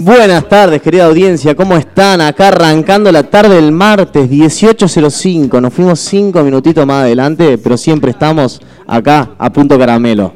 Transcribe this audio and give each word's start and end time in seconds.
Buenas 0.00 0.48
tardes, 0.48 0.80
querida 0.80 1.06
audiencia, 1.06 1.56
¿cómo 1.56 1.76
están? 1.76 2.20
Acá 2.20 2.48
arrancando 2.48 3.10
la 3.10 3.24
tarde 3.24 3.56
del 3.56 3.72
martes 3.72 4.30
18.05. 4.30 5.60
Nos 5.60 5.74
fuimos 5.74 5.98
cinco 5.98 6.42
minutitos 6.44 6.86
más 6.86 7.02
adelante, 7.02 7.58
pero 7.58 7.76
siempre 7.76 8.12
estamos 8.12 8.60
acá 8.86 9.30
a 9.36 9.50
punto 9.52 9.76
caramelo. 9.76 10.34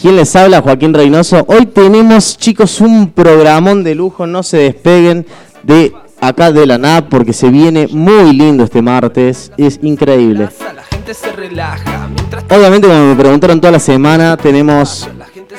¿Quién 0.00 0.16
les 0.16 0.34
habla? 0.34 0.60
Joaquín 0.60 0.92
Reynoso. 0.92 1.44
Hoy 1.46 1.66
tenemos, 1.66 2.36
chicos, 2.36 2.80
un 2.80 3.10
programón 3.10 3.84
de 3.84 3.94
lujo. 3.94 4.26
No 4.26 4.42
se 4.42 4.56
despeguen 4.56 5.24
de 5.62 5.92
acá 6.20 6.50
de 6.50 6.66
la 6.66 6.78
NAP 6.78 7.08
porque 7.08 7.32
se 7.32 7.48
viene 7.48 7.86
muy 7.86 8.32
lindo 8.32 8.64
este 8.64 8.82
martes. 8.82 9.52
Es 9.56 9.78
increíble. 9.82 10.48
Plaza, 10.48 10.72
La 10.72 10.82
gente 10.82 11.14
se 11.14 11.30
relaja. 11.30 12.08
Mientras 12.08 12.44
Obviamente, 12.50 12.88
como 12.88 13.14
me 13.14 13.14
preguntaron 13.14 13.60
toda 13.60 13.72
la 13.72 13.78
semana, 13.78 14.36
tenemos 14.36 15.08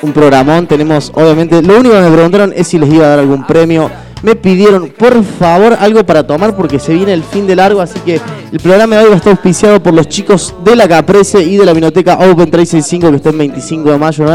un 0.01 0.13
programón. 0.13 0.67
Tenemos, 0.67 1.11
obviamente, 1.15 1.61
lo 1.61 1.79
único 1.79 1.95
que 1.95 2.01
me 2.01 2.11
preguntaron 2.11 2.53
es 2.55 2.67
si 2.67 2.77
les 2.77 2.91
iba 2.91 3.05
a 3.05 3.09
dar 3.09 3.19
algún 3.19 3.45
premio. 3.45 3.89
Me 4.21 4.35
pidieron, 4.35 4.89
por 4.89 5.23
favor, 5.23 5.77
algo 5.79 6.05
para 6.05 6.27
tomar 6.27 6.53
porque 6.53 6.77
se 6.77 6.93
viene 6.93 7.13
el 7.13 7.23
fin 7.23 7.47
de 7.47 7.55
largo. 7.55 7.79
Así 7.79 7.99
que 8.01 8.19
el 8.51 8.59
programa 8.59 8.97
de 8.97 9.03
hoy 9.03 9.07
va 9.09 9.13
a 9.13 9.17
estar 9.17 9.31
auspiciado 9.31 9.81
por 9.81 9.93
los 9.93 10.09
chicos 10.09 10.53
de 10.63 10.75
la 10.75 10.89
Caprese 10.89 11.41
y 11.41 11.55
de 11.55 11.65
la 11.65 11.71
Vinoteca 11.71 12.15
Open 12.15 12.51
365 12.51 13.11
que 13.11 13.15
está 13.15 13.29
el 13.29 13.37
25 13.37 13.91
de 13.91 13.97
mayo. 13.97 14.25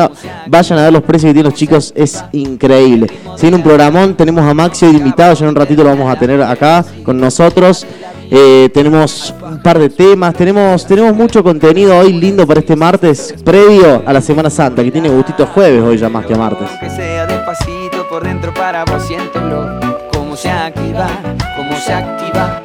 Vayan 0.46 0.78
a 0.78 0.82
ver 0.84 0.92
los 0.92 1.02
precios 1.02 1.28
que 1.28 1.34
tienen 1.34 1.50
los 1.50 1.58
chicos, 1.58 1.92
es 1.94 2.24
increíble. 2.32 3.08
Se 3.36 3.42
viene 3.42 3.58
un 3.58 3.62
programón, 3.62 4.14
tenemos 4.14 4.42
a 4.42 4.54
Maxi 4.54 4.86
hoy 4.86 4.96
invitado. 4.96 5.34
Ya 5.34 5.44
en 5.44 5.50
un 5.50 5.56
ratito 5.56 5.84
lo 5.84 5.90
vamos 5.90 6.10
a 6.10 6.18
tener 6.18 6.40
acá 6.42 6.82
con 7.04 7.20
nosotros. 7.20 7.86
Eh, 8.30 8.70
tenemos 8.72 9.34
un 9.42 9.62
par 9.62 9.78
de 9.78 9.88
temas, 9.90 10.34
tenemos, 10.34 10.86
tenemos 10.86 11.14
mucho 11.14 11.42
contenido 11.42 11.98
hoy 11.98 12.12
lindo 12.12 12.46
para 12.46 12.60
este 12.60 12.74
martes 12.76 13.34
previo 13.44 14.02
a 14.06 14.12
la 14.12 14.20
Semana 14.20 14.50
Santa, 14.50 14.82
que 14.82 14.90
tiene 14.90 15.08
gustito 15.08 15.46
jueves 15.46 15.82
hoy 15.82 15.98
ya 15.98 16.08
más 16.08 16.26
que 16.26 16.34
martes. 16.34 16.68
Que 16.80 16.90
sea 16.90 17.26
despacito 17.26 18.08
por 18.08 18.24
dentro 18.24 18.52
para 18.54 18.84
vos 18.84 19.02
siéntelo 19.06 19.80
Cómo 20.12 20.36
se 20.36 20.50
activa, 20.50 21.08
cómo 21.56 21.76
se 21.76 21.92
activa 21.92 22.62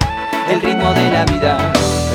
El 0.49 0.61
ritmo 0.61 0.93
de 0.93 1.11
la 1.11 1.25
vida 1.25 1.71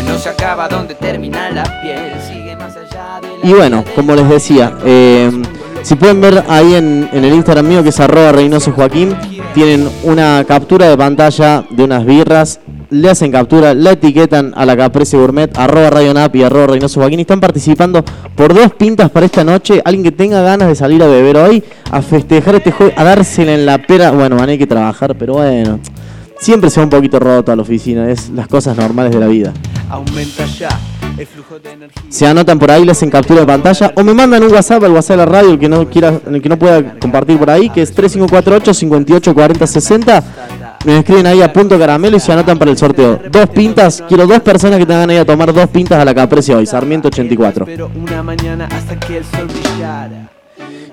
No 0.06 0.18
se 0.18 0.28
acaba 0.28 0.68
donde 0.68 0.94
termina 0.94 1.50
la 1.50 1.64
piel 1.82 2.12
Sigue 2.28 2.56
más 2.56 2.76
allá 2.76 3.20
de 3.20 3.38
la 3.38 3.48
Y 3.48 3.52
bueno, 3.52 3.84
como 3.94 4.14
les 4.14 4.28
decía, 4.28 4.72
eh, 4.84 5.30
si 5.82 5.96
pueden 5.96 6.20
ver 6.20 6.44
ahí 6.48 6.74
en, 6.74 7.08
en 7.12 7.24
el 7.24 7.34
Instagram 7.34 7.66
mío 7.66 7.82
que 7.82 7.90
es 7.90 8.00
arroba 8.00 8.32
Reynoso 8.32 8.72
Joaquín, 8.72 9.14
tienen 9.52 9.88
una 10.02 10.44
captura 10.46 10.88
de 10.88 10.96
pantalla 10.96 11.64
de 11.70 11.84
unas 11.84 12.04
birras, 12.06 12.60
le 12.90 13.10
hacen 13.10 13.32
captura, 13.32 13.74
la 13.74 13.92
etiquetan 13.92 14.52
a 14.56 14.64
la 14.64 14.76
Caprese 14.76 15.16
Gourmet, 15.16 15.50
arroba 15.56 15.90
Rayonap 15.90 16.34
y 16.36 16.42
arroba 16.42 16.68
Reynoso 16.68 17.00
Joaquín 17.00 17.20
están 17.20 17.40
participando 17.40 18.04
por 18.34 18.54
dos 18.54 18.72
pintas 18.74 19.10
para 19.10 19.26
esta 19.26 19.44
noche. 19.44 19.80
Alguien 19.84 20.04
que 20.04 20.12
tenga 20.12 20.42
ganas 20.42 20.68
de 20.68 20.74
salir 20.74 21.02
a 21.02 21.06
beber 21.06 21.36
hoy, 21.36 21.62
a 21.90 22.02
festejar 22.02 22.56
este 22.56 22.72
juego, 22.72 22.92
a 22.96 23.04
dársela 23.04 23.54
en 23.54 23.66
la 23.66 23.78
pera. 23.78 24.10
Bueno, 24.10 24.36
van 24.36 24.48
a 24.48 24.52
hay 24.52 24.58
que 24.58 24.66
trabajar, 24.66 25.16
pero 25.16 25.34
bueno. 25.34 25.80
Siempre 26.38 26.68
se 26.68 26.80
va 26.80 26.84
un 26.84 26.90
poquito 26.90 27.18
roto 27.18 27.52
a 27.52 27.56
la 27.56 27.62
oficina, 27.62 28.10
es 28.10 28.28
las 28.30 28.48
cosas 28.48 28.76
normales 28.76 29.12
de 29.12 29.20
la 29.20 29.28
vida. 29.28 29.52
Aumenta 29.88 30.44
ya 30.46 30.68
el 31.16 31.26
flujo 31.26 31.58
de 31.60 31.70
energía 31.70 32.02
se 32.08 32.26
anotan 32.26 32.58
por 32.58 32.70
ahí, 32.70 32.84
le 32.84 32.92
hacen 32.92 33.10
captura 33.10 33.40
de 33.40 33.46
pantalla 33.46 33.92
o 33.96 34.04
me 34.04 34.14
mandan 34.14 34.42
un 34.42 34.52
WhatsApp 34.52 34.82
al 34.84 34.92
WhatsApp 34.92 35.16
de 35.18 35.24
la 35.24 35.26
radio, 35.26 35.50
el 35.50 35.58
que 35.58 35.68
no 35.68 35.88
quiera, 35.88 36.20
el 36.26 36.42
que 36.42 36.48
no 36.48 36.58
pueda 36.58 36.98
compartir 36.98 37.38
por 37.38 37.50
ahí, 37.50 37.70
que 37.70 37.82
es 37.82 37.92
3548 37.92 38.74
58 38.74 39.34
40 40.84 40.86
60. 40.86 40.90
Me 40.92 40.98
escriben 40.98 41.26
ahí 41.26 41.42
a 41.42 41.52
punto 41.52 41.78
caramelo 41.78 42.16
y 42.16 42.20
se 42.20 42.32
anotan 42.32 42.58
para 42.58 42.70
el 42.70 42.76
sorteo. 42.76 43.20
Dos 43.30 43.48
pintas, 43.48 44.02
quiero 44.06 44.26
dos 44.26 44.40
personas 44.40 44.78
que 44.78 44.86
tengan 44.86 45.10
ahí 45.10 45.16
a 45.16 45.24
tomar 45.24 45.52
dos 45.52 45.68
pintas 45.68 45.98
a 45.98 46.04
la 46.04 46.14
Caprecia 46.14 46.56
hoy, 46.56 46.66
Sarmiento 46.66 47.08
84. 47.08 47.64
Pero 47.64 47.90
una 47.94 48.22
mañana 48.22 48.68
hasta 48.70 48.98
que 49.00 49.18
el 49.18 49.24
sol 49.24 49.46
brillara 49.46 50.28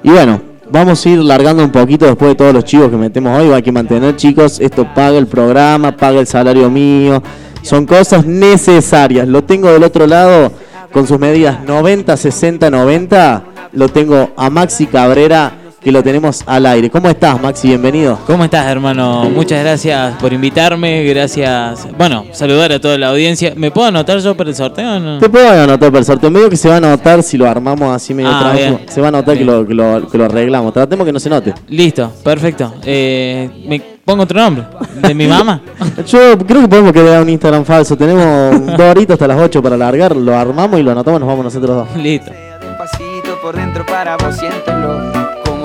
Y 0.02 0.09
bueno, 0.09 0.41
vamos 0.69 1.06
a 1.06 1.09
ir 1.09 1.19
largando 1.19 1.63
un 1.63 1.72
poquito 1.72 2.06
después 2.06 2.31
de 2.31 2.35
todos 2.35 2.53
los 2.53 2.63
chivos 2.63 2.90
que 2.90 2.97
metemos 2.97 3.38
hoy. 3.38 3.52
Hay 3.52 3.62
que 3.62 3.72
mantener, 3.72 4.16
chicos, 4.16 4.59
esto 4.59 4.88
paga 4.96 5.18
el 5.18 5.28
programa, 5.28 5.96
paga 5.96 6.19
el 6.19 6.28
salario 6.28 6.69
mío. 6.69 7.22
Son 7.62 7.85
cosas 7.85 8.25
necesarias. 8.25 9.28
Lo 9.28 9.44
tengo 9.44 9.72
del 9.72 9.84
otro 9.84 10.08
lado 10.08 10.52
con 10.91 11.08
sus 11.08 11.19
medidas 11.19 11.63
90, 11.63 12.18
60, 12.18 12.69
90. 12.69 13.44
Lo 13.73 13.88
tengo 13.90 14.31
a 14.35 14.50
Maxi 14.50 14.88
Cabrera, 14.88 15.53
que 15.81 15.91
lo 15.91 16.03
tenemos 16.03 16.43
al 16.45 16.65
aire. 16.67 16.89
¿Cómo 16.91 17.09
estás, 17.09 17.41
Maxi? 17.41 17.69
Bienvenido. 17.69 18.19
¿Cómo 18.27 18.43
estás, 18.43 18.67
hermano? 18.67 19.27
Muchas 19.31 19.61
gracias 19.61 20.15
por 20.21 20.31
invitarme, 20.31 21.03
gracias. 21.05 21.87
Bueno, 21.97 22.25
saludar 22.31 22.71
a 22.71 22.79
toda 22.79 22.97
la 22.99 23.09
audiencia. 23.09 23.53
¿Me 23.55 23.71
puedo 23.71 23.87
anotar 23.87 24.19
yo 24.19 24.37
para 24.37 24.51
el 24.51 24.55
sorteo 24.55 24.97
o 24.97 24.99
no? 24.99 25.17
Te 25.17 25.27
puedo 25.27 25.49
anotar 25.49 25.89
para 25.89 25.99
el 25.99 26.05
sorteo. 26.05 26.29
Medio 26.29 26.49
que 26.49 26.57
se 26.57 26.69
va 26.69 26.75
a 26.77 26.79
notar 26.79 27.23
si 27.23 27.35
lo 27.37 27.49
armamos 27.49 27.95
así 27.95 28.13
medio 28.13 28.29
Ah. 28.31 28.53
Se 28.87 29.01
va 29.01 29.07
a 29.07 29.11
notar 29.11 29.37
que 29.37 29.43
lo, 29.43 29.65
que, 29.65 29.73
lo, 29.73 30.07
que 30.07 30.17
lo 30.17 30.25
arreglamos. 30.25 30.71
Tratemos 30.71 31.05
que 31.05 31.11
no 31.13 31.19
se 31.19 31.29
note. 31.29 31.53
Listo, 31.69 32.11
perfecto. 32.23 32.75
Eh, 32.85 33.49
¿Me 33.67 33.81
pongo 34.05 34.23
otro 34.23 34.39
nombre? 34.39 34.65
¿De 35.01 35.15
mi 35.15 35.25
mamá? 35.25 35.61
Yo 36.07 36.37
creo 36.37 36.61
que 36.61 36.67
podemos 36.67 36.91
crear 36.91 37.21
un 37.23 37.29
Instagram 37.29 37.65
falso. 37.65 37.97
Tenemos 37.97 38.67
dos 38.77 38.81
horitas 38.81 39.15
hasta 39.15 39.27
las 39.27 39.39
8 39.39 39.63
para 39.63 39.77
largar. 39.77 40.15
Lo 40.15 40.37
armamos 40.37 40.79
y 40.79 40.83
lo 40.83 40.91
anotamos 40.91 41.19
y 41.19 41.21
nos 41.21 41.27
vamos 41.27 41.45
nosotros 41.45 41.75
dos. 41.75 41.97
Listo. 42.01 42.31
Sea 42.31 42.51
despacito 42.59 43.41
por 43.41 43.55
dentro 43.55 43.85
para 43.85 44.17
vos 44.17 44.35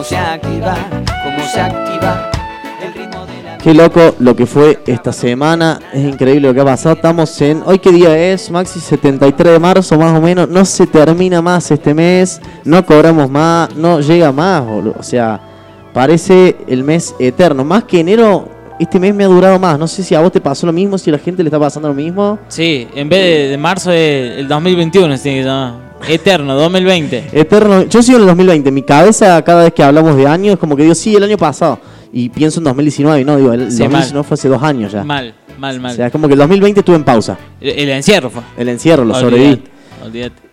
se 0.07 0.17
activa, 0.17 0.77
cómo 1.25 1.45
se 1.53 1.61
activa 1.61 2.31
El 2.81 2.95
ritmo 2.95 3.27
de 3.27 3.43
la 3.43 3.59
Qué 3.59 3.75
loco 3.75 4.15
lo 4.21 4.37
que 4.37 4.47
fue 4.47 4.79
esta 4.87 5.13
semana. 5.13 5.81
Es 5.93 6.05
increíble 6.05 6.47
lo 6.47 6.55
que 6.55 6.61
ha 6.61 6.65
pasado. 6.65 6.95
Estamos 6.95 7.41
en. 7.41 7.63
¿Hoy 7.67 7.81
qué 7.81 7.91
día 7.91 8.17
es, 8.17 8.49
Maxi? 8.49 8.79
73 8.79 9.55
de 9.55 9.59
marzo, 9.59 9.99
más 9.99 10.17
o 10.17 10.23
menos. 10.23 10.49
No 10.49 10.65
se 10.65 10.87
termina 10.87 11.43
más 11.43 11.69
este 11.73 11.93
mes. 11.93 12.41
No 12.65 12.87
cobramos 12.87 13.29
más. 13.29 13.75
No 13.75 13.99
llega 13.99 14.31
más, 14.31 14.65
boludo. 14.65 14.95
O 14.97 15.03
sea, 15.03 15.41
parece 15.93 16.57
el 16.69 16.85
mes 16.85 17.13
eterno. 17.19 17.65
Más 17.65 17.83
que 17.83 17.99
enero, 17.99 18.49
este 18.79 19.01
mes 19.01 19.13
me 19.13 19.25
ha 19.25 19.29
durado 19.29 19.59
más. 19.59 19.77
No 19.77 19.89
sé 19.89 20.05
si 20.05 20.15
a 20.15 20.21
vos 20.21 20.31
te 20.31 20.41
pasó 20.41 20.67
lo 20.67 20.73
mismo, 20.73 20.99
si 20.99 21.11
a 21.11 21.15
la 21.15 21.19
gente 21.19 21.43
le 21.43 21.49
está 21.49 21.59
pasando 21.59 21.89
lo 21.89 21.95
mismo. 21.95 22.39
Sí, 22.47 22.87
en 22.95 23.09
vez 23.09 23.25
de, 23.25 23.49
de 23.49 23.57
marzo 23.57 23.91
es 23.91 24.39
el 24.39 24.47
2021, 24.47 25.17
se 25.17 25.23
tiene 25.25 25.39
que 25.39 25.45
llamar. 25.45 25.86
Eterno, 26.09 26.55
2020. 26.55 27.31
Eterno. 27.33 27.83
Yo 27.85 28.03
sigo 28.03 28.17
en 28.19 28.23
el 28.23 28.29
2020. 28.29 28.71
Mi 28.71 28.83
cabeza, 28.83 29.43
cada 29.43 29.65
vez 29.65 29.73
que 29.73 29.83
hablamos 29.83 30.17
de 30.17 30.27
años, 30.27 30.55
es 30.55 30.59
como 30.59 30.77
que 30.77 30.83
digo, 30.83 30.95
sí, 30.95 31.15
el 31.17 31.23
año 31.25 31.37
pasado. 31.37 31.79
Y 32.13 32.29
pienso 32.29 32.61
en 32.61 32.65
2019. 32.65 33.21
Y 33.21 33.25
no, 33.25 33.37
digo, 33.37 33.53
el 33.53 33.71
Sí, 33.73 33.79
2019 33.79 34.15
mal. 34.15 34.25
fue 34.25 34.35
hace 34.35 34.49
dos 34.49 34.63
años 34.63 34.93
ya. 34.93 35.03
Mal, 35.05 35.35
mal, 35.59 35.79
O 35.79 35.81
mal. 35.81 35.97
sea, 35.97 36.07
es 36.07 36.13
como 36.13 36.29
que 36.29 36.35
el 36.35 36.39
2020 36.39 36.81
estuve 36.81 36.97
en 36.97 37.05
pausa. 37.05 37.37
el, 37.61 37.71
el 37.71 37.89
encierro 37.91 38.31
fue. 38.31 38.43
El 38.57 38.69
encierro, 38.69 39.05
lo 39.05 39.15
sobreviví. 39.15 39.63
Olvídate. 40.05 40.47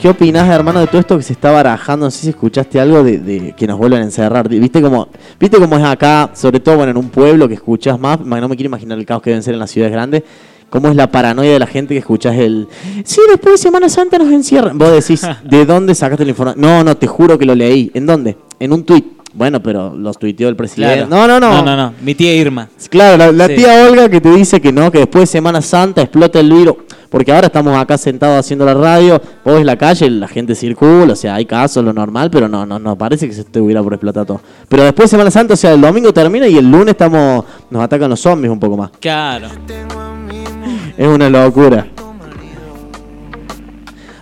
¿Qué 0.00 0.10
opinás, 0.10 0.46
hermano, 0.50 0.80
de 0.80 0.86
todo 0.88 1.00
esto 1.00 1.16
que 1.16 1.22
se 1.22 1.32
está 1.32 1.50
barajando? 1.50 2.04
No 2.06 2.10
sé 2.10 2.18
si 2.20 2.28
escuchaste 2.28 2.78
algo 2.78 3.02
de, 3.02 3.16
de 3.18 3.54
que 3.56 3.66
nos 3.66 3.78
vuelven 3.78 4.00
a 4.02 4.04
encerrar. 4.04 4.46
¿Viste 4.46 4.82
cómo, 4.82 5.08
¿Viste 5.40 5.56
cómo 5.58 5.78
es 5.78 5.84
acá, 5.84 6.30
sobre 6.34 6.60
todo 6.60 6.76
bueno, 6.76 6.90
en 6.90 6.98
un 6.98 7.08
pueblo 7.08 7.48
que 7.48 7.54
escuchás 7.54 7.98
más? 7.98 8.20
No 8.20 8.46
me 8.48 8.56
quiero 8.56 8.68
imaginar 8.68 8.98
el 8.98 9.06
caos 9.06 9.22
que 9.22 9.30
deben 9.30 9.42
ser 9.42 9.54
en 9.54 9.60
las 9.60 9.70
ciudades 9.70 9.92
grandes. 9.94 10.22
¿Cómo 10.70 10.88
es 10.88 10.96
la 10.96 11.10
paranoia 11.10 11.52
de 11.52 11.58
la 11.58 11.66
gente 11.66 11.94
que 11.94 11.98
escuchás 12.00 12.36
el... 12.36 12.66
Sí, 13.04 13.20
después 13.30 13.54
de 13.54 13.58
Semana 13.58 13.88
Santa 13.88 14.18
nos 14.18 14.32
encierran. 14.32 14.76
Vos 14.76 14.90
decís, 14.92 15.26
¿de 15.44 15.64
dónde 15.64 15.94
sacaste 15.94 16.24
la 16.24 16.30
información? 16.30 16.60
No, 16.60 16.82
no, 16.84 16.96
te 16.96 17.06
juro 17.06 17.38
que 17.38 17.44
lo 17.46 17.54
leí. 17.54 17.90
¿En 17.94 18.04
dónde? 18.06 18.36
En 18.58 18.72
un 18.72 18.84
tuit. 18.84 19.04
Bueno, 19.32 19.62
pero 19.62 19.94
los 19.94 20.18
tuiteó 20.18 20.48
el 20.48 20.56
presidente. 20.56 21.06
Claro. 21.06 21.10
No, 21.10 21.26
no, 21.28 21.38
no. 21.40 21.56
No, 21.56 21.62
no, 21.62 21.76
no. 21.76 21.92
Mi 22.02 22.14
tía 22.14 22.34
Irma. 22.34 22.68
Claro, 22.88 23.18
la, 23.18 23.32
la 23.32 23.46
Sí. 23.48 23.56
tía 23.56 23.86
Olga 23.86 24.08
que 24.08 24.20
te 24.20 24.30
dice 24.30 24.60
que 24.62 24.72
no, 24.72 24.90
que 24.90 24.98
después 24.98 25.22
de 25.22 25.26
Semana 25.26 25.60
Santa 25.60 26.00
explota 26.02 26.40
el 26.40 26.50
virus. 26.50 26.76
Porque 27.10 27.32
ahora 27.32 27.46
estamos 27.46 27.76
acá 27.76 27.96
sentados 27.98 28.38
haciendo 28.38 28.64
la 28.64 28.74
radio, 28.74 29.20
vos 29.44 29.54
ves 29.54 29.64
la 29.64 29.76
calle, 29.76 30.10
la 30.10 30.26
gente 30.26 30.54
circula, 30.54 31.12
o 31.12 31.16
sea, 31.16 31.36
hay 31.36 31.44
casos, 31.46 31.84
lo 31.84 31.92
normal, 31.92 32.30
pero 32.30 32.48
no, 32.48 32.66
no, 32.66 32.78
no 32.78 32.96
parece 32.98 33.28
que 33.28 33.34
se 33.34 33.42
estuviera 33.42 33.82
por 33.82 33.92
explotar 33.94 34.26
todo. 34.26 34.40
Pero 34.68 34.82
después 34.84 35.04
de 35.04 35.10
Semana 35.10 35.30
Santa, 35.30 35.54
o 35.54 35.56
sea, 35.56 35.72
el 35.72 35.80
domingo 35.80 36.12
termina 36.12 36.48
y 36.48 36.56
el 36.56 36.68
lunes 36.70 36.88
estamos, 36.88 37.44
nos 37.70 37.82
atacan 37.82 38.10
los 38.10 38.18
zombies 38.20 38.50
un 38.50 38.58
poco 38.58 38.76
más. 38.76 38.90
Claro. 39.00 39.48
Es 40.96 41.06
una 41.06 41.28
locura. 41.28 41.86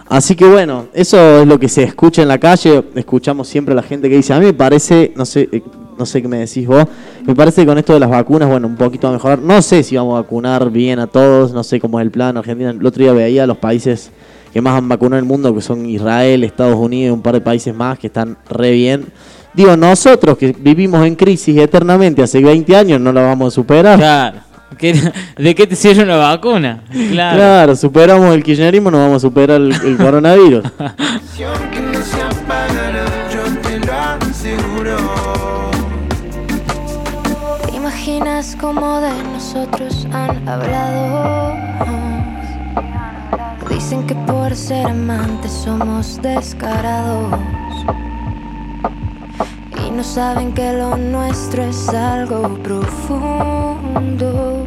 Así 0.09 0.37
que 0.37 0.44
bueno, 0.44 0.87
eso 0.93 1.41
es 1.41 1.47
lo 1.47 1.59
que 1.59 1.69
se 1.69 1.82
escucha 1.82 2.23
en 2.23 2.29
la 2.29 2.38
calle. 2.38 2.85
Escuchamos 2.94 3.49
siempre 3.49 3.73
a 3.73 3.76
la 3.76 3.82
gente 3.82 4.09
que 4.09 4.17
dice, 4.17 4.32
a 4.32 4.38
mí 4.38 4.47
me 4.47 4.53
parece, 4.53 5.12
no 5.17 5.25
sé, 5.25 5.49
eh, 5.50 5.62
no 5.99 6.06
sé 6.06 6.23
qué 6.23 6.29
me 6.29 6.38
decís 6.38 6.67
vos, 6.67 6.87
me 7.26 7.35
parece 7.35 7.62
que 7.62 7.67
con 7.67 7.79
esto 7.79 7.94
de 7.94 8.00
las 8.00 8.11
vacunas, 8.11 8.49
bueno, 8.49 8.67
un 8.67 8.76
poquito 8.76 9.09
a 9.09 9.12
mejorar. 9.12 9.38
No 9.38 9.61
sé 9.62 9.82
si 9.82 9.97
vamos 9.97 10.17
a 10.17 10.23
vacunar 10.23 10.71
bien 10.71 10.99
a 10.99 11.06
todos, 11.06 11.53
no 11.53 11.65
sé 11.65 11.81
cómo 11.81 11.99
es 11.99 12.05
el 12.05 12.11
plan. 12.11 12.37
Argentina, 12.37 12.71
el 12.71 12.85
otro 12.85 13.03
día 13.03 13.12
veía 13.12 13.47
los 13.47 13.56
países 13.56 14.11
que 14.53 14.61
más 14.61 14.79
han 14.79 14.88
vacunado 14.88 15.19
en 15.19 15.25
el 15.25 15.29
mundo, 15.29 15.53
que 15.53 15.61
son 15.61 15.85
Israel, 15.85 16.44
Estados 16.44 16.76
Unidos 16.76 17.11
y 17.11 17.12
un 17.12 17.23
par 17.23 17.35
de 17.35 17.41
países 17.41 17.75
más 17.75 17.99
que 17.99 18.06
están 18.06 18.37
re 18.49 18.71
bien. 18.71 19.06
Digo, 19.53 19.76
nosotros 19.76 20.38
que 20.38 20.55
vivimos 20.56 21.05
en 21.05 21.17
crisis 21.17 21.56
eternamente 21.56 22.23
hace 22.23 22.41
20 22.41 22.76
años, 22.76 23.00
no 23.00 23.12
la 23.12 23.23
vamos 23.23 23.49
a 23.49 23.50
superar. 23.50 23.99
Claro. 23.99 24.38
¿Qué- 24.79 25.12
¿De 25.37 25.55
qué 25.55 25.67
te 25.67 25.76
sirve 25.76 26.03
una 26.05 26.17
vacuna? 26.17 26.81
Claro. 27.11 27.37
Claro, 27.37 27.76
superamos 27.76 28.35
el 28.35 28.43
kirchnerismo, 28.43 28.91
no 28.91 28.99
vamos 28.99 29.17
a 29.17 29.21
superar 29.21 29.61
el, 29.61 29.73
el 29.73 29.97
coronavirus. 29.97 30.65
¿Te 37.67 37.76
imaginas 37.76 38.56
cómo 38.61 39.00
de 39.00 39.11
nosotros 39.32 40.06
han 40.12 40.47
hablado? 40.49 41.55
Dicen 43.71 44.06
que 44.06 44.15
por 44.15 44.55
ser 44.55 44.87
amantes 44.87 45.53
somos 45.53 46.21
descarados. 46.23 47.35
No 49.94 50.02
saben 50.02 50.52
que 50.52 50.73
lo 50.73 50.96
nuestro 50.96 51.62
es 51.62 51.88
algo 51.88 52.58
profundo. 52.64 54.67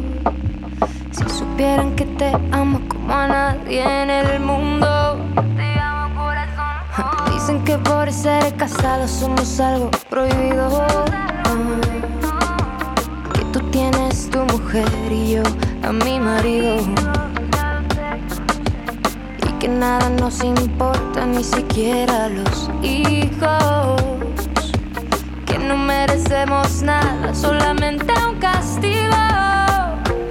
Si 1.10 1.28
supieran 1.28 1.94
que 1.96 2.06
te 2.06 2.32
amo 2.50 2.80
como 2.88 3.12
a 3.12 3.28
nadie 3.28 3.82
en 3.82 4.08
el 4.08 4.40
mundo. 4.40 5.18
Dicen 7.30 7.62
que 7.64 7.76
por 7.76 8.10
ser 8.10 8.56
casados 8.56 9.10
somos 9.10 9.60
algo 9.60 9.90
prohibido. 10.08 10.86
Que 13.34 13.44
tú 13.52 13.60
tienes 13.70 14.30
tu 14.30 14.38
mujer 14.44 14.88
y 15.10 15.32
yo 15.32 15.42
a 15.82 15.92
mi 15.92 16.18
marido. 16.18 16.76
Y 19.46 19.52
que 19.58 19.68
nada 19.68 20.08
nos 20.08 20.42
importa, 20.42 21.26
ni 21.26 21.44
siquiera 21.44 22.30
los 22.30 22.70
hijos. 22.82 24.27
Que 25.58 25.64
no 25.64 25.76
merecemos 25.76 26.82
nada, 26.82 27.34
solamente 27.34 28.12
un 28.28 28.38
castigo. 28.38 29.16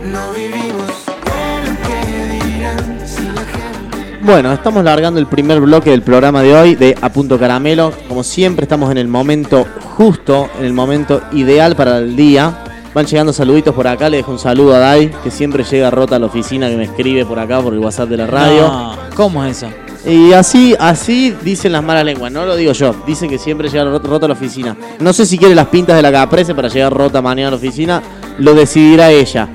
No 0.04 0.32
vivimos 0.34 1.06
de 1.06 1.70
lo 1.70 1.76
que 1.88 2.46
dirán 2.46 3.02
si 3.06 3.24
la 3.24 3.42
gente. 3.42 4.18
Bueno, 4.22 4.54
estamos 4.54 4.84
largando 4.84 5.20
el 5.20 5.28
primer 5.28 5.60
bloque 5.60 5.90
del 5.90 6.02
programa 6.02 6.42
de 6.42 6.56
hoy 6.56 6.76
de 6.76 6.98
A 7.02 7.10
Punto 7.10 7.38
Caramelo. 7.38 7.92
Como 8.08 8.24
siempre, 8.24 8.64
estamos 8.64 8.90
en 8.92 8.98
el 8.98 9.08
momento 9.08 9.66
justo, 9.96 10.50
en 10.60 10.66
el 10.66 10.74
momento 10.74 11.22
ideal 11.34 11.76
para 11.76 11.98
el 11.98 12.16
día. 12.16 12.64
Van 12.94 13.06
llegando 13.06 13.34
saluditos 13.34 13.76
por 13.76 13.88
acá. 13.88 14.10
Le 14.10 14.18
dejo 14.18 14.32
un 14.32 14.40
saludo 14.40 14.76
a 14.76 14.80
Dai, 14.80 15.12
que 15.24 15.30
siempre 15.30 15.64
llega 15.64 15.90
rota 15.92 16.16
a 16.16 16.20
la 16.20 16.28
oficina, 16.28 16.70
que 16.70 16.78
me 16.78 16.86
escribe 16.86 17.26
por 17.26 17.38
acá 17.38 17.62
por 17.62 17.74
el 17.74 17.80
WhatsApp 17.80 18.10
de 18.10 18.18
la 18.18 18.28
radio. 18.28 18.68
No, 18.68 18.96
¿Cómo 19.16 19.44
es 19.44 19.58
eso? 19.64 19.87
Y 20.07 20.31
así, 20.31 20.74
así 20.80 21.36
dicen 21.44 21.74
las 21.74 21.83
malas 21.83 22.06
lenguas, 22.06 22.31
no 22.31 22.45
lo 22.45 22.56
digo 22.56 22.71
yo. 22.71 22.95
Dicen 23.06 23.30
que 23.30 23.38
siempre 23.38 23.68
llega 23.68 23.83
rota, 23.83 24.25
a 24.25 24.30
la 24.30 24.33
oficina. 24.33 24.77
No 25.01 25.12
sé 25.12 25.25
si 25.25 25.38
quiere 25.38 25.54
las 25.54 25.68
pintas 25.68 25.98
de 25.98 26.01
la 26.01 26.13
caprese 26.13 26.56
para 26.56 26.69
llegar 26.69 26.94
rota 26.94 27.21
mañana 27.21 27.50
a 27.50 27.51
la 27.51 27.57
oficina. 27.57 28.01
Lo 28.38 28.54
decidirá 28.54 29.12
ella. 29.12 29.50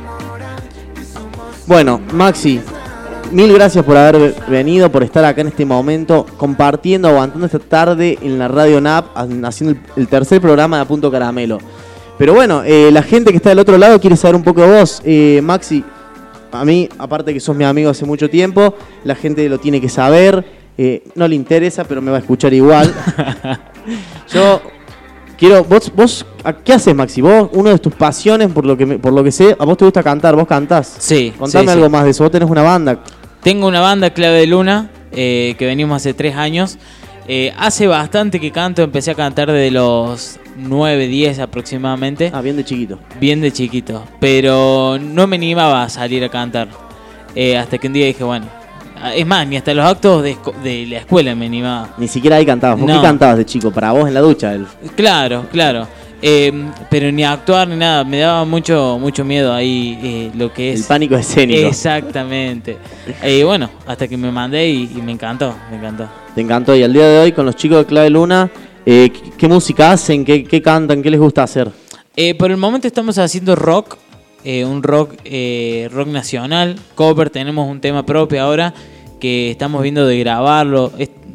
Bueno, 1.67 2.03
Maxi, 2.13 2.61
mil 3.31 3.51
gracias 3.55 3.83
por 3.83 3.97
haber 3.97 4.35
venido, 4.47 4.93
por 4.93 5.03
estar 5.03 5.25
acá 5.25 5.41
en 5.41 5.49
este 5.49 5.65
momento, 5.65 6.27
compartiendo, 6.37 7.09
aguantando 7.09 7.47
esta 7.47 7.59
tarde 7.59 8.19
en 8.21 8.39
la 8.39 8.47
Radio 8.49 8.79
NAP, 8.79 9.07
haciendo 9.17 9.81
el, 9.97 10.07
tercer 10.07 10.43
programa 10.43 10.77
de 10.77 10.83
A 10.83 10.87
Punto 10.87 11.11
Caramelo. 11.11 11.59
Pero 12.19 12.35
bueno, 12.35 12.63
eh, 12.63 12.91
la 12.93 13.03
gente 13.03 13.31
que 13.31 13.39
está 13.39 13.49
del 13.49 13.61
otro 13.61 13.79
lado 13.79 13.99
quiere 13.99 14.19
saber 14.19 14.37
un 14.37 14.43
poco 14.43 14.61
de 14.61 14.81
vos. 14.81 15.01
Eh, 15.03 15.41
Maxi, 15.43 15.83
a 16.53 16.65
mí, 16.65 16.89
aparte 16.99 17.33
que 17.33 17.41
sos 17.41 17.57
mi 17.57 17.65
amigo 17.65 17.91
hace 17.91 18.05
mucho 18.05 18.29
tiempo, 18.31 18.75
la 19.05 19.15
gente 19.15 19.49
lo 19.49 19.59
tiene 19.59 19.81
que 19.81 19.89
saber. 19.89 20.45
eh, 20.79 21.03
no 21.17 21.29
le 21.29 21.35
interesa, 21.37 21.85
pero 21.85 22.01
me 22.01 22.11
va 22.11 22.17
a 22.17 22.21
escuchar 22.21 22.53
igual. 22.55 22.93
Yo 24.33 24.61
quiero, 25.37 25.65
vos, 25.65 25.93
vos, 25.95 26.27
¿a- 26.45 26.53
¿qué 26.55 26.73
haces, 26.73 26.95
Maxi? 26.95 27.21
Vos, 27.21 27.51
una 27.53 27.71
de 27.71 27.79
tus 27.79 27.95
pasiones, 27.95 28.49
por 28.51 28.65
lo 28.65 28.77
que 28.77 28.87
me- 28.87 28.99
por 28.99 29.13
lo 29.13 29.23
que 29.23 29.33
sé, 29.33 29.55
a 29.59 29.65
vos 29.65 29.77
te 29.77 29.85
gusta 29.85 30.03
cantar, 30.03 30.35
vos 30.35 30.47
cantás. 30.47 30.97
Sí. 30.99 31.33
Contame 31.39 31.65
sí, 31.65 31.69
sí. 31.69 31.73
algo 31.75 31.91
más 31.91 32.05
de 32.05 32.11
eso. 32.11 32.25
Vos 32.25 32.33
tenés 32.33 32.49
una 32.49 32.63
banda. 32.63 32.99
Tengo 33.43 33.67
una 33.67 33.81
banda 33.81 34.11
Clave 34.11 34.39
de 34.39 34.47
Luna 34.47 34.91
eh, 35.13 35.55
que 35.59 35.67
venimos 35.67 35.97
hace 35.97 36.15
tres 36.15 36.37
años. 36.37 36.79
Eh, 37.29 37.53
hace 37.59 37.87
bastante 37.87 38.41
que 38.41 38.51
canto, 38.51 38.83
empecé 38.83 39.11
a 39.11 39.15
cantar 39.15 39.51
desde 39.53 39.71
los 39.71 40.39
9, 40.57 41.07
10 41.09 41.39
aproximadamente. 41.41 42.31
Ah, 42.33 42.41
bien 42.41 42.57
de 42.57 42.65
chiquito. 42.65 42.99
Bien 43.21 43.41
de 43.41 43.53
chiquito. 43.53 44.05
Pero 44.21 44.99
no 45.01 45.27
me 45.27 45.37
animaba 45.37 45.83
a 45.85 45.89
salir 45.89 46.23
a 46.25 46.29
cantar. 46.29 46.69
Eh, 47.35 47.57
hasta 47.57 47.79
que 47.79 47.87
un 47.87 47.93
día 47.95 48.07
dije, 48.07 48.25
bueno. 48.25 48.47
Es 49.17 49.27
más, 49.27 49.47
ni 49.49 49.57
hasta 49.57 49.75
los 49.75 49.85
actos 49.85 50.23
de, 50.23 50.87
la 50.87 50.99
escuela 50.99 51.35
me 51.35 51.47
animaba. 51.47 51.91
Ni 51.99 52.07
siquiera 52.07 52.37
ahí 52.37 52.47
cantabas. 52.47 52.79
¿Vos 52.79 52.89
No. 52.89 52.97
qué 53.01 53.03
cantabas 53.07 53.37
de 53.39 53.45
chico? 53.45 53.71
Para 53.73 53.91
vos 53.93 54.07
en 54.07 54.15
la 54.15 54.21
ducha. 54.21 54.55
el- 54.55 54.67
Claro, 54.95 55.47
claro. 55.51 55.89
Eh, 56.25 56.53
pero 56.89 57.11
ni 57.11 57.25
actuar 57.25 57.67
ni 57.67 57.75
nada. 57.75 58.05
Me 58.05 58.21
daba 58.21 58.45
mucho 58.45 58.97
mucho 59.01 59.25
miedo 59.25 59.53
ahí 59.53 59.99
eh, 60.05 60.31
lo 60.37 60.53
que 60.53 60.73
es. 60.73 60.83
El 60.83 60.87
pánico 60.87 61.17
escénico. 61.17 61.67
Exactamente. 61.67 62.77
Y 63.27 63.43
bueno, 63.45 63.69
hasta 63.89 64.07
que 64.07 64.17
me 64.17 64.31
mandé 64.31 64.69
y, 64.69 64.83
y 64.97 65.03
me 65.03 65.11
encantó, 65.11 65.53
me 65.69 65.79
encantó. 65.79 66.07
Te 66.37 66.41
encantó. 66.41 66.77
Y 66.77 66.85
al 66.85 66.93
día 66.93 67.09
de 67.09 67.19
hoy, 67.19 67.33
con 67.33 67.45
los 67.45 67.57
chicos 67.57 67.79
de 67.79 67.87
Clave 67.87 68.11
Luna, 68.11 68.49
eh, 68.87 69.13
¿qué, 69.37 69.49
música 69.49 69.93
hacen? 69.93 70.25
¿Qué, 70.25 70.63
cantan? 70.63 71.03
¿Qué 71.03 71.11
les 71.11 71.21
gusta 71.21 71.43
hacer? 71.43 71.71
Eh, 72.17 72.35
por 72.35 72.51
el 72.51 72.57
momento 72.57 72.87
estamos 72.87 73.19
haciendo 73.19 73.57
rock, 73.57 73.97
eh, 74.45 74.65
un 74.65 74.83
rock 74.83 75.15
eh, 75.25 75.89
rock 75.93 76.09
nacional, 76.09 76.77
cover, 76.95 77.31
tenemos 77.31 77.69
un 77.69 77.81
tema 77.81 78.05
propio 78.05 78.43
ahora 78.43 78.75
que 79.21 79.51
estamos 79.51 79.83
viendo 79.83 80.07
de 80.07 80.19
grabarlo. 80.19 80.93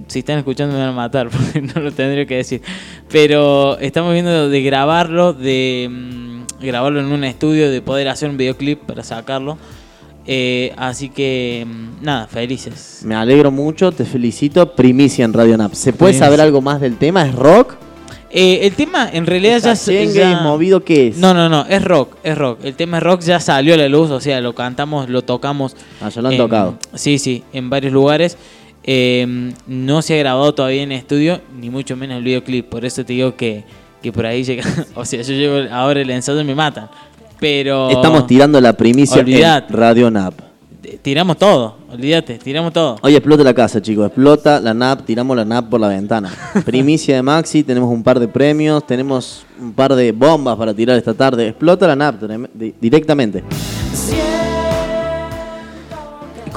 Si 0.07 0.19
están 0.19 0.37
escuchando 0.37 0.73
me 0.75 0.81
van 0.81 0.89
a 0.89 0.93
matar 0.93 1.29
porque 1.31 1.61
no 1.61 1.81
lo 1.81 1.91
tendría 1.91 2.25
que 2.25 2.35
decir. 2.35 2.61
Pero 3.09 3.77
estamos 3.79 4.13
viendo 4.13 4.49
de 4.49 4.61
grabarlo, 4.61 5.33
de 5.33 5.87
mm, 5.89 6.63
grabarlo 6.65 6.99
en 6.99 7.07
un 7.07 7.23
estudio, 7.23 7.71
de 7.71 7.81
poder 7.81 8.09
hacer 8.09 8.29
un 8.29 8.37
videoclip 8.37 8.81
para 8.81 9.03
sacarlo. 9.03 9.57
Eh, 10.29 10.73
así 10.75 11.09
que 11.09 11.65
mm, 11.65 12.03
nada, 12.03 12.27
felices. 12.27 13.01
Me 13.05 13.15
alegro 13.15 13.49
mucho, 13.49 13.91
te 13.91 14.03
felicito. 14.05 14.73
Primicia 14.75 15.23
en 15.25 15.31
Radio 15.33 15.57
Nap. 15.57 15.73
¿Se 15.73 15.93
puede 15.93 16.11
Primicia. 16.11 16.25
saber 16.25 16.41
algo 16.41 16.61
más 16.61 16.81
del 16.81 16.97
tema? 16.97 17.25
¿Es 17.25 17.33
rock? 17.33 17.75
Eh, 18.29 18.59
el 18.67 18.73
tema 18.73 19.09
en 19.11 19.25
realidad 19.25 19.59
ya, 19.63 19.75
se- 19.77 19.93
¿Cachengue, 19.93 20.19
ya- 20.19 20.41
movido 20.41 20.83
qué 20.83 21.07
es? 21.07 21.17
No, 21.17 21.33
no, 21.33 21.47
no, 21.47 21.65
es 21.69 21.81
rock, 21.81 22.17
es 22.23 22.37
rock. 22.37 22.59
El 22.65 22.75
tema 22.75 22.97
es 22.97 23.03
rock 23.03 23.21
ya 23.21 23.39
salió 23.39 23.73
a 23.73 23.77
la 23.77 23.87
luz, 23.87 24.11
o 24.11 24.19
sea, 24.19 24.41
lo 24.41 24.53
cantamos, 24.53 25.07
lo 25.09 25.21
tocamos. 25.21 25.77
Ah, 26.01 26.09
ya 26.09 26.21
lo 26.21 26.27
han 26.27 26.33
en- 26.33 26.37
tocado. 26.39 26.77
Sí, 26.93 27.19
sí, 27.19 27.43
en 27.53 27.69
varios 27.69 27.93
lugares. 27.93 28.37
Eh, 28.83 29.53
no 29.67 30.01
se 30.01 30.15
ha 30.15 30.17
grabado 30.17 30.53
todavía 30.53 30.83
en 30.83 30.91
estudio, 30.91 31.41
ni 31.57 31.69
mucho 31.69 31.95
menos 31.95 32.17
el 32.17 32.23
videoclip. 32.23 32.67
Por 32.67 32.83
eso 32.85 33.03
te 33.05 33.13
digo 33.13 33.35
que, 33.37 33.63
que 34.03 34.11
por 34.11 34.25
ahí 34.25 34.43
llega. 34.43 34.63
o 34.95 35.05
sea, 35.05 35.21
yo 35.21 35.33
llevo 35.33 35.73
ahora 35.73 36.01
el 36.01 36.09
ensayo 36.09 36.41
y 36.41 36.43
me 36.43 36.55
matan. 36.55 36.89
Pero. 37.39 37.89
Estamos 37.89 38.27
tirando 38.27 38.59
la 38.61 38.73
primicia 38.73 39.21
Olvidate. 39.21 39.73
en 39.73 39.79
Radio 39.79 40.11
Nap. 40.11 40.33
Tiramos 41.01 41.37
todo, 41.37 41.75
olvídate, 41.91 42.37
tiramos 42.37 42.71
todo. 42.71 42.97
Hoy 43.01 43.15
explota 43.15 43.43
la 43.43 43.53
casa, 43.53 43.81
chicos. 43.81 44.07
Explota 44.07 44.59
la 44.61 44.73
NAP, 44.73 45.05
tiramos 45.05 45.35
la 45.35 45.43
NAP 45.43 45.69
por 45.69 45.81
la 45.81 45.89
ventana. 45.89 46.31
Primicia 46.65 47.15
de 47.15 47.21
Maxi, 47.21 47.63
tenemos 47.63 47.89
un 47.91 48.03
par 48.03 48.19
de 48.19 48.27
premios, 48.27 48.85
tenemos 48.87 49.45
un 49.59 49.73
par 49.73 49.95
de 49.95 50.11
bombas 50.11 50.55
para 50.55 50.73
tirar 50.73 50.97
esta 50.97 51.13
tarde. 51.13 51.49
Explota 51.49 51.87
la 51.87 51.95
NAP 51.95 52.21
directamente. 52.79 53.43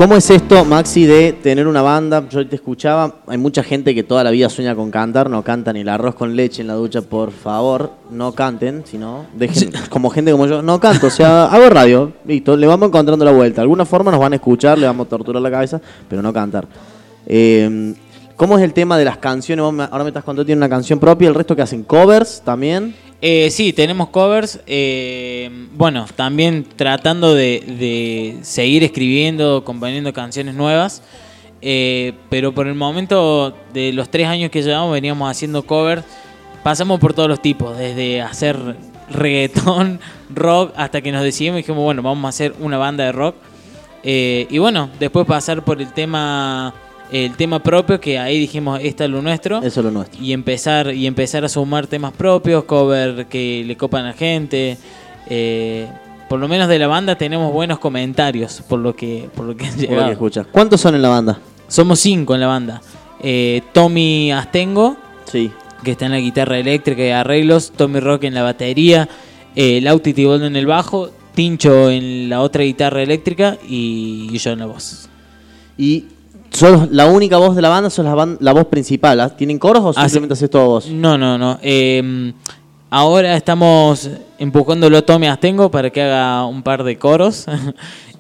¿Cómo 0.01 0.17
es 0.17 0.31
esto, 0.31 0.65
Maxi, 0.65 1.05
de 1.05 1.35
tener 1.35 1.69
una 1.69 1.83
banda? 1.83 2.27
Yo 2.31 2.49
te 2.49 2.57
escuchaba, 2.57 3.17
hay 3.27 3.37
mucha 3.37 3.63
gente 3.63 3.95
que 3.95 4.03
toda 4.03 4.25
la 4.25 4.31
vida 4.31 4.49
sueña 4.49 4.75
con 4.75 4.91
cantar, 4.91 5.29
no 5.29 5.45
cantan 5.45 5.75
ni 5.75 5.81
el 5.81 5.91
arroz 5.91 6.15
con 6.15 6.35
leche 6.35 6.63
en 6.63 6.69
la 6.69 6.73
ducha, 6.73 7.03
por 7.03 7.33
favor, 7.33 7.91
no 8.11 8.33
canten, 8.33 8.83
sino 8.87 9.27
dejen, 9.35 9.71
como 9.91 10.09
gente 10.09 10.33
como 10.33 10.47
yo, 10.47 10.63
no 10.63 10.81
canto, 10.81 11.09
o 11.09 11.11
sea, 11.11 11.45
hago 11.53 11.69
radio, 11.69 12.15
listo, 12.25 12.57
le 12.57 12.67
vamos 12.67 12.89
encontrando 12.89 13.27
la 13.27 13.31
vuelta. 13.31 13.57
De 13.57 13.65
alguna 13.65 13.85
forma 13.85 14.11
nos 14.11 14.21
van 14.21 14.33
a 14.33 14.37
escuchar, 14.37 14.79
le 14.79 14.87
vamos 14.87 15.07
a 15.07 15.11
torturar 15.11 15.43
la 15.43 15.51
cabeza, 15.51 15.79
pero 16.09 16.23
no 16.23 16.33
cantar. 16.33 16.67
Eh, 17.27 17.95
¿Cómo 18.37 18.57
es 18.57 18.65
el 18.65 18.73
tema 18.73 18.97
de 18.97 19.05
las 19.05 19.19
canciones? 19.19 19.63
Ahora 19.63 20.03
me 20.03 20.09
estás 20.09 20.25
contando, 20.25 20.47
tiene 20.47 20.61
una 20.61 20.71
canción 20.71 20.99
propia, 20.99 21.29
el 21.29 21.35
resto 21.35 21.55
que 21.55 21.61
hacen 21.61 21.83
covers 21.83 22.41
también. 22.41 22.95
Eh, 23.23 23.51
sí, 23.51 23.73
tenemos 23.73 24.09
covers. 24.09 24.61
eh, 24.67 25.51
bueno, 25.75 26.07
también 26.17 26.65
tratando 26.77 27.35
de, 27.35 28.39
seguir 28.43 28.83
escribiendo, 28.85 29.65
componiendo 29.65 30.13
canciones 30.13 30.55
nuevas. 30.55 31.03
eh, 31.63 32.15
pero 32.31 32.53
por 32.53 32.67
el 32.67 32.75
momento, 32.75 33.55
de 33.75 33.93
los 33.93 34.11
tres 34.11 34.27
años 34.27 34.51
que 34.51 34.63
llevamos, 34.63 34.93
veníamos 34.93 35.31
haciendo 35.31 35.65
covers. 35.65 36.03
Pasamos 36.63 37.01
por 37.01 37.15
todos 37.15 37.29
los 37.29 37.41
tipos, 37.43 37.77
desde 37.77 38.21
hacer 38.23 38.59
reggaetón, 39.11 40.01
rock, 40.35 40.73
hasta 40.77 41.01
que 41.01 41.13
nos 41.13 41.23
decidimos 41.23 41.59
y 41.59 41.63
dijimos, 41.63 41.83
bueno, 41.83 42.03
vamos 42.03 42.25
a 42.25 42.29
hacer 42.29 42.55
una 42.61 42.79
banda 42.79 43.05
de 43.05 43.13
rock. 43.13 43.37
Eh, 44.03 44.47
y 44.51 44.59
bueno, 44.59 44.91
después 44.99 45.27
pasar 45.27 45.65
por 45.65 45.81
el 45.81 45.93
tema, 45.93 46.73
el 47.13 47.35
tema 47.37 47.63
propio, 47.63 48.01
que 48.01 48.19
ahí 48.19 48.39
dijimos, 48.39 48.81
esta 48.83 49.05
es 49.05 49.11
lo 49.11 49.21
nuestro 49.23 49.59
Eso 49.63 49.81
es 49.81 49.85
lo 49.85 49.91
nuestro. 49.91 50.23
y 50.23 50.33
empezar 50.33 50.95
y 50.95 51.07
empezar 51.07 51.45
a 51.45 51.49
sumar 51.49 51.87
temas 51.87 52.13
propios, 52.13 52.65
cover 52.65 53.27
que 53.27 53.65
le 53.67 53.77
copan 53.77 54.05
a 54.05 54.09
la 54.09 54.13
gente. 54.15 54.79
Eh, 55.29 55.87
por 56.29 56.39
lo 56.39 56.47
menos 56.49 56.69
de 56.69 56.79
la 56.79 56.87
banda 56.87 57.17
tenemos 57.17 57.53
buenos 57.53 57.79
comentarios 57.81 58.63
por 58.69 58.79
lo 58.79 58.95
que 58.95 59.29
por 59.35 59.45
lo 59.47 59.57
que 59.57 59.67
han 59.67 59.77
llegado. 59.77 60.11
escuchas. 60.13 60.47
¿Cuántos 60.51 60.81
son 60.81 60.95
en 60.95 61.03
la 61.03 61.09
banda? 61.09 61.39
Somos 61.69 61.99
cinco 62.01 62.35
en 62.35 62.41
la 62.41 62.47
banda. 62.47 62.81
Eh, 63.23 63.63
Tommy 63.73 64.31
Astengo, 64.33 64.97
Sí. 65.25 65.51
que 65.85 65.93
está 65.93 66.07
en 66.07 66.13
la 66.13 66.19
guitarra 66.21 66.59
eléctrica 66.59 67.03
y 67.05 67.11
arreglos, 67.11 67.73
Tommy 67.73 68.01
Rock 68.01 68.25
en 68.25 68.35
la 68.35 68.43
batería, 68.43 69.09
eh, 69.57 69.81
Lauti 69.83 70.15
Tiboldo 70.15 70.47
en 70.47 70.57
el 70.57 70.67
bajo, 70.67 71.11
Tincho 71.35 71.91
en 71.91 72.29
la 72.29 72.41
otra 72.41 72.63
guitarra 72.65 73.03
eléctrica 73.03 73.57
y 73.69 74.37
yo 74.39 74.51
en 74.53 74.59
la 74.61 74.67
voz. 74.67 75.09
Y 75.79 76.07
sos 76.53 76.91
la 76.91 77.07
única 77.07 77.37
voz 77.39 77.55
de 77.57 77.63
la 77.63 77.69
banda, 77.69 77.91
sos 77.91 78.05
la, 78.05 78.15
ban- 78.15 78.37
la 78.41 78.53
voz 78.53 78.67
principal. 78.67 79.21
¿ah? 79.21 79.29
¿Tienen 79.37 79.59
coros 79.59 79.83
o 79.85 79.89
Ah, 79.97 80.09
simplemente 80.09 80.35
haces 80.35 80.51
todo 80.51 80.67
vos? 80.67 80.89
No, 80.91 81.17
no, 81.17 81.39
no. 81.39 81.59
Eh, 81.63 82.33
ahora 82.91 83.37
estamos 83.37 84.11
empujándolo 84.39 84.99
a 84.99 85.03
Tommy 85.03 85.27
Astengo 85.27 85.71
para 85.71 85.91
que 85.91 86.03
haga 86.03 86.45
un 86.47 86.63
par 86.63 86.85
de 86.85 86.97
coros. 86.99 87.47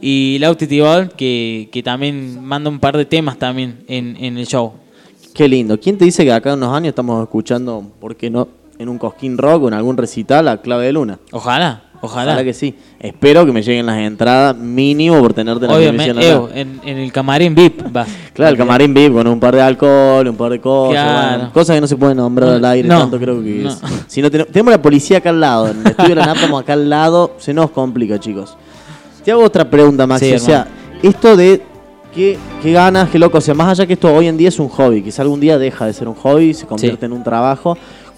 Y 0.02 0.38
Lauti 0.40 0.66
Tibol, 0.66 1.10
que, 1.10 1.68
que 1.70 1.82
también 1.82 2.42
manda 2.42 2.70
un 2.70 2.78
par 2.80 2.96
de 2.96 3.04
temas 3.04 3.37
también 3.38 3.84
en, 3.87 4.16
en 4.18 4.38
el 4.38 4.46
show. 4.46 4.72
Qué 5.34 5.46
lindo. 5.46 5.78
¿Quién 5.78 5.99
te 5.99 6.06
dice 6.06 6.25
que 6.25 6.32
acá 6.32 6.52
en 6.54 6.56
unos 6.56 6.75
años 6.75 6.88
estamos 6.88 7.22
escuchando, 7.22 7.84
por 8.00 8.16
qué 8.16 8.30
no, 8.30 8.49
en 8.78 8.88
un 8.88 8.96
Cosquín 8.96 9.37
Rock 9.37 9.64
o 9.64 9.68
en 9.68 9.75
algún 9.75 9.99
recital 9.99 10.49
a 10.49 10.56
Clave 10.62 10.87
de 10.87 10.92
Luna? 10.94 11.18
Ojalá, 11.32 11.82
ojalá. 12.00 12.33
Ojalá 12.33 12.45
que 12.45 12.52
sí. 12.52 12.75
Espero 12.99 13.45
que 13.47 13.52
me 13.52 13.62
lleguen 13.62 13.87
las 13.87 13.99
entradas 13.99 14.57
mínimo 14.57 15.19
por 15.21 15.33
tenerte 15.35 15.66
en 15.66 15.97
la. 16.16 16.23
Evo, 16.23 16.49
en, 16.54 16.80
en 16.85 16.99
el 16.99 17.12
camarín 17.12 17.54
VIP 17.54 17.83
va. 17.95 18.07
Claro, 18.33 18.50
el 18.52 18.57
camarín 18.57 18.92
VIP 18.95 19.12
con 19.12 19.26
un 19.26 19.38
par 19.40 19.54
de 19.54 19.62
alcohol, 19.62 20.26
un 20.28 20.37
par 20.37 20.50
de 20.52 20.61
cosas. 20.61 20.92
Claro. 21.02 21.37
bueno, 21.38 21.52
cosas 21.52 21.76
que 21.76 21.80
no 21.80 21.87
se 21.87 21.97
pueden 21.97 22.16
nombrar 22.16 22.50
al 22.50 22.64
aire 22.64 22.88
No, 22.88 23.00
tanto, 23.00 23.19
creo 23.19 23.42
que 23.42 23.50
no. 23.62 23.69
es. 23.71 23.80
Si 24.07 24.21
no 24.23 24.30
tenemos, 24.30 24.52
tenemos 24.52 24.73
la 24.73 24.83
policía 24.83 25.19
acá 25.19 25.30
al 25.30 25.40
lado. 25.40 25.69
En 25.69 25.80
el 25.80 25.87
estudio 25.88 26.09
de 26.11 26.14
la 26.16 26.26
NAP 26.35 26.54
acá 26.54 26.73
al 26.75 26.88
lado. 26.90 27.33
Se 27.38 27.52
nos 27.54 27.71
complica, 27.71 28.19
chicos. 28.19 28.57
Te 29.25 29.30
hago 29.33 29.45
otra 29.45 29.69
pregunta, 29.69 30.07
Maxi. 30.07 30.26
Sí, 30.30 30.35
o 30.35 30.38
sea, 30.38 30.66
esto 31.02 31.37
de 31.37 31.62
qué, 32.14 32.38
qué 32.62 32.73
ganas, 32.73 33.11
qué 33.11 33.19
loco. 33.19 33.38
O 33.38 33.40
sea, 33.42 33.54
más 33.54 33.69
allá 33.69 33.87
que 33.87 33.92
esto 33.92 34.12
hoy 34.14 34.26
en 34.28 34.37
día 34.38 34.49
es 34.49 34.59
un 34.59 34.69
hobby, 34.69 35.02
quizá 35.02 35.23
algún 35.23 35.40
día 35.40 35.59
deja 35.59 35.85
de 35.87 35.92
ser 35.92 36.09
un 36.09 36.14
hobby, 36.14 36.54
se 36.54 36.66
convierte 36.66 37.00
Sí. 37.00 37.04
en 37.07 37.12
un 37.12 37.23
trabajo. 37.23 37.76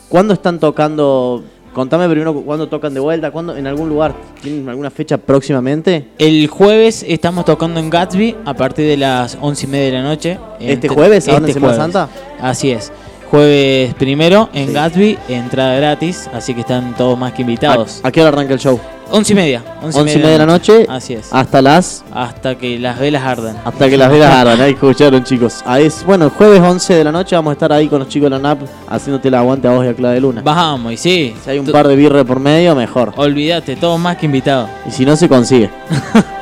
¿Cuándo 0.08 0.32
están 0.34 0.60
tocando? 0.60 1.42
Contame 1.72 2.06
primero 2.06 2.34
cuándo 2.34 2.68
tocan 2.68 2.92
de 2.92 3.00
vuelta, 3.00 3.30
cuándo 3.30 3.56
en 3.56 3.66
algún 3.66 3.88
lugar. 3.88 4.14
¿Tienen 4.42 4.68
alguna 4.68 4.90
fecha 4.90 5.16
próximamente? 5.16 6.08
El 6.18 6.46
jueves 6.46 7.02
estamos 7.08 7.46
tocando 7.46 7.80
en 7.80 7.88
Gatsby 7.88 8.36
a 8.44 8.52
partir 8.52 8.86
de 8.86 8.98
las 8.98 9.38
once 9.40 9.64
y 9.64 9.70
media 9.70 9.86
de 9.86 9.92
la 9.92 10.02
noche. 10.02 10.38
¿Este 10.60 10.88
jueves, 10.88 11.28
ahora 11.28 11.46
en 11.46 11.54
Semana. 11.54 11.74
Santa? 11.74 12.08
Así 12.40 12.70
es. 12.70 12.92
Jueves 13.32 13.94
primero 13.94 14.50
en 14.52 14.66
Sí. 14.68 14.72
Gatsby, 14.74 15.18
entrada 15.30 15.74
gratis, 15.76 16.28
así 16.34 16.52
que 16.52 16.60
están 16.60 16.94
todos 16.94 17.18
más 17.18 17.32
que 17.32 17.40
invitados. 17.40 18.02
¿A, 18.04 18.08
a 18.08 18.12
qué 18.12 18.20
hora 18.20 18.28
arranca 18.28 18.52
el 18.52 18.60
show? 18.60 18.78
Once 19.10 19.32
y 19.32 19.36
media. 19.36 19.64
Once 19.82 19.98
y 20.12 20.16
media 20.18 20.28
de 20.32 20.38
la 20.38 20.44
noche. 20.44 20.84
Así 20.86 21.14
es. 21.14 21.32
Hasta 21.32 21.62
las 21.62 22.04
Hasta 22.12 22.56
que 22.56 22.78
las 22.78 22.98
velas 22.98 23.22
ardan. 23.22 23.56
Hasta 23.64 23.88
que 23.88 23.96
las 23.96 24.10
velas 24.10 24.30
ardan, 24.34 24.60
ahí 24.60 24.72
escucharon 24.72 25.24
chicos. 25.24 25.62
Ahí 25.64 25.86
es, 25.86 26.04
bueno, 26.04 26.28
jueves 26.28 26.60
11 26.60 26.92
de 26.94 27.04
la 27.04 27.10
noche 27.12 27.34
vamos 27.34 27.52
a 27.52 27.54
estar 27.54 27.72
ahí 27.72 27.88
con 27.88 28.00
los 28.00 28.08
chicos 28.08 28.26
de 28.26 28.36
la 28.36 28.38
NAP 28.38 28.58
haciéndote 28.86 29.28
el 29.28 29.34
aguante 29.34 29.66
a 29.66 29.70
vos 29.70 29.84
y 29.86 29.88
a 29.88 29.94
Clara 29.94 30.12
de 30.14 30.20
Luna. 30.20 30.42
Bajamos, 30.42 30.92
y 30.92 30.96
sí. 30.98 31.34
Si 31.42 31.48
hay 31.48 31.58
un 31.58 31.64
par 31.68 31.88
de 31.88 31.96
birre 31.96 32.26
por 32.26 32.38
medio, 32.38 32.74
mejor. 32.74 33.14
Olvídate, 33.16 33.76
todos 33.76 33.98
más 33.98 34.18
que 34.18 34.26
invitados. 34.26 34.68
Y 34.86 34.90
si 34.90 35.06
no, 35.06 35.16
se 35.16 35.26
consigue. 35.26 35.70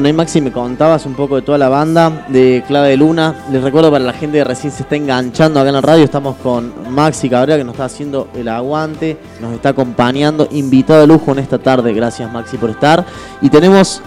Bueno, 0.00 0.08
y 0.08 0.12
Maxi 0.14 0.40
me 0.40 0.50
contabas 0.50 1.04
un 1.04 1.12
poco 1.12 1.36
de 1.36 1.42
toda 1.42 1.58
la 1.58 1.68
banda 1.68 2.24
de 2.28 2.64
Clave 2.66 2.88
de 2.88 2.96
Luna. 2.96 3.34
Les 3.52 3.62
recuerdo 3.62 3.90
para 3.90 4.02
la 4.02 4.14
gente 4.14 4.38
que 4.38 4.44
recién 4.44 4.72
se 4.72 4.84
está 4.84 4.96
enganchando 4.96 5.60
acá 5.60 5.68
en 5.68 5.74
la 5.74 5.82
radio, 5.82 6.04
estamos 6.04 6.36
con 6.36 6.72
Maxi 6.88 7.28
Cabrera 7.28 7.58
que 7.58 7.64
nos 7.64 7.74
está 7.74 7.84
haciendo 7.84 8.28
el 8.34 8.48
aguante, 8.48 9.18
nos 9.42 9.52
está 9.52 9.68
acompañando, 9.68 10.48
invitado 10.52 11.02
de 11.02 11.06
lujo 11.06 11.32
en 11.32 11.40
esta 11.40 11.58
tarde. 11.58 11.92
Gracias 11.92 12.32
Maxi 12.32 12.56
por 12.56 12.70
estar. 12.70 13.04
Y 13.42 13.50
tenemos 13.50 14.00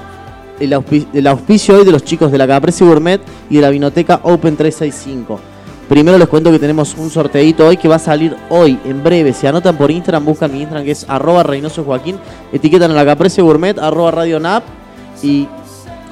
el, 0.59 0.71
auspi- 0.73 1.05
el 1.13 1.27
auspicio 1.27 1.75
hoy 1.77 1.85
de 1.85 1.91
los 1.91 2.03
chicos 2.03 2.31
de 2.31 2.39
la 2.39 2.47
Caprese 2.47 2.83
Gourmet 2.83 3.21
y 3.51 3.57
de 3.57 3.62
la 3.62 3.69
Vinoteca 3.69 4.19
Open 4.23 4.57
365. 4.57 5.39
Primero 5.88 6.17
les 6.17 6.27
cuento 6.27 6.50
que 6.50 6.57
tenemos 6.57 6.95
un 6.97 7.12
sorteito 7.12 7.67
hoy 7.67 7.77
que 7.77 7.88
va 7.88 7.97
a 7.97 8.00
salir 8.00 8.35
hoy, 8.50 8.79
en 8.83 9.03
breve. 9.03 9.31
Se 9.31 9.47
anotan 9.47 9.77
por 9.77 9.91
Instagram, 9.91 10.25
buscan 10.25 10.51
mi 10.51 10.62
Instagram 10.62 10.85
que 10.85 10.91
es 10.93 11.05
arroba 11.07 11.43
Reynoso 11.43 11.83
Joaquín, 11.83 12.15
etiquetan 12.51 12.89
a 12.89 12.95
la 12.95 13.05
Caprese 13.05 13.43
Gourmet, 13.43 13.77
arroba 13.77 14.09
Radio 14.09 14.39
Nap 14.39 14.63
y 15.21 15.47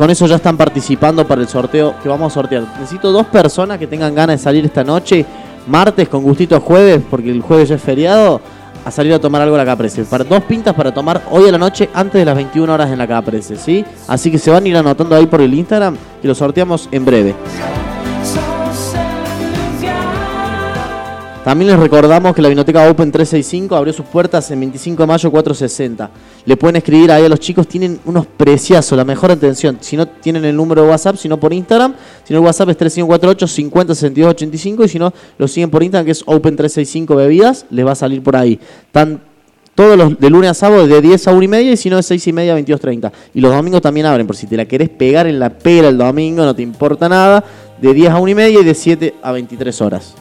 con 0.01 0.09
eso 0.09 0.25
ya 0.25 0.37
están 0.37 0.57
participando 0.57 1.27
para 1.27 1.41
el 1.41 1.47
sorteo 1.47 1.93
que 2.01 2.09
vamos 2.09 2.31
a 2.31 2.33
sortear. 2.33 2.63
Necesito 2.79 3.11
dos 3.11 3.27
personas 3.27 3.77
que 3.77 3.85
tengan 3.85 4.15
ganas 4.15 4.39
de 4.39 4.43
salir 4.43 4.65
esta 4.65 4.83
noche, 4.83 5.23
martes 5.67 6.09
con 6.09 6.23
gustito 6.23 6.59
jueves, 6.59 7.03
porque 7.07 7.29
el 7.29 7.43
jueves 7.43 7.69
ya 7.69 7.75
es 7.75 7.83
feriado, 7.83 8.41
a 8.83 8.89
salir 8.89 9.13
a 9.13 9.19
tomar 9.19 9.43
algo 9.43 9.53
a 9.53 9.59
la 9.59 9.65
Caprese. 9.65 10.03
Para 10.05 10.23
dos 10.23 10.41
pintas 10.45 10.73
para 10.73 10.91
tomar 10.91 11.21
hoy 11.29 11.47
a 11.49 11.51
la 11.51 11.59
noche 11.59 11.87
antes 11.93 12.19
de 12.19 12.25
las 12.25 12.35
21 12.35 12.73
horas 12.73 12.89
en 12.89 12.97
la 12.97 13.05
Caprese, 13.05 13.57
¿sí? 13.57 13.85
Así 14.07 14.31
que 14.31 14.39
se 14.39 14.49
van 14.49 14.65
a 14.65 14.67
ir 14.69 14.75
anotando 14.75 15.15
ahí 15.15 15.27
por 15.27 15.39
el 15.39 15.53
Instagram 15.53 15.95
y 16.23 16.25
lo 16.25 16.33
sorteamos 16.33 16.89
en 16.91 17.05
breve. 17.05 17.35
También 21.43 21.71
les 21.71 21.79
recordamos 21.79 22.35
que 22.35 22.41
la 22.43 22.49
Vinoteca 22.49 22.87
Open 22.87 23.11
365 23.11 23.75
abrió 23.75 23.91
sus 23.91 24.05
puertas 24.05 24.51
en 24.51 24.59
25 24.59 25.01
de 25.01 25.07
mayo 25.07 25.31
460. 25.31 26.11
Le 26.45 26.55
pueden 26.55 26.75
escribir 26.75 27.11
ahí 27.11 27.25
a 27.25 27.29
los 27.29 27.39
chicos, 27.39 27.67
tienen 27.67 27.99
unos 28.05 28.27
preciazos, 28.27 28.95
la 28.95 29.03
mejor 29.03 29.31
atención. 29.31 29.79
Si 29.81 29.97
no 29.97 30.07
tienen 30.07 30.45
el 30.45 30.55
número 30.55 30.83
de 30.83 30.89
WhatsApp, 30.89 31.15
sino 31.15 31.39
por 31.39 31.51
Instagram. 31.51 31.95
Si 32.25 32.33
no, 32.33 32.41
el 32.41 32.45
WhatsApp 32.45 32.69
es 32.69 32.77
3548 32.77 33.47
50 33.47 33.95
62 33.95 34.29
85. 34.29 34.83
Y 34.83 34.87
si 34.87 34.99
no, 34.99 35.11
lo 35.39 35.47
siguen 35.47 35.71
por 35.71 35.81
Instagram, 35.81 36.05
que 36.05 36.11
es 36.11 36.21
Open 36.27 36.55
365 36.55 37.15
Bebidas, 37.15 37.65
les 37.71 37.87
va 37.87 37.93
a 37.93 37.95
salir 37.95 38.21
por 38.21 38.35
ahí. 38.35 38.59
Están 38.85 39.19
todos 39.73 39.97
los 39.97 40.19
de 40.19 40.29
lunes 40.29 40.51
a 40.51 40.53
sábado 40.53 40.85
de 40.85 41.01
10 41.01 41.27
a 41.27 41.33
1 41.33 41.41
y 41.41 41.47
media 41.47 41.71
y 41.71 41.77
si 41.77 41.89
no 41.89 41.95
de 41.95 42.03
6 42.03 42.27
y 42.27 42.33
media 42.33 42.53
a 42.53 42.59
22.30. 42.59 43.11
Y 43.33 43.41
los 43.41 43.51
domingos 43.51 43.81
también 43.81 44.05
abren, 44.05 44.27
por 44.27 44.35
si 44.35 44.45
te 44.45 44.55
la 44.55 44.65
querés 44.65 44.89
pegar 44.89 45.25
en 45.25 45.39
la 45.39 45.49
pera 45.49 45.87
el 45.87 45.97
domingo, 45.97 46.45
no 46.45 46.53
te 46.53 46.61
importa 46.61 47.09
nada. 47.09 47.43
De 47.81 47.95
10 47.95 48.11
a 48.11 48.19
1 48.19 48.29
y 48.29 48.35
media 48.35 48.59
y 48.59 48.63
de 48.63 48.75
7 48.75 49.15
a 49.23 49.31
23 49.31 49.81
horas. 49.81 50.20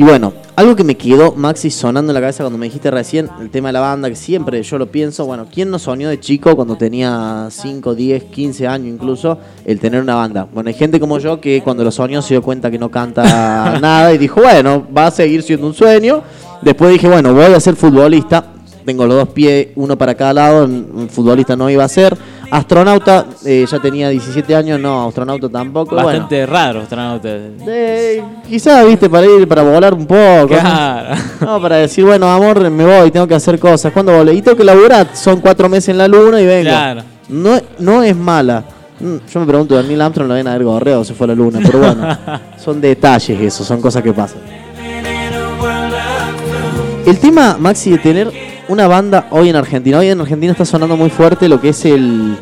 Y 0.00 0.02
bueno, 0.02 0.32
algo 0.56 0.74
que 0.76 0.82
me 0.82 0.96
quedó, 0.96 1.32
Maxi, 1.32 1.70
sonando 1.70 2.10
en 2.10 2.14
la 2.14 2.22
cabeza 2.22 2.42
cuando 2.42 2.56
me 2.56 2.64
dijiste 2.64 2.90
recién, 2.90 3.28
el 3.38 3.50
tema 3.50 3.68
de 3.68 3.74
la 3.74 3.80
banda, 3.80 4.08
que 4.08 4.16
siempre 4.16 4.62
yo 4.62 4.78
lo 4.78 4.90
pienso, 4.90 5.26
bueno, 5.26 5.44
¿quién 5.52 5.70
no 5.70 5.78
soñó 5.78 6.08
de 6.08 6.18
chico 6.18 6.56
cuando 6.56 6.76
tenía 6.76 7.48
5, 7.50 7.94
10, 7.94 8.24
15 8.24 8.66
años 8.66 8.88
incluso, 8.88 9.36
el 9.66 9.78
tener 9.78 10.00
una 10.00 10.14
banda? 10.14 10.48
Bueno, 10.54 10.68
hay 10.68 10.74
gente 10.74 10.98
como 10.98 11.18
yo 11.18 11.38
que 11.38 11.60
cuando 11.62 11.84
lo 11.84 11.90
soñó 11.90 12.22
se 12.22 12.32
dio 12.32 12.42
cuenta 12.42 12.70
que 12.70 12.78
no 12.78 12.90
canta 12.90 13.78
nada 13.82 14.14
y 14.14 14.16
dijo, 14.16 14.40
bueno, 14.40 14.86
va 14.96 15.08
a 15.08 15.10
seguir 15.10 15.42
siendo 15.42 15.66
un 15.66 15.74
sueño. 15.74 16.22
Después 16.62 16.92
dije, 16.92 17.06
bueno, 17.06 17.34
voy 17.34 17.52
a 17.52 17.60
ser 17.60 17.76
futbolista. 17.76 18.54
Tengo 18.86 19.04
los 19.04 19.16
dos 19.16 19.28
pies, 19.28 19.68
uno 19.76 19.98
para 19.98 20.14
cada 20.14 20.32
lado, 20.32 20.64
un 20.64 21.10
futbolista 21.10 21.56
no 21.56 21.68
iba 21.68 21.84
a 21.84 21.88
ser. 21.88 22.16
Astronauta, 22.50 23.26
eh, 23.44 23.64
ya 23.70 23.78
tenía 23.78 24.08
17 24.08 24.56
años, 24.56 24.80
no, 24.80 25.06
astronauta 25.08 25.48
tampoco. 25.48 25.94
bueno. 25.94 26.06
Bastante 26.08 26.46
raro, 26.46 26.80
astronauta. 26.80 27.28
Eh, 27.28 28.22
quizás, 28.48 28.84
viste, 28.86 29.08
para 29.08 29.26
ir, 29.26 29.46
para 29.46 29.62
volar 29.62 29.94
un 29.94 30.06
poco. 30.06 30.48
Claro. 30.48 31.14
No, 31.40 31.60
para 31.62 31.76
decir, 31.76 32.04
bueno, 32.04 32.28
amor, 32.30 32.68
me 32.70 32.84
voy, 32.84 33.10
tengo 33.10 33.26
que 33.26 33.34
hacer 33.34 33.58
cosas. 33.58 33.92
Cuando 33.92 34.12
volé? 34.16 34.34
Y 34.34 34.42
tengo 34.42 34.56
que 34.56 34.64
laburar, 34.64 35.08
son 35.14 35.40
cuatro 35.40 35.68
meses 35.68 35.90
en 35.90 35.98
la 35.98 36.08
luna 36.08 36.40
y 36.40 36.46
vengo. 36.46 36.70
Claro. 36.70 37.02
No, 37.28 37.60
no 37.78 38.02
es 38.02 38.16
mala. 38.16 38.64
Mm, 38.98 39.16
Yo 39.32 39.40
me 39.40 39.46
pregunto, 39.46 39.78
a 39.78 39.82
Neil 39.82 40.00
Armstrong 40.00 40.28
lo 40.28 40.34
ven 40.34 40.46
a 40.48 40.50
haber 40.52 40.64
gorreado, 40.64 41.04
se 41.04 41.14
fue 41.14 41.26
a 41.26 41.28
la 41.28 41.34
luna. 41.34 41.60
Pero 41.64 41.78
bueno, 41.78 42.18
son 42.58 42.80
detalles 42.80 43.40
eso, 43.40 43.64
son 43.64 43.80
cosas 43.80 44.02
que 44.02 44.12
pasan. 44.12 44.40
El 47.06 47.18
tema, 47.18 47.56
Maxi, 47.58 47.90
de 47.92 47.98
tener 47.98 48.30
una 48.70 48.86
banda 48.86 49.26
hoy 49.30 49.48
en 49.48 49.56
Argentina. 49.56 49.98
Hoy 49.98 50.10
en 50.10 50.20
Argentina 50.20 50.52
está 50.52 50.64
sonando 50.64 50.96
muy 50.96 51.10
fuerte 51.10 51.48
lo 51.48 51.60
que 51.60 51.70
es 51.70 51.84
el, 51.84 52.36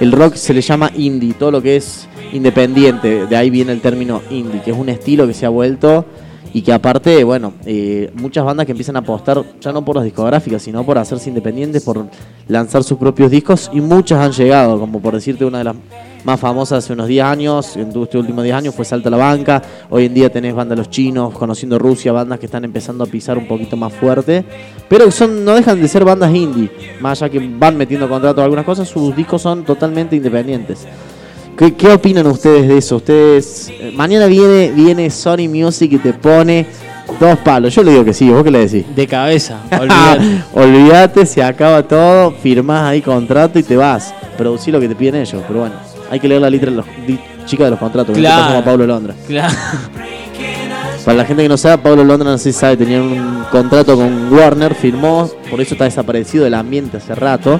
el 0.00 0.10
rock, 0.10 0.34
se 0.34 0.52
le 0.52 0.60
llama 0.60 0.90
indie, 0.96 1.34
todo 1.34 1.52
lo 1.52 1.62
que 1.62 1.76
es 1.76 2.08
independiente. 2.32 3.26
De 3.26 3.36
ahí 3.36 3.48
viene 3.48 3.70
el 3.70 3.80
término 3.80 4.20
indie, 4.28 4.60
que 4.60 4.72
es 4.72 4.76
un 4.76 4.88
estilo 4.88 5.24
que 5.28 5.34
se 5.34 5.46
ha 5.46 5.50
vuelto 5.50 6.04
y 6.52 6.62
que 6.62 6.72
aparte, 6.72 7.22
bueno, 7.22 7.52
eh, 7.64 8.10
muchas 8.14 8.44
bandas 8.44 8.66
que 8.66 8.72
empiezan 8.72 8.96
a 8.96 9.00
apostar 9.00 9.44
ya 9.60 9.70
no 9.70 9.84
por 9.84 9.94
las 9.94 10.04
discográficas, 10.04 10.62
sino 10.62 10.84
por 10.84 10.98
hacerse 10.98 11.28
independientes, 11.28 11.84
por 11.84 12.06
lanzar 12.48 12.82
sus 12.82 12.98
propios 12.98 13.30
discos 13.30 13.70
y 13.72 13.80
muchas 13.80 14.18
han 14.18 14.32
llegado, 14.32 14.80
como 14.80 15.00
por 15.00 15.14
decirte 15.14 15.44
una 15.44 15.58
de 15.58 15.64
las 15.64 15.76
más 16.24 16.40
famosas 16.40 16.84
hace 16.84 16.92
unos 16.92 17.08
10 17.08 17.24
años, 17.24 17.76
en 17.76 17.88
estos 17.88 18.14
últimos 18.14 18.44
10 18.44 18.56
años 18.56 18.74
fue 18.74 18.84
Salta 18.84 19.10
la 19.10 19.16
Banca, 19.16 19.62
hoy 19.90 20.06
en 20.06 20.14
día 20.14 20.30
tenés 20.30 20.54
bandas 20.54 20.78
Los 20.78 20.90
Chinos, 20.90 21.32
Conociendo 21.34 21.78
Rusia, 21.78 22.12
bandas 22.12 22.38
que 22.38 22.46
están 22.46 22.64
empezando 22.64 23.04
a 23.04 23.06
pisar 23.06 23.38
un 23.38 23.46
poquito 23.46 23.76
más 23.76 23.92
fuerte, 23.92 24.44
pero 24.88 25.10
son 25.10 25.44
no 25.44 25.54
dejan 25.54 25.80
de 25.80 25.88
ser 25.88 26.04
bandas 26.04 26.34
indie, 26.34 26.70
más 27.00 27.22
allá 27.22 27.30
que 27.30 27.38
van 27.38 27.76
metiendo 27.76 28.08
contrato 28.08 28.40
a 28.40 28.44
algunas 28.44 28.64
cosas, 28.64 28.88
sus 28.88 29.14
discos 29.14 29.42
son 29.42 29.64
totalmente 29.64 30.16
independientes. 30.16 30.86
¿Qué, 31.56 31.74
qué 31.74 31.88
opinan 31.88 32.26
ustedes 32.28 32.68
de 32.68 32.78
eso? 32.78 32.96
Ustedes 32.96 33.68
eh, 33.68 33.92
mañana 33.92 34.26
viene 34.26 34.70
viene 34.70 35.10
Sony 35.10 35.48
Music 35.48 35.90
y 35.92 35.98
te 35.98 36.12
pone 36.12 36.66
dos 37.18 37.38
palos. 37.38 37.74
Yo 37.74 37.82
le 37.82 37.92
digo 37.92 38.04
que 38.04 38.14
sí, 38.14 38.30
¿vos 38.30 38.44
qué 38.44 38.50
le 38.50 38.66
decís? 38.66 38.84
De 38.94 39.06
cabeza, 39.06 39.60
olvídate. 39.72 40.42
Olvídate, 40.52 41.26
se 41.26 41.42
acaba 41.42 41.82
todo, 41.82 42.32
firmás 42.32 42.84
ahí 42.84 43.02
contrato 43.02 43.58
y 43.58 43.62
te 43.62 43.76
vas. 43.76 44.14
Producir 44.36 44.72
lo 44.72 44.80
que 44.80 44.88
te 44.88 44.94
piden 44.94 45.16
ellos, 45.16 45.42
pero 45.48 45.60
bueno, 45.60 45.74
hay 46.10 46.20
que 46.20 46.28
leer 46.28 46.40
la 46.40 46.50
letra 46.50 46.70
de 46.70 46.76
los 46.76 46.86
di- 47.06 47.18
chicas 47.46 47.66
de 47.66 47.70
los 47.70 47.78
contratos, 47.78 48.14
que 48.14 48.20
no 48.22 48.28
te 48.28 48.30
pasa 48.30 48.38
Claro. 48.46 48.52
como 48.54 48.64
Pablo 48.64 48.86
Londra. 48.86 49.14
Claro. 49.26 49.54
Para 51.04 51.18
la 51.18 51.24
gente 51.24 51.42
que 51.42 51.48
no 51.48 51.56
sabe, 51.56 51.78
Pablo 51.78 52.04
Londra 52.04 52.30
no 52.30 52.38
sé 52.38 52.52
si 52.52 52.58
sabe, 52.58 52.76
tenía 52.76 53.00
un 53.00 53.44
contrato 53.50 53.96
con 53.96 54.30
Warner, 54.32 54.74
firmó, 54.74 55.30
por 55.50 55.60
eso 55.60 55.74
está 55.74 55.84
desaparecido 55.84 56.44
del 56.44 56.54
ambiente 56.54 56.98
hace 56.98 57.14
rato. 57.14 57.58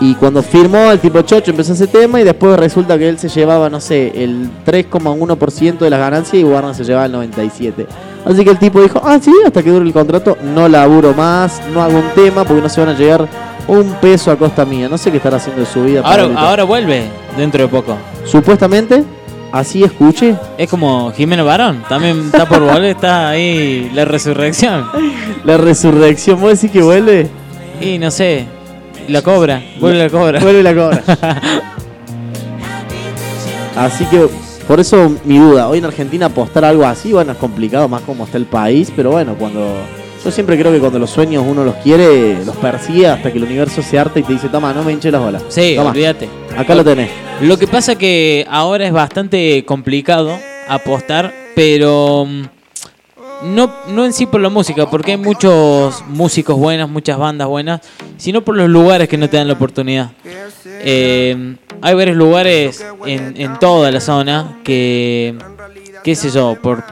Y 0.00 0.14
cuando 0.16 0.42
firmó, 0.42 0.90
el 0.90 0.98
tipo 0.98 1.22
Chocho 1.22 1.52
empezó 1.52 1.72
ese 1.74 1.86
tema 1.86 2.20
y 2.20 2.24
después 2.24 2.58
resulta 2.58 2.98
que 2.98 3.08
él 3.08 3.18
se 3.18 3.28
llevaba, 3.28 3.70
no 3.70 3.80
sé, 3.80 4.12
el 4.22 4.50
3,1% 4.66 5.78
de 5.78 5.90
las 5.90 6.00
ganancias 6.00 6.34
y 6.40 6.44
Warner 6.44 6.74
se 6.74 6.84
llevaba 6.84 7.06
el 7.06 7.12
97%. 7.12 7.86
Así 8.24 8.44
que 8.44 8.50
el 8.50 8.58
tipo 8.58 8.80
dijo, 8.80 9.00
ah, 9.04 9.18
sí, 9.20 9.32
hasta 9.44 9.62
que 9.62 9.70
dure 9.70 9.84
el 9.84 9.92
contrato, 9.92 10.38
no 10.42 10.68
laburo 10.68 11.12
más, 11.12 11.60
no 11.72 11.82
hago 11.82 11.98
un 11.98 12.08
tema 12.14 12.44
porque 12.44 12.62
no 12.62 12.68
se 12.68 12.80
van 12.80 12.90
a 12.90 12.98
llegar 12.98 13.28
un 13.66 13.94
peso 13.94 14.30
a 14.30 14.36
costa 14.36 14.64
mía. 14.64 14.88
No 14.88 14.96
sé 14.96 15.10
qué 15.10 15.16
estará 15.16 15.36
haciendo 15.38 15.60
de 15.60 15.66
su 15.66 15.82
vida. 15.82 16.00
Ahora, 16.04 16.22
Pablito. 16.22 16.40
ahora 16.40 16.64
vuelve, 16.64 17.04
dentro 17.36 17.62
de 17.62 17.68
poco. 17.68 17.96
Supuestamente, 18.24 19.04
así 19.50 19.82
escuché, 19.82 20.36
Es 20.56 20.70
como 20.70 21.12
Jimeno 21.12 21.44
Barón, 21.44 21.82
también 21.88 22.26
está 22.26 22.46
por 22.46 22.60
volver, 22.60 22.84
está 22.84 23.30
ahí 23.30 23.90
la 23.94 24.04
resurrección. 24.04 24.86
la 25.44 25.56
resurrección, 25.56 26.40
¿vos 26.40 26.60
decís 26.60 26.70
que 26.70 26.82
vuelve? 26.82 27.28
Y 27.80 27.98
no 27.98 28.12
sé, 28.12 28.46
la 29.08 29.22
cobra, 29.22 29.60
vuelve 29.80 29.98
la 29.98 30.10
cobra. 30.10 30.38
Vuelve 30.38 30.62
la 30.62 30.74
cobra. 30.74 31.02
Así 33.76 34.04
que 34.04 34.28
por 34.72 34.80
eso 34.80 35.14
mi 35.26 35.36
duda, 35.36 35.68
hoy 35.68 35.80
en 35.80 35.84
Argentina 35.84 36.24
apostar 36.24 36.64
algo 36.64 36.86
así, 36.86 37.12
bueno, 37.12 37.32
es 37.32 37.36
complicado 37.36 37.90
más 37.90 38.00
como 38.00 38.24
está 38.24 38.38
el 38.38 38.46
país, 38.46 38.90
pero 38.96 39.10
bueno, 39.10 39.36
cuando 39.38 39.70
yo 40.24 40.30
siempre 40.30 40.58
creo 40.58 40.72
que 40.72 40.78
cuando 40.78 40.98
los 40.98 41.10
sueños 41.10 41.44
uno 41.46 41.62
los 41.62 41.74
quiere, 41.74 42.42
los 42.42 42.56
persigue 42.56 43.06
hasta 43.06 43.30
que 43.30 43.36
el 43.36 43.44
universo 43.44 43.82
se 43.82 43.98
harta 43.98 44.18
y 44.18 44.22
te 44.22 44.32
dice, 44.32 44.48
toma, 44.48 44.72
no 44.72 44.82
me 44.82 44.92
hinche 44.92 45.10
las 45.10 45.20
bolas. 45.20 45.42
Sí, 45.50 45.74
Toma, 45.76 45.90
olvídate. 45.90 46.26
acá 46.56 46.74
lo 46.74 46.82
tenés. 46.82 47.10
Lo 47.42 47.58
que 47.58 47.66
pasa 47.66 47.96
que 47.96 48.46
ahora 48.48 48.86
es 48.86 48.94
bastante 48.94 49.62
complicado 49.66 50.38
apostar, 50.66 51.34
pero 51.54 52.24
mm, 52.24 52.42
no, 53.44 53.72
no 53.88 54.04
en 54.04 54.12
sí 54.12 54.26
por 54.26 54.40
la 54.40 54.48
música, 54.48 54.88
porque 54.88 55.12
hay 55.12 55.16
muchos 55.16 56.04
músicos 56.08 56.56
buenos, 56.56 56.88
muchas 56.88 57.18
bandas 57.18 57.48
buenas, 57.48 57.80
sino 58.16 58.42
por 58.42 58.56
los 58.56 58.68
lugares 58.68 59.08
que 59.08 59.16
no 59.16 59.28
te 59.28 59.36
dan 59.36 59.48
la 59.48 59.54
oportunidad. 59.54 60.10
Eh, 60.64 61.56
hay 61.80 61.94
varios 61.94 62.16
lugares 62.16 62.84
en, 63.06 63.34
en 63.36 63.58
toda 63.58 63.90
la 63.90 64.00
zona 64.00 64.58
que, 64.64 65.34
qué 66.04 66.14
sé 66.14 66.30
yo, 66.30 66.56
por 66.62 66.84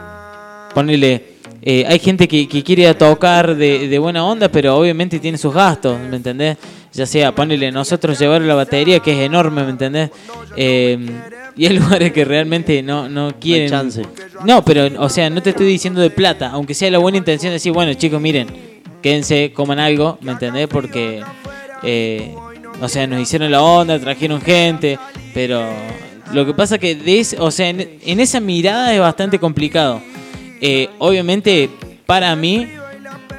ponerle... 0.74 1.34
eh, 1.62 1.84
hay 1.86 1.98
gente 1.98 2.26
que, 2.26 2.48
que 2.48 2.62
quiere 2.62 2.92
tocar 2.94 3.54
de, 3.54 3.88
de 3.88 3.98
buena 3.98 4.24
onda, 4.24 4.48
pero 4.48 4.76
obviamente 4.76 5.18
tiene 5.18 5.38
sus 5.38 5.52
gastos, 5.54 5.98
¿me 5.98 6.16
entendés? 6.16 6.56
Ya 6.92 7.06
sea, 7.06 7.32
ponerle 7.32 7.70
nosotros 7.70 8.18
llevar 8.18 8.42
la 8.42 8.54
batería, 8.56 8.98
que 8.98 9.12
es 9.12 9.18
enorme, 9.20 9.62
¿me 9.62 9.70
entendés? 9.70 10.10
Eh, 10.56 10.98
y 11.60 11.66
hay 11.66 11.78
lugares 11.78 12.12
que 12.12 12.24
realmente 12.24 12.82
no, 12.82 13.08
no 13.08 13.38
quieren. 13.38 13.68
chance. 13.68 14.02
No, 14.44 14.64
pero, 14.64 14.88
o 15.02 15.08
sea, 15.10 15.28
no 15.28 15.42
te 15.42 15.50
estoy 15.50 15.66
diciendo 15.66 16.00
de 16.00 16.08
plata, 16.10 16.48
aunque 16.52 16.72
sea 16.72 16.90
la 16.90 16.98
buena 16.98 17.18
intención 17.18 17.50
de 17.50 17.54
decir, 17.54 17.72
bueno, 17.72 17.92
chicos, 17.94 18.20
miren, 18.20 18.48
quédense, 19.02 19.52
coman 19.52 19.78
algo, 19.78 20.16
¿me 20.22 20.32
entendés? 20.32 20.68
Porque, 20.68 21.22
eh, 21.82 22.34
o 22.80 22.88
sea, 22.88 23.06
nos 23.06 23.20
hicieron 23.20 23.50
la 23.50 23.62
onda, 23.62 23.98
trajeron 23.98 24.40
gente, 24.40 24.98
pero 25.34 25.62
lo 26.32 26.46
que 26.46 26.54
pasa 26.54 26.78
que, 26.78 26.94
de 26.94 27.20
ese- 27.20 27.38
o 27.38 27.50
sea, 27.50 27.68
en, 27.68 27.98
en 28.06 28.20
esa 28.20 28.40
mirada 28.40 28.94
es 28.94 29.00
bastante 29.00 29.38
complicado. 29.38 30.00
Eh, 30.62 30.88
obviamente, 30.98 31.68
para 32.06 32.34
mí, 32.36 32.66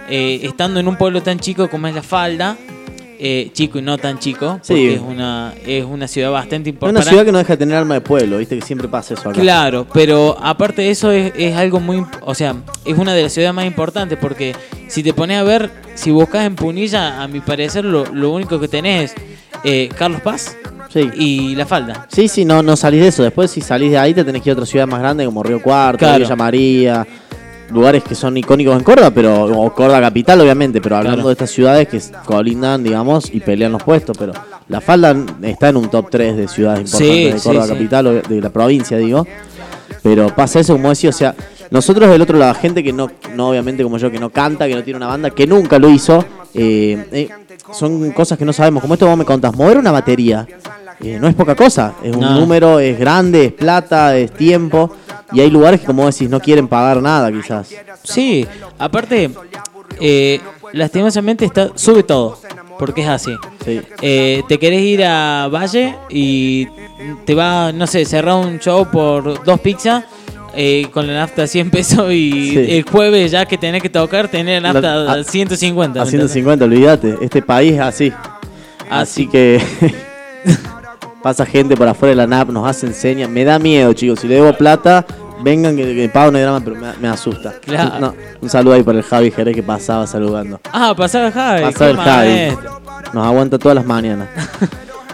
eh, 0.09 0.41
estando 0.43 0.79
en 0.79 0.87
un 0.87 0.95
pueblo 0.95 1.23
tan 1.23 1.39
chico 1.39 1.69
como 1.69 1.87
es 1.87 1.95
La 1.95 2.03
Falda, 2.03 2.55
eh, 3.23 3.51
chico 3.53 3.77
y 3.77 3.83
no 3.83 3.99
tan 3.99 4.17
chico, 4.17 4.59
Sí. 4.63 4.73
porque 4.73 4.93
es 4.95 4.99
una, 5.01 5.53
es 5.63 5.85
una 5.85 6.07
ciudad 6.07 6.31
bastante 6.31 6.69
Es 6.71 6.73
importante. 6.73 7.01
una 7.01 7.09
ciudad 7.09 7.23
que 7.25 7.31
no 7.31 7.37
deja 7.37 7.53
de 7.53 7.57
tener 7.57 7.77
alma 7.77 7.93
de 7.93 8.01
pueblo, 8.01 8.39
viste 8.39 8.55
que 8.57 8.65
siempre 8.65 8.87
pasa 8.87 9.13
eso 9.13 9.29
acá. 9.29 9.39
Claro, 9.39 9.85
pero 9.93 10.35
aparte 10.41 10.81
de 10.81 10.89
eso 10.89 11.11
es, 11.11 11.31
es 11.37 11.55
algo 11.55 11.79
muy, 11.79 12.03
o 12.21 12.33
sea, 12.33 12.55
es 12.83 12.97
una 12.97 13.13
de 13.13 13.21
las 13.23 13.31
ciudades 13.33 13.53
más 13.53 13.65
importantes 13.65 14.17
porque 14.19 14.55
si 14.87 15.03
te 15.03 15.13
pones 15.13 15.37
a 15.37 15.43
ver, 15.43 15.69
si 15.93 16.09
buscas 16.09 16.45
en 16.47 16.55
Punilla, 16.55 17.21
a 17.21 17.27
mi 17.27 17.41
parecer 17.41 17.85
lo, 17.85 18.05
lo 18.07 18.31
único 18.31 18.59
que 18.59 18.67
tenés 18.67 19.11
es 19.11 19.15
eh, 19.63 19.89
Carlos 19.95 20.21
Paz 20.21 20.57
Sí. 20.89 21.09
y 21.15 21.55
La 21.55 21.65
Falda. 21.65 22.07
Sí, 22.11 22.27
sí, 22.27 22.43
no, 22.43 22.61
no 22.61 22.75
salís 22.75 22.99
de 23.01 23.07
eso. 23.07 23.23
Después, 23.23 23.49
si 23.49 23.61
salís 23.61 23.91
de 23.91 23.97
ahí, 23.97 24.13
te 24.13 24.25
tenés 24.25 24.41
que 24.41 24.49
ir 24.49 24.51
a 24.51 24.55
otra 24.55 24.65
ciudad 24.65 24.85
más 24.87 24.99
grande 24.99 25.23
como 25.23 25.41
Río 25.41 25.61
Cuarto, 25.61 25.99
Claro. 25.99 26.19
Villa 26.25 26.35
María. 26.35 27.07
Lugares 27.71 28.03
que 28.03 28.15
son 28.15 28.35
icónicos 28.37 28.75
en 28.77 28.83
Córdoba, 28.83 29.11
pero 29.11 29.45
o 29.45 29.73
Córdoba 29.73 30.01
capital, 30.01 30.41
obviamente. 30.41 30.81
Pero 30.81 30.97
hablando 30.97 31.17
Claro. 31.17 31.29
de 31.29 31.33
estas 31.33 31.51
ciudades 31.51 31.87
que 31.87 32.01
colindan, 32.25 32.83
digamos, 32.83 33.33
y 33.33 33.39
pelean 33.39 33.71
los 33.71 33.83
puestos. 33.83 34.17
Pero 34.17 34.33
La 34.67 34.81
Falda 34.81 35.15
está 35.41 35.69
en 35.69 35.77
un 35.77 35.89
top 35.89 36.09
3 36.09 36.35
de 36.37 36.47
ciudades 36.47 36.81
importantes 36.81 37.15
Sí, 37.15 37.25
de 37.31 37.39
Córdoba 37.41 37.67
sí. 37.67 37.73
capital, 37.73 38.07
o 38.07 38.13
de 38.21 38.41
la 38.41 38.49
provincia, 38.49 38.97
digo. 38.97 39.25
Pero 40.03 40.33
pasa 40.35 40.59
eso, 40.59 40.73
como 40.73 40.89
decía, 40.89 41.09
o 41.11 41.13
sea, 41.13 41.35
nosotros 41.69 42.09
del 42.09 42.21
otro 42.21 42.37
lado, 42.37 42.53
gente 42.55 42.83
que 42.83 42.91
no, 42.91 43.09
no 43.35 43.49
obviamente 43.49 43.83
como 43.83 43.97
yo, 43.97 44.09
que 44.11 44.19
no 44.19 44.29
canta, 44.31 44.67
que 44.67 44.75
no 44.75 44.83
tiene 44.83 44.97
una 44.97 45.07
banda, 45.07 45.29
que 45.29 45.45
nunca 45.45 45.77
lo 45.77 45.89
hizo, 45.89 46.25
eh, 46.53 47.05
eh, 47.11 47.29
son 47.71 48.11
cosas 48.11 48.37
que 48.37 48.45
no 48.45 48.51
sabemos. 48.53 48.81
Como 48.81 48.95
esto 48.95 49.05
vos 49.07 49.17
me 49.17 49.25
contás, 49.25 49.55
mover 49.55 49.77
una 49.77 49.91
batería 49.91 50.47
eh, 51.03 51.17
no 51.19 51.27
es 51.27 51.33
poca 51.33 51.55
cosa, 51.55 51.93
es 52.03 52.13
un 52.15 52.21
No. 52.21 52.39
número, 52.39 52.79
es 52.79 52.99
grande, 52.99 53.45
es 53.45 53.53
plata, 53.53 54.15
es 54.17 54.31
tiempo, 54.31 54.91
y 55.31 55.39
hay 55.41 55.49
lugares 55.49 55.79
que 55.81 55.85
como 55.85 56.05
decís 56.05 56.29
no 56.29 56.39
quieren 56.39 56.67
pagar 56.67 57.01
nada 57.01 57.31
quizás. 57.31 57.69
Sí, 58.03 58.45
aparte, 58.77 59.29
eh, 59.99 60.39
lastimosamente 60.73 61.45
está, 61.45 61.69
sube 61.75 62.03
todo, 62.03 62.37
porque 62.79 63.01
es 63.01 63.07
así. 63.09 63.33
Sí. 63.65 63.81
Eh, 64.01 64.43
te 64.47 64.57
querés 64.57 64.81
ir 64.81 65.03
a 65.05 65.47
Valle 65.47 65.95
y 66.09 66.67
te 67.25 67.35
va, 67.35 67.71
no 67.71 67.85
sé, 67.87 68.05
cerrar 68.05 68.35
un 68.35 68.59
show 68.59 68.87
por 68.91 69.43
dos 69.43 69.59
pizzas 69.59 70.03
eh, 70.53 70.87
con 70.91 71.07
la 71.07 71.13
nafta 71.13 71.43
a 71.43 71.47
100 71.47 71.69
pesos 71.71 72.11
y 72.11 72.31
Sí. 72.51 72.65
el 72.77 72.83
jueves 72.83 73.31
ya 73.31 73.45
que 73.45 73.57
tenés 73.57 73.81
que 73.81 73.89
tocar, 73.89 74.27
tener 74.27 74.61
la 74.61 74.73
nafta 74.73 74.95
La- 74.95 75.13
a 75.13 75.23
150. 75.23 76.01
A 76.01 76.03
¿me 76.03 76.09
entendés? 76.09 76.31
150, 76.31 76.65
olvídate, 76.65 77.15
este 77.21 77.41
país 77.41 77.73
es 77.73 77.79
así. 77.79 78.11
Así 78.89 79.27
que 79.27 79.61
pasa 81.23 81.45
gente 81.45 81.75
por 81.75 81.87
afuera 81.87 82.11
de 82.11 82.15
la 82.15 82.27
NAP, 82.27 82.49
nos 82.49 82.67
hacen 82.67 82.93
señas. 82.93 83.29
Me 83.29 83.43
da 83.43 83.59
miedo, 83.59 83.91
chicos. 83.93 84.19
Si 84.19 84.27
le 84.27 84.35
debo 84.35 84.53
plata, 84.53 85.05
vengan 85.43 85.75
que, 85.75 85.83
que 85.95 86.09
pago 86.09 86.31
no 86.31 86.37
hay 86.37 86.43
drama, 86.43 86.61
pero 86.63 86.75
me, 86.75 86.87
me 87.01 87.07
asusta. 87.07 87.53
Claro. 87.61 87.99
No, 87.99 88.13
un 88.41 88.49
saludo 88.49 88.73
ahí 88.75 88.83
para 88.83 88.97
el 88.99 89.03
Javi 89.03 89.31
Jerez 89.31 89.55
que 89.55 89.63
pasaba 89.63 90.05
saludando. 90.07 90.59
Ah, 90.71 90.93
pasaba 90.95 91.27
el 91.27 91.33
Javi. 91.33 91.61
Pasaba 91.63 91.89
el 91.91 91.97
Javi. 91.97 92.57
Nos 93.13 93.25
aguanta 93.25 93.57
todas 93.57 93.75
las 93.75 93.85
mañanas. 93.85 94.27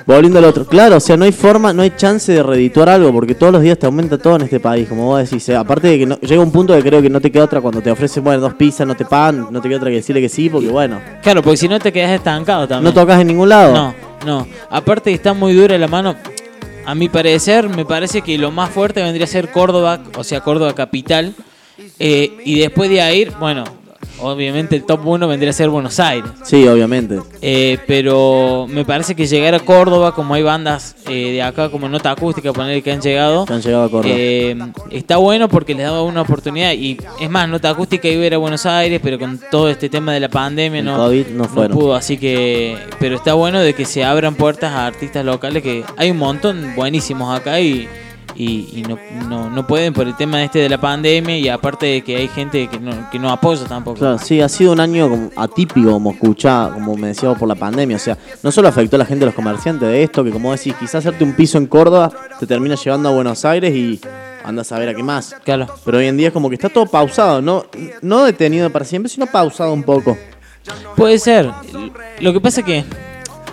Volviendo 0.06 0.40
al 0.40 0.46
otro. 0.46 0.64
Claro, 0.66 0.96
o 0.96 1.00
sea, 1.02 1.18
no 1.18 1.26
hay 1.26 1.34
forma, 1.34 1.74
no 1.74 1.82
hay 1.82 1.92
chance 1.98 2.32
de 2.32 2.42
redituar 2.42 2.88
algo, 2.88 3.12
porque 3.12 3.36
todos 3.36 3.52
los 3.52 3.62
días 3.62 3.78
te 3.78 3.88
aumenta 3.88 4.18
todo 4.18 4.38
en 4.38 4.44
este 4.44 4.58
país, 4.62 4.88
como 4.88 5.06
vos 5.08 5.20
decís. 5.20 5.50
Aparte 5.50 5.90
de 5.90 6.00
que 6.00 6.06
no- 6.06 6.18
llega 6.22 6.42
un 6.42 6.52
punto 6.52 6.74
que 6.74 6.82
creo 6.82 7.02
que 7.02 7.10
no 7.10 7.20
te 7.20 7.30
queda 7.30 7.44
otra 7.44 7.60
cuando 7.60 7.82
te 7.82 7.92
ofrecen, 7.92 8.24
bueno, 8.24 8.40
dos 8.40 8.54
pizzas, 8.54 8.88
no 8.88 8.96
te 8.96 9.04
pagan, 9.04 9.48
no 9.52 9.60
te 9.60 9.68
queda 9.68 9.80
otra 9.80 9.90
que 9.90 9.98
decirle 9.98 10.22
que 10.22 10.30
sí, 10.30 10.50
porque 10.50 10.70
bueno, 10.70 11.02
Claro, 11.22 11.42
porque 11.44 11.58
si 11.58 11.68
no 11.68 11.78
te 11.80 11.92
quedas 11.92 12.12
estancado 12.12 12.66
también. 12.70 12.86
no 12.86 12.98
tocas 12.98 13.20
en 13.20 13.28
ningún 13.28 13.50
lado. 13.50 13.74
No, 13.74 13.94
no. 14.26 14.48
Aparte 14.70 15.12
está 15.12 15.34
muy 15.34 15.54
dura 15.54 15.78
la 15.78 15.88
mano. 15.88 16.16
A 16.86 16.96
mi 16.96 17.10
parecer, 17.10 17.68
me 17.68 17.86
parece 17.86 18.22
que 18.22 18.38
lo 18.38 18.52
más 18.52 18.70
fuerte 18.70 19.04
vendría 19.04 19.26
a 19.26 19.28
ser 19.28 19.52
Córdoba, 19.52 20.02
o 20.16 20.24
sea, 20.24 20.42
Córdoba 20.42 20.74
capital. 20.74 21.36
Eh, 22.00 22.38
y 22.46 22.60
después 22.60 22.90
de 22.90 23.02
ahí, 23.02 23.26
bueno, 23.40 23.66
obviamente 24.20 24.76
el 24.76 24.84
top 24.84 25.06
1 25.06 25.28
vendría 25.28 25.50
a 25.52 25.54
ser 25.54 25.70
Buenos 25.70 26.00
Aires. 26.00 26.30
Sí, 26.44 26.68
obviamente. 26.68 27.20
Eh, 27.42 27.78
pero 27.88 28.66
me 28.70 28.86
parece 28.86 29.16
que 29.16 29.28
llegar 29.28 29.56
a 29.56 29.60
Córdoba, 29.60 30.14
como 30.14 30.34
hay 30.34 30.44
bandas 30.44 30.96
eh, 31.08 31.32
de 31.34 31.42
acá 31.42 31.70
como 31.70 31.88
Nota 31.90 32.12
Acústica, 32.12 32.52
poner 32.54 32.82
que 32.84 32.92
han 32.92 33.02
llegado, 33.02 33.46
Que 33.46 33.54
han 33.54 33.62
llegado 33.62 33.84
a 33.86 33.90
Córdoba. 33.90 34.14
eh, 34.16 34.56
está 34.92 35.18
bueno 35.18 35.48
porque 35.50 35.74
les 35.74 35.86
daba 35.86 36.02
una 36.04 36.22
oportunidad. 36.22 36.74
Y 36.74 36.98
es 37.20 37.30
más, 37.30 37.48
Nota 37.50 37.70
Acústica 37.70 38.08
iba 38.08 38.24
a 38.24 38.26
ir 38.28 38.34
a 38.34 38.38
Buenos 38.38 38.66
Aires, 38.66 39.00
pero 39.04 39.20
con 39.20 39.40
todo 39.52 39.70
este 39.70 39.90
tema 39.90 40.14
de 40.14 40.20
la 40.20 40.30
pandemia 40.30 40.80
El 40.80 40.86
no, 40.86 40.98
COVID 40.98 41.28
no 41.28 41.44
fueron. 41.46 41.78
pudo. 41.78 41.96
Así 41.96 42.18
que, 42.18 42.78
pero 43.00 43.16
está 43.16 43.34
bueno 43.34 43.60
de 43.62 43.74
que 43.74 43.86
se 43.86 44.04
abran 44.04 44.36
puertas 44.36 44.72
a 44.74 44.86
artistas 44.88 45.24
locales, 45.26 45.64
que 45.64 45.84
hay 45.98 46.12
un 46.12 46.18
montón 46.18 46.74
buenísimos 46.76 47.38
acá 47.38 47.60
y, 47.60 47.88
y, 48.38 48.70
y 48.72 48.84
no, 48.84 49.00
no, 49.28 49.50
no 49.50 49.66
pueden 49.66 49.94
por 49.94 50.08
el 50.08 50.16
tema 50.16 50.44
este 50.44 50.60
de 50.60 50.70
la 50.70 50.80
pandemia 50.80 51.38
y 51.38 51.50
aparte 51.50 51.88
de 51.88 52.02
que 52.04 52.18
hay 52.18 52.28
gente 52.28 52.68
que 52.68 52.80
no, 52.80 53.10
que 53.10 53.18
no 53.18 53.32
apoya 53.32 53.66
tampoco. 53.66 53.98
Claro, 53.98 54.20
sí, 54.20 54.42
ha 54.42 54.50
sido 54.50 54.74
un 54.74 54.80
año 54.80 55.10
como 55.10 55.32
atípico, 55.36 55.92
como 55.92 56.12
escuchá, 56.12 56.70
como 56.72 56.96
me 56.96 57.10
decía 57.10 57.34
por 57.34 57.48
la 57.48 57.56
pandemia. 57.56 57.98
O 57.98 58.00
sea, 58.00 58.18
no 58.44 58.52
solo 58.52 58.68
afectó 58.68 58.96
a 58.96 59.00
la 59.00 59.06
gente, 59.06 59.26
a 59.26 59.28
los 59.28 59.36
comerciantes 59.36 59.90
de 59.90 60.04
esto, 60.04 60.24
que 60.24 60.30
como 60.30 60.52
decís, 60.52 60.76
quizás 60.80 60.96
hacerte 60.96 61.24
un 61.24 61.34
piso 61.34 61.58
en 61.58 61.66
Córdoba 61.66 62.12
te 62.40 62.46
termina 62.46 62.76
llevando 62.76 63.10
a 63.10 63.14
Buenos 63.14 63.44
Aires 63.44 63.74
y 63.74 64.00
andas 64.44 64.72
a 64.72 64.78
ver 64.78 64.90
a 64.90 64.94
qué 64.94 65.04
más. 65.04 65.36
Claro. 65.44 65.68
Pero 65.84 65.98
hoy 65.98 66.06
en 66.06 66.18
día 66.18 66.28
es 66.28 66.34
como 66.34 66.50
que 66.50 66.56
está 66.56 66.70
todo 66.70 66.86
pausado, 66.86 67.42
no, 67.42 67.66
no 68.02 68.24
detenido 68.24 68.70
para 68.70 68.86
siempre, 68.86 69.10
sino 69.10 69.26
pausado 69.26 69.74
un 69.74 69.84
poco. 69.84 70.16
Puede 70.96 71.18
ser. 71.18 71.50
Lo 72.20 72.34
que 72.34 72.42
pasa 72.42 72.62
que 72.62 72.84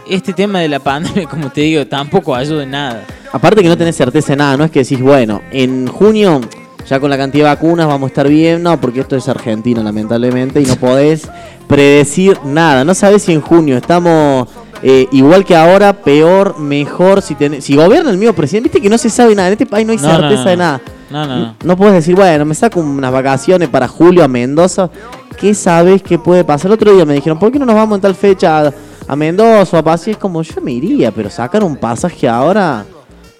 este 0.08 0.32
tema 0.32 0.60
de 0.60 0.68
la 0.68 0.78
pandemia, 0.80 1.26
como 1.30 1.50
te 1.50 1.62
digo, 1.62 1.86
tampoco 1.86 2.34
ayuda 2.34 2.62
en 2.62 2.70
nada. 2.70 3.04
Aparte 3.32 3.62
que 3.62 3.68
no 3.68 3.76
tenés 3.76 3.96
certeza 3.96 4.32
de 4.32 4.36
nada, 4.36 4.56
no 4.56 4.64
es 4.64 4.70
que 4.70 4.80
decís, 4.80 5.00
bueno, 5.00 5.42
en 5.50 5.86
junio 5.86 6.40
ya 6.88 7.00
con 7.00 7.08
la 7.08 7.16
cantidad 7.16 7.44
de 7.46 7.54
vacunas 7.54 7.86
vamos 7.86 8.08
a 8.08 8.10
estar 8.10 8.28
bien, 8.28 8.62
no, 8.62 8.78
porque 8.80 9.00
esto 9.00 9.16
es 9.16 9.26
Argentina 9.28 9.82
lamentablemente 9.82 10.60
y 10.60 10.66
no 10.66 10.76
podés 10.76 11.28
predecir 11.66 12.38
nada. 12.44 12.84
No 12.84 12.94
sabés 12.94 13.22
si 13.22 13.32
en 13.32 13.40
junio 13.40 13.76
estamos 13.78 14.48
eh, 14.82 15.08
igual 15.12 15.46
que 15.46 15.56
ahora, 15.56 15.94
peor, 15.94 16.58
mejor, 16.58 17.22
si 17.22 17.34
tenés, 17.34 17.64
si 17.64 17.74
gobierna 17.74 18.10
el 18.10 18.18
mismo 18.18 18.34
presidente, 18.34 18.68
viste 18.68 18.82
que 18.82 18.90
no 18.90 18.98
se 18.98 19.08
sabe 19.08 19.34
nada, 19.34 19.48
en 19.48 19.52
este 19.52 19.64
país 19.66 19.86
no 19.86 19.92
hay 19.92 19.98
No, 19.98 20.10
certeza 20.10 20.44
no. 20.44 20.50
de 20.50 20.56
nada. 20.58 20.80
No, 21.10 21.26
no, 21.26 21.38
no. 21.38 21.54
No 21.64 21.76
puedes 21.76 21.94
decir, 21.94 22.14
bueno, 22.14 22.44
me 22.44 22.54
saco 22.54 22.80
unas 22.80 23.12
vacaciones 23.12 23.68
para 23.70 23.88
julio 23.88 24.22
a 24.22 24.28
Mendoza. 24.28 24.90
¿Qué 25.38 25.54
sabes 25.54 26.02
que 26.02 26.18
puede 26.18 26.44
pasar? 26.44 26.66
El 26.66 26.74
otro 26.74 26.94
día 26.94 27.04
me 27.04 27.14
dijeron, 27.14 27.38
¿por 27.38 27.50
qué 27.50 27.58
no 27.58 27.64
nos 27.66 27.74
vamos 27.76 27.96
en 27.96 28.02
tal 28.02 28.14
fecha 28.14 28.72
a, 29.06 29.16
Mendoza 29.16 29.78
a 29.78 29.94
es 29.94 30.16
como, 30.16 30.42
yo 30.42 30.60
me 30.60 30.72
iría, 30.72 31.10
pero 31.10 31.30
sacar 31.30 31.62
un 31.64 31.76
pasaje 31.76 32.28
ahora 32.28 32.84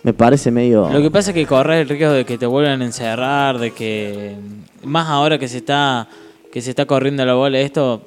me 0.03 0.12
parece 0.12 0.50
medio... 0.50 0.88
Lo 0.90 1.00
que 1.00 1.11
pasa 1.11 1.31
es 1.31 1.35
que 1.35 1.46
corres 1.46 1.83
el 1.83 1.88
riesgo 1.88 2.12
de 2.12 2.24
que 2.24 2.38
te 2.38 2.46
vuelvan 2.46 2.83
a 2.83 2.85
encerrar, 2.85 3.59
de 3.59 3.70
que 3.72 4.37
más 4.83 5.09
ahora 5.09 5.38
que 5.38 5.48
se 5.48 5.59
está 5.59 6.09
que 6.55 6.62
se 6.62 6.70
está 6.70 6.87
corriendo 6.87 7.27
la 7.27 7.35
bola 7.35 7.59
esto, 7.59 8.03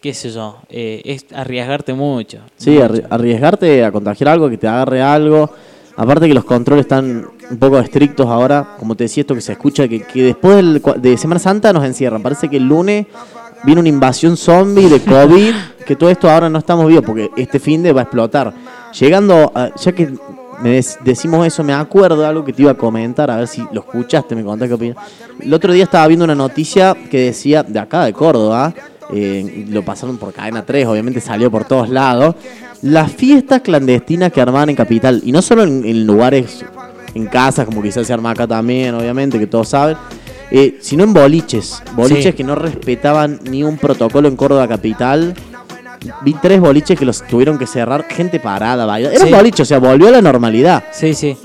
qué 0.00 0.14
sé 0.14 0.30
yo, 0.30 0.56
eh, 0.70 1.02
es 1.04 1.26
arriesgarte 1.34 1.92
mucho. 1.92 2.38
Sí, 2.56 2.70
mucho. 2.70 3.06
arriesgarte 3.10 3.84
a 3.84 3.92
contagiar 3.92 4.30
algo, 4.30 4.48
que 4.48 4.56
te 4.56 4.66
agarre 4.66 5.02
algo. 5.02 5.50
Aparte 5.94 6.26
que 6.26 6.32
los 6.32 6.46
controles 6.46 6.86
están 6.86 7.26
un 7.50 7.58
poco 7.58 7.78
estrictos 7.78 8.26
ahora, 8.26 8.76
como 8.78 8.94
te 8.94 9.04
decía 9.04 9.20
esto 9.20 9.34
que 9.34 9.42
se 9.42 9.52
escucha, 9.52 9.86
que, 9.88 10.04
que 10.04 10.22
después 10.22 10.56
del 10.56 10.82
de 11.02 11.18
Semana 11.18 11.38
Santa 11.38 11.70
nos 11.74 11.84
encierran. 11.84 12.22
Parece 12.22 12.48
que 12.48 12.56
el 12.56 12.66
lunes 12.66 13.08
viene 13.64 13.80
una 13.80 13.88
invasión 13.88 14.36
zombie 14.36 14.88
de 14.88 15.00
COVID, 15.00 15.54
que 15.86 15.96
todo 15.96 16.10
esto 16.10 16.30
ahora 16.30 16.48
no 16.48 16.58
estamos 16.58 16.86
vivos, 16.86 17.04
porque 17.04 17.30
este 17.36 17.58
fin 17.58 17.82
de 17.82 17.92
va 17.92 18.02
a 18.02 18.04
explotar. 18.04 18.52
Llegando, 18.92 19.52
ya 19.76 19.92
que 19.92 20.12
me 20.62 20.80
decimos 21.04 21.46
eso, 21.46 21.64
me 21.64 21.72
acuerdo 21.72 22.20
de 22.20 22.26
algo 22.26 22.44
que 22.44 22.52
te 22.52 22.62
iba 22.62 22.70
a 22.70 22.76
comentar, 22.76 23.30
a 23.30 23.36
ver 23.38 23.48
si 23.48 23.64
lo 23.72 23.80
escuchaste, 23.80 24.36
me 24.36 24.44
contás 24.44 24.68
qué 24.68 24.74
opinas. 24.74 24.96
El 25.40 25.52
otro 25.52 25.72
día 25.72 25.84
estaba 25.84 26.06
viendo 26.06 26.24
una 26.24 26.34
noticia 26.34 26.96
que 27.10 27.26
decía, 27.26 27.62
de 27.62 27.78
acá 27.78 28.04
de 28.04 28.12
Córdoba, 28.12 28.72
eh, 29.12 29.66
lo 29.68 29.84
pasaron 29.84 30.18
por 30.18 30.32
cadena 30.32 30.64
3, 30.64 30.86
obviamente 30.86 31.20
salió 31.20 31.50
por 31.50 31.64
todos 31.64 31.88
lados. 31.88 32.36
Las 32.82 33.12
fiestas 33.12 33.60
clandestinas 33.60 34.32
que 34.32 34.40
armaban 34.40 34.70
en 34.70 34.76
Capital, 34.76 35.20
y 35.24 35.32
no 35.32 35.42
solo 35.42 35.64
en, 35.64 35.84
en 35.84 36.06
lugares, 36.06 36.64
en 37.14 37.26
casas, 37.26 37.66
como 37.66 37.82
quizás 37.82 38.06
se 38.06 38.12
arma 38.12 38.30
acá 38.30 38.46
también, 38.46 38.94
obviamente, 38.94 39.38
que 39.38 39.46
todos 39.46 39.68
saben, 39.68 39.96
eh, 40.54 40.76
sino 40.80 41.02
en 41.04 41.14
boliches. 41.14 41.82
Boliches 41.96 42.24
Sí. 42.26 42.32
que 42.34 42.44
no 42.44 42.54
respetaban 42.54 43.40
ni 43.50 43.64
un 43.64 43.78
protocolo 43.78 44.28
en 44.28 44.36
Córdoba 44.36 44.68
Capital. 44.68 45.34
Vi 46.22 46.34
tres 46.34 46.60
boliches 46.60 46.98
que 46.98 47.04
los 47.04 47.22
tuvieron 47.26 47.58
que 47.58 47.66
cerrar, 47.66 48.06
gente 48.08 48.38
parada, 48.40 48.84
bailando. 48.86 49.16
Era 49.16 49.26
Sí. 49.26 49.32
un 49.32 49.38
boliche, 49.38 49.62
o 49.62 49.66
sea, 49.66 49.78
volvió 49.78 50.08
a 50.08 50.10
la 50.12 50.22
normalidad. 50.22 50.84
Sí, 50.92 51.14
sí. 51.14 51.36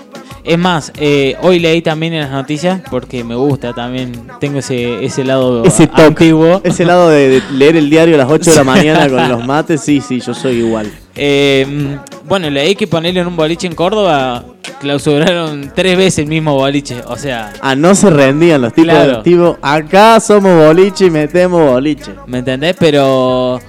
Es 0.44 0.58
más, 0.58 0.94
eh, 0.98 1.36
hoy 1.42 1.60
leí 1.60 1.82
también 1.82 2.14
en 2.14 2.22
las 2.22 2.32
noticias, 2.32 2.80
porque 2.90 3.22
me 3.26 3.36
gusta 3.36 3.74
también, 3.74 4.14
tengo 4.40 4.60
ese, 4.60 5.04
ese 5.04 5.26
lado 5.26 5.66
Ese 5.66 5.88
toque, 5.88 6.02
antiguo. 6.04 6.62
ese 6.64 6.86
lado 6.86 7.10
de, 7.10 7.28
de 7.30 7.42
leer 7.52 7.76
el 7.76 7.90
diario 7.90 8.16
a 8.16 8.20
las 8.20 8.30
8 8.32 8.52
de 8.52 8.56
la 8.56 8.64
mañana 8.76 9.10
con 9.10 9.28
los 9.28 9.46
mates, 9.46 9.82
sí, 9.82 10.00
sí, 10.00 10.22
yo 10.22 10.34
soy 10.34 10.60
igual. 10.60 10.90
Eh, 11.16 11.66
mm, 11.68 12.28
bueno, 12.30 12.50
leí 12.50 12.76
que 12.76 12.88
ponerle 12.88 13.20
en 13.20 13.28
un 13.28 13.36
boliche 13.36 13.68
en 13.68 13.76
Córdoba, 13.76 14.46
clausuraron 14.80 15.72
tres 15.76 15.98
veces 15.98 16.20
el 16.20 16.28
mismo 16.28 16.56
boliche. 16.56 17.02
O 17.08 17.18
sea, 17.18 17.52
Ah, 17.62 17.76
no 17.76 17.94
se 17.94 18.10
rendían 18.10 18.62
los 18.62 18.72
tipos, 18.74 18.94
Claro. 18.94 19.22
tipo, 19.24 19.58
acá 19.62 20.20
somos 20.22 20.66
boliche 20.66 21.08
y 21.08 21.10
metemos 21.12 21.62
boliche. 21.72 22.12
¿me 22.26 22.38
entendés? 22.40 22.76
Pero 22.80 23.60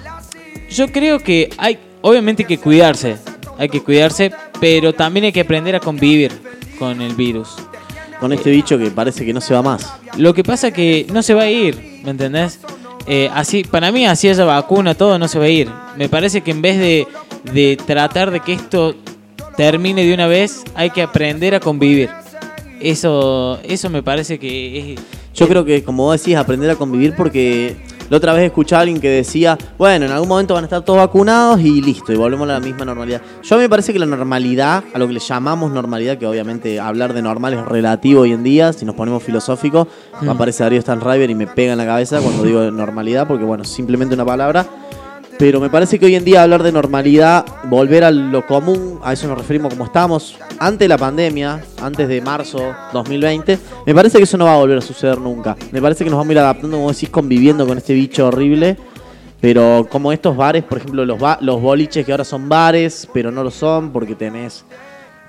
yo 0.71 0.89
creo 0.89 1.19
que 1.19 1.51
hay, 1.59 1.79
obviamente 2.01 2.43
hay 2.43 2.49
que 2.49 2.59
cuidarse, 2.59 3.17
hay 3.59 3.69
que 3.69 3.83
cuidarse, 3.83 4.33
pero 4.61 4.93
también 4.93 5.27
hay 5.27 5.33
que 5.33 5.41
aprender 5.41 5.75
a 5.77 5.81
convivir 5.81 6.33
con 6.79 7.01
el 7.01 7.15
virus. 7.15 7.57
Con 8.21 8.33
este 8.33 8.51
bicho 8.51 8.79
que 8.79 8.91
parece 8.91 9.25
que 9.25 9.33
no 9.33 9.41
se 9.41 9.55
va 9.55 9.63
más. 9.63 9.93
Lo 10.17 10.35
que 10.35 10.43
pasa 10.43 10.73
que 10.73 11.07
no 11.13 11.23
se 11.23 11.35
va 11.35 11.43
a 11.43 11.51
ir, 11.51 12.01
¿me 12.05 12.11
entendés? 12.11 12.59
Eh, 13.07 13.31
así, 13.33 13.65
para 13.65 13.93
mí, 13.93 14.07
así 14.07 14.29
haya 14.29 14.45
vacuna, 14.45 14.95
todo 14.95 15.19
no 15.19 15.29
se 15.29 15.39
va 15.39 15.47
a 15.47 15.49
ir. 15.49 15.71
Me 15.97 16.09
parece 16.09 16.43
que 16.43 16.51
en 16.51 16.61
vez 16.61 16.79
de, 16.79 17.07
de 17.53 17.79
tratar 17.87 18.31
de 18.31 18.41
que 18.41 18.53
esto 18.53 18.95
termine 19.57 20.05
de 20.05 20.15
una 20.15 20.27
vez, 20.27 20.65
hay 20.75 20.91
que 20.91 21.03
aprender 21.03 21.55
a 21.55 21.61
convivir. 21.61 22.11
Eso, 22.81 23.59
eso 23.65 23.91
me 23.91 24.03
parece 24.03 24.39
que 24.39 24.95
es, 24.95 25.01
Yo 25.35 25.49
creo 25.49 25.65
que, 25.65 25.83
como 25.83 26.05
vos 26.05 26.21
decís, 26.21 26.37
aprender 26.37 26.71
a 26.71 26.77
convivir 26.77 27.15
porque 27.17 27.77
la 28.11 28.17
otra 28.17 28.33
vez 28.33 28.45
escuché 28.45 28.75
a 28.75 28.81
alguien 28.81 29.01
que 29.01 29.09
decía, 29.09 29.57
bueno, 29.77 30.07
en 30.07 30.13
algún 30.13 30.29
momento 30.29 30.55
van 30.55 30.65
a 30.65 30.67
estar 30.67 30.83
todos 30.83 30.99
vacunados 30.99 31.61
y 31.61 31.81
listo, 31.81 32.13
y 32.13 32.17
volvemos 32.17 32.49
a 32.49 32.55
la 32.55 32.61
misma 32.61 32.85
normalidad. 32.85 33.21
Yo 33.43 33.55
a 33.55 33.59
mí 33.59 33.65
me 33.65 33.69
parece 33.69 33.93
que 33.93 33.99
la 33.99 34.07
normalidad, 34.07 34.85
a 34.95 34.99
lo 34.99 35.07
que 35.07 35.15
le 35.15 35.21
llamamos 35.21 35.71
normalidad, 35.73 36.19
que 36.19 36.27
obviamente 36.27 36.81
hablar 36.81 37.13
de 37.13 37.23
normal 37.23 37.55
es 37.55 37.65
relativo 37.65 38.23
hoy 38.23 38.33
en 38.33 38.43
día, 38.43 38.73
si 38.73 38.85
nos 38.85 38.95
ponemos 38.95 39.23
filosóficos, 39.23 39.87
me 40.21 40.29
Mm. 40.29 40.31
aparece 40.31 40.63
Darío 40.63 40.81
Stanriver 40.81 41.31
y 41.31 41.35
me 41.35 41.47
pega 41.47 41.73
en 41.73 41.79
la 41.79 41.87
cabeza 41.87 42.21
cuando 42.21 42.43
digo 42.43 42.71
normalidad, 42.71 43.27
porque 43.27 43.45
bueno, 43.45 43.65
simplemente 43.65 44.15
una 44.15 44.25
palabra. 44.25 44.67
Pero 45.39 45.61
me 45.61 45.71
parece 45.71 46.01
que 46.01 46.07
hoy 46.07 46.17
en 46.17 46.25
día 46.25 46.43
hablar 46.43 46.65
de 46.65 46.73
normalidad, 46.73 47.47
volver 47.65 48.03
a 48.03 48.11
lo 48.11 48.45
común, 48.45 48.99
a 49.05 49.13
eso 49.13 49.29
nos 49.29 49.39
referimos 49.39 49.73
como 49.73 49.85
estamos 49.85 50.37
antes 50.59 50.81
de 50.81 50.89
la 50.89 50.99
pandemia, 50.99 51.63
antes 51.81 52.09
de 52.09 52.21
marzo 52.21 52.75
2020, 52.93 53.57
me 53.87 53.95
parece 53.95 54.19
que 54.19 54.25
eso 54.25 54.37
no 54.37 54.47
va 54.47 54.55
a 54.55 54.57
volver 54.57 54.79
a 54.79 54.81
suceder 54.81 55.21
nunca. 55.21 55.57
Me 55.71 55.81
parece 55.81 56.03
que 56.03 56.11
nos 56.11 56.19
vamos 56.19 56.31
a 56.31 56.33
ir 56.33 56.39
adaptando, 56.41 56.77
como 56.77 56.91
decís, 56.91 57.09
conviviendo 57.09 57.69
con 57.69 57.79
este 57.79 57.95
bicho 57.95 58.27
horrible. 58.27 58.77
Pero 59.41 59.87
como 59.89 60.11
estos 60.11 60.37
bares, 60.37 60.65
por 60.65 60.79
ejemplo, 60.79 61.05
los, 61.05 61.21
los 61.43 61.63
boliches 61.63 62.05
que 62.05 62.11
ahora 62.11 62.25
son 62.25 62.49
bares, 62.49 63.09
pero 63.15 63.31
no 63.31 63.45
lo 63.45 63.53
son 63.53 63.93
porque 63.93 64.17
tenés... 64.17 64.65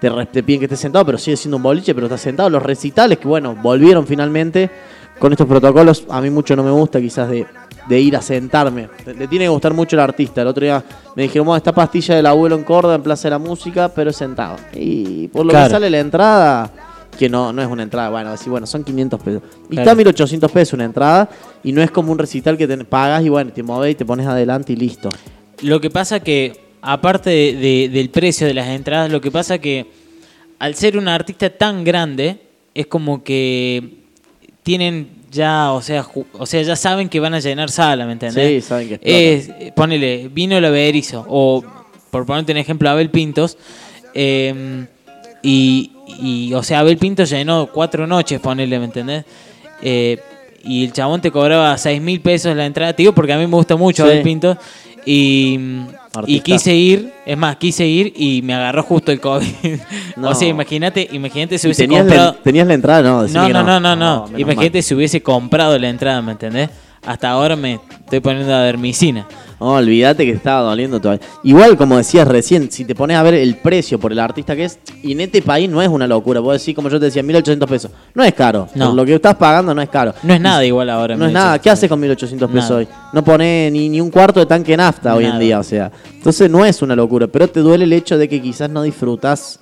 Te, 0.02 0.10
te 0.26 0.42
piden 0.42 0.62
que 0.62 0.66
estés 0.66 0.80
sentado, 0.80 1.06
pero 1.06 1.20
sigue 1.20 1.38
siendo 1.38 1.58
un 1.58 1.64
boliche, 1.64 1.94
pero 1.94 2.08
estás 2.08 2.22
sentado. 2.22 2.50
Los 2.50 2.64
recitales 2.64 3.20
que, 3.20 3.28
bueno, 3.28 3.56
volvieron 3.62 4.08
finalmente 4.08 4.72
con 5.20 5.32
estos 5.34 5.46
protocolos. 5.46 6.06
A 6.10 6.20
mí 6.22 6.32
mucho 6.32 6.56
no 6.56 6.64
me 6.64 6.72
gusta 6.72 7.00
quizás 7.00 7.30
de, 7.30 7.46
de 7.90 8.00
ir 8.00 8.16
a 8.16 8.22
sentarme. 8.22 8.88
Le, 9.06 9.28
tiene 9.28 9.46
que 9.46 9.50
gustar 9.50 9.74
mucho 9.74 9.96
el 9.96 10.00
artista. 10.02 10.42
El 10.44 10.48
otro 10.48 10.64
día 10.64 10.84
me 11.16 11.24
dijeron, 11.24 11.46
bueno, 11.48 11.58
esta 11.58 11.74
pastilla 11.74 12.16
del 12.16 12.28
abuelo 12.28 12.56
en 12.56 12.64
Córdoba 12.64 12.96
en 12.96 13.02
Plaza 13.04 13.24
de 13.24 13.32
la 13.32 13.40
Música, 13.40 13.90
pero 13.94 14.14
sentado. 14.14 14.58
Y 14.74 15.28
por 15.30 15.46
lo 15.46 15.50
Claro. 15.52 15.66
que 15.66 15.72
sale 15.72 15.90
la 15.90 16.00
entrada, 16.00 16.72
que 17.18 17.28
no, 17.28 17.52
no 17.52 17.62
es 17.62 17.68
una 17.68 17.84
entrada, 17.84 18.10
bueno, 18.12 18.32
decir, 18.32 18.50
bueno, 18.50 18.68
son 18.68 18.84
500 18.84 19.20
pesos. 19.22 19.42
Y 19.66 19.70
Claro. 19.74 19.82
está 19.82 19.96
1800 19.96 20.52
pesos 20.52 20.74
una 20.74 20.86
entrada 20.86 21.28
y 21.64 21.72
no 21.74 21.82
es 21.82 21.90
como 21.92 22.12
un 22.12 22.20
recital 22.20 22.56
que 22.58 22.68
te 22.68 22.78
pagas 22.86 23.24
y 23.26 23.30
bueno, 23.30 23.52
te 23.52 23.64
mueves 23.64 23.92
y 23.94 23.96
te 23.96 24.06
pones 24.06 24.28
adelante 24.28 24.72
y 24.74 24.76
listo. 24.76 25.10
Lo 25.64 25.82
que 25.82 25.90
pasa 25.90 26.20
que, 26.20 26.70
aparte 26.82 27.30
de- 27.32 27.54
de- 27.56 27.90
del 27.90 28.10
precio 28.12 28.46
de 28.48 28.54
las 28.54 28.68
entradas, 28.68 29.12
lo 29.12 29.20
que 29.20 29.32
pasa 29.32 29.58
que 29.58 29.88
al 30.60 30.76
ser 30.76 30.96
un 30.98 31.08
artista 31.08 31.50
tan 31.50 31.84
grande, 31.84 32.40
es 32.76 32.86
como 32.88 33.24
que 33.24 33.96
tienen 34.64 35.10
ya, 35.32 35.72
o 35.72 35.82
sea, 35.82 36.06
o 36.34 36.46
sea, 36.46 36.62
ya 36.62 36.76
saben 36.76 37.10
que 37.10 37.20
van 37.20 37.34
a 37.34 37.40
llenar 37.40 37.70
sala, 37.70 38.06
¿me 38.06 38.14
entendés? 38.14 38.64
Sí, 38.64 38.68
saben 38.68 38.90
que 38.90 39.00
es, 39.04 39.74
ponele, 39.74 40.30
vino 40.32 40.58
el 40.58 40.72
Berizo, 40.72 41.26
o 41.28 41.64
por 42.10 42.26
ponerte 42.26 42.52
un 42.52 42.58
ejemplo, 42.58 42.90
Abel 42.90 43.10
Pintos, 43.10 43.58
eh, 44.14 44.86
y, 45.42 45.92
y, 46.20 46.54
o 46.54 46.64
sea, 46.64 46.80
Abel 46.80 46.98
Pintos 46.98 47.30
llenó 47.30 47.70
cuatro 47.72 48.08
noches, 48.08 48.40
ponele, 48.40 48.80
¿me 48.80 48.86
entendés? 48.86 49.26
Eh, 49.82 50.20
y 50.64 50.84
el 50.84 50.92
chabón 50.92 51.22
te 51.22 51.32
cobraba 51.32 51.78
seis 51.78 52.02
mil 52.02 52.20
pesos 52.20 52.56
la 52.56 52.66
entrada, 52.66 52.94
te 52.94 53.04
digo 53.04 53.14
porque 53.14 53.32
a 53.32 53.38
mí 53.38 53.48
me 53.48 53.56
gusta 53.56 53.76
mucho 53.76 54.04
Sí. 54.04 54.10
Abel 54.10 54.24
Pintos, 54.24 54.58
y, 55.12 56.40
quise 56.42 56.76
ir, 56.76 57.14
es 57.26 57.38
más, 57.38 57.56
quise 57.56 57.86
ir 57.88 58.14
y 58.16 58.42
me 58.44 58.54
agarró 58.54 58.84
justo 58.84 59.12
el 59.12 59.20
COVID. 59.20 59.48
No. 60.18 60.30
o 60.30 60.36
sea, 60.36 60.48
imagínate, 60.48 61.08
imagínate 61.12 61.58
si 61.58 61.66
¿Y 61.66 61.70
hubiese 61.70 61.84
tenías, 61.84 62.02
comprado... 62.04 62.32
la, 62.34 62.44
¿Tenías 62.44 62.68
la 62.68 62.74
entrada? 62.76 63.02
No, 63.02 63.50
No, 63.50 63.64
no, 63.64 63.80
no, 63.80 63.96
no, 63.96 64.26
Imagínate 64.38 64.82
si 64.82 64.94
hubiese 64.94 65.22
comprado 65.22 65.78
la 65.80 65.90
entrada, 65.90 66.22
¿me 66.22 66.34
entendés? 66.34 66.70
Hasta 67.06 67.30
ahora 67.30 67.56
me 67.56 67.80
estoy 68.04 68.20
poniendo 68.20 68.54
a 68.54 68.60
dermicina. 68.64 69.28
No, 69.60 69.74
olvídate 69.74 70.26
que 70.26 70.32
estaba 70.32 70.62
doliendo 70.62 71.02
todavía. 71.02 71.26
Igual, 71.44 71.76
como 71.76 71.98
decías 71.98 72.26
recién, 72.26 72.72
si 72.72 72.86
te 72.86 72.96
pones 72.96 73.18
a 73.18 73.24
ver 73.24 73.34
el 73.34 73.56
precio 73.58 74.00
por 74.00 74.12
el 74.14 74.20
artista 74.20 74.56
que 74.56 74.66
es, 74.66 74.80
y 75.04 75.12
en 75.12 75.20
este 75.22 75.42
país 75.42 75.70
no 75.70 75.82
es 75.82 75.90
una 75.90 76.08
locura. 76.08 76.40
Vos 76.40 76.58
decís, 76.60 76.74
como 76.74 76.88
yo 76.88 76.98
te 76.98 77.06
decía, 77.08 77.24
1800 77.24 77.70
pesos. 77.70 77.92
No 78.14 78.24
es 78.24 78.34
caro. 78.34 78.70
No. 78.76 78.88
Por 78.88 78.96
lo 78.96 79.06
que 79.06 79.16
estás 79.16 79.36
pagando 79.36 79.76
no 79.76 79.82
es 79.82 79.90
caro. 79.90 80.14
No 80.24 80.34
es 80.34 80.40
nada 80.40 80.64
igual 80.66 80.90
ahora. 80.90 81.18
No 81.18 81.26
es 81.26 81.32
1800. 81.32 81.34
nada. 81.34 81.60
¿Qué 81.60 81.70
haces 81.70 81.90
con 81.90 82.00
1800 82.00 82.50
pesos 82.50 82.70
Nada. 82.70 82.80
hoy? 82.82 82.88
No 83.12 83.22
pone 83.24 83.70
ni, 83.72 83.90
ni 83.90 84.00
un 84.00 84.10
cuarto 84.10 84.40
de 84.40 84.46
tanque 84.46 84.78
nafta 84.78 85.14
hoy 85.16 85.26
en 85.26 85.32
Nada. 85.32 85.42
día, 85.42 85.60
o 85.60 85.64
sea. 85.64 85.92
Entonces 86.14 86.50
no 86.50 86.64
es 86.66 86.82
una 86.82 86.96
locura, 86.96 87.28
pero 87.28 87.50
te 87.50 87.60
duele 87.60 87.84
el 87.84 87.92
hecho 87.94 88.18
de 88.18 88.30
que 88.30 88.42
quizás 88.42 88.70
no 88.70 88.82
disfrutás 88.84 89.60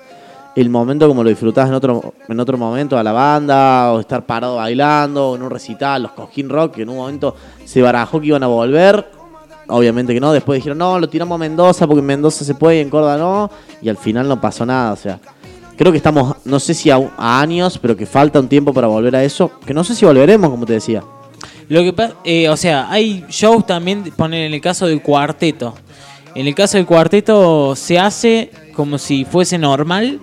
el 0.62 0.72
momento 0.72 1.08
como 1.08 1.24
lo 1.24 1.30
disfrutás 1.30 1.70
en 1.70 1.76
otro, 1.76 2.16
en 2.28 2.40
otro 2.40 2.58
momento 2.58 2.98
a 2.98 3.04
la 3.04 3.12
banda, 3.12 3.94
o 3.94 4.00
estar 4.00 4.26
parado 4.26 4.56
bailando, 4.56 5.30
o 5.30 5.36
en 5.36 5.44
un 5.44 5.52
recital, 5.52 6.02
los 6.02 6.14
Cojín 6.14 6.50
Rock, 6.50 6.76
que 6.76 6.82
en 6.82 6.90
un 6.90 6.98
momento 6.98 7.36
se 7.64 7.80
barajó 7.80 8.20
que 8.20 8.28
iban 8.28 8.42
a 8.42 8.48
volver. 8.48 9.08
Obviamente 9.68 10.16
que 10.16 10.20
no, 10.20 10.32
después 10.32 10.58
dijeron, 10.58 10.80
no, 10.80 10.98
lo 10.98 11.08
tiramos 11.10 11.36
a 11.36 11.38
Mendoza 11.38 11.86
porque 11.86 12.00
en 12.00 12.08
Mendoza 12.08 12.44
se 12.44 12.56
puede 12.56 12.78
y 12.78 12.82
en 12.82 12.90
Córdoba 12.90 13.18
no, 13.18 13.52
y 13.84 13.90
al 13.90 13.98
final 13.98 14.28
no 14.28 14.42
pasó 14.42 14.66
nada, 14.66 14.94
o 14.94 14.96
sea. 14.96 15.20
Creo 15.78 15.92
que 15.92 16.00
estamos, 16.00 16.38
no 16.44 16.60
sé 16.60 16.74
si 16.74 16.90
a, 16.90 17.00
años, 17.20 17.78
pero 17.78 17.96
que 17.96 18.08
falta 18.08 18.40
un 18.40 18.48
tiempo 18.48 18.74
para 18.74 18.88
volver 18.88 19.16
a 19.16 19.24
eso, 19.24 19.52
que 19.64 19.76
no 19.76 19.84
sé 19.84 19.94
si 19.94 20.06
volveremos, 20.06 20.50
como 20.50 20.66
te 20.66 20.74
decía. 20.74 21.04
Lo 21.70 21.84
que 21.84 21.94
pasa, 21.94 22.16
eh, 22.24 22.50
o 22.50 22.58
sea, 22.58 22.90
hay 22.90 23.24
shows 23.30 23.64
también, 23.68 24.06
poner 24.16 24.48
en 24.48 24.56
el 24.56 24.62
caso 24.62 24.88
del 24.88 25.04
cuarteto. 25.04 25.76
En 26.34 26.48
el 26.48 26.56
caso 26.56 26.78
del 26.78 26.88
cuarteto 26.88 27.76
se 27.76 28.00
hace 28.00 28.50
como 28.74 28.98
si 28.98 29.24
fuese 29.24 29.60
normal 29.60 30.20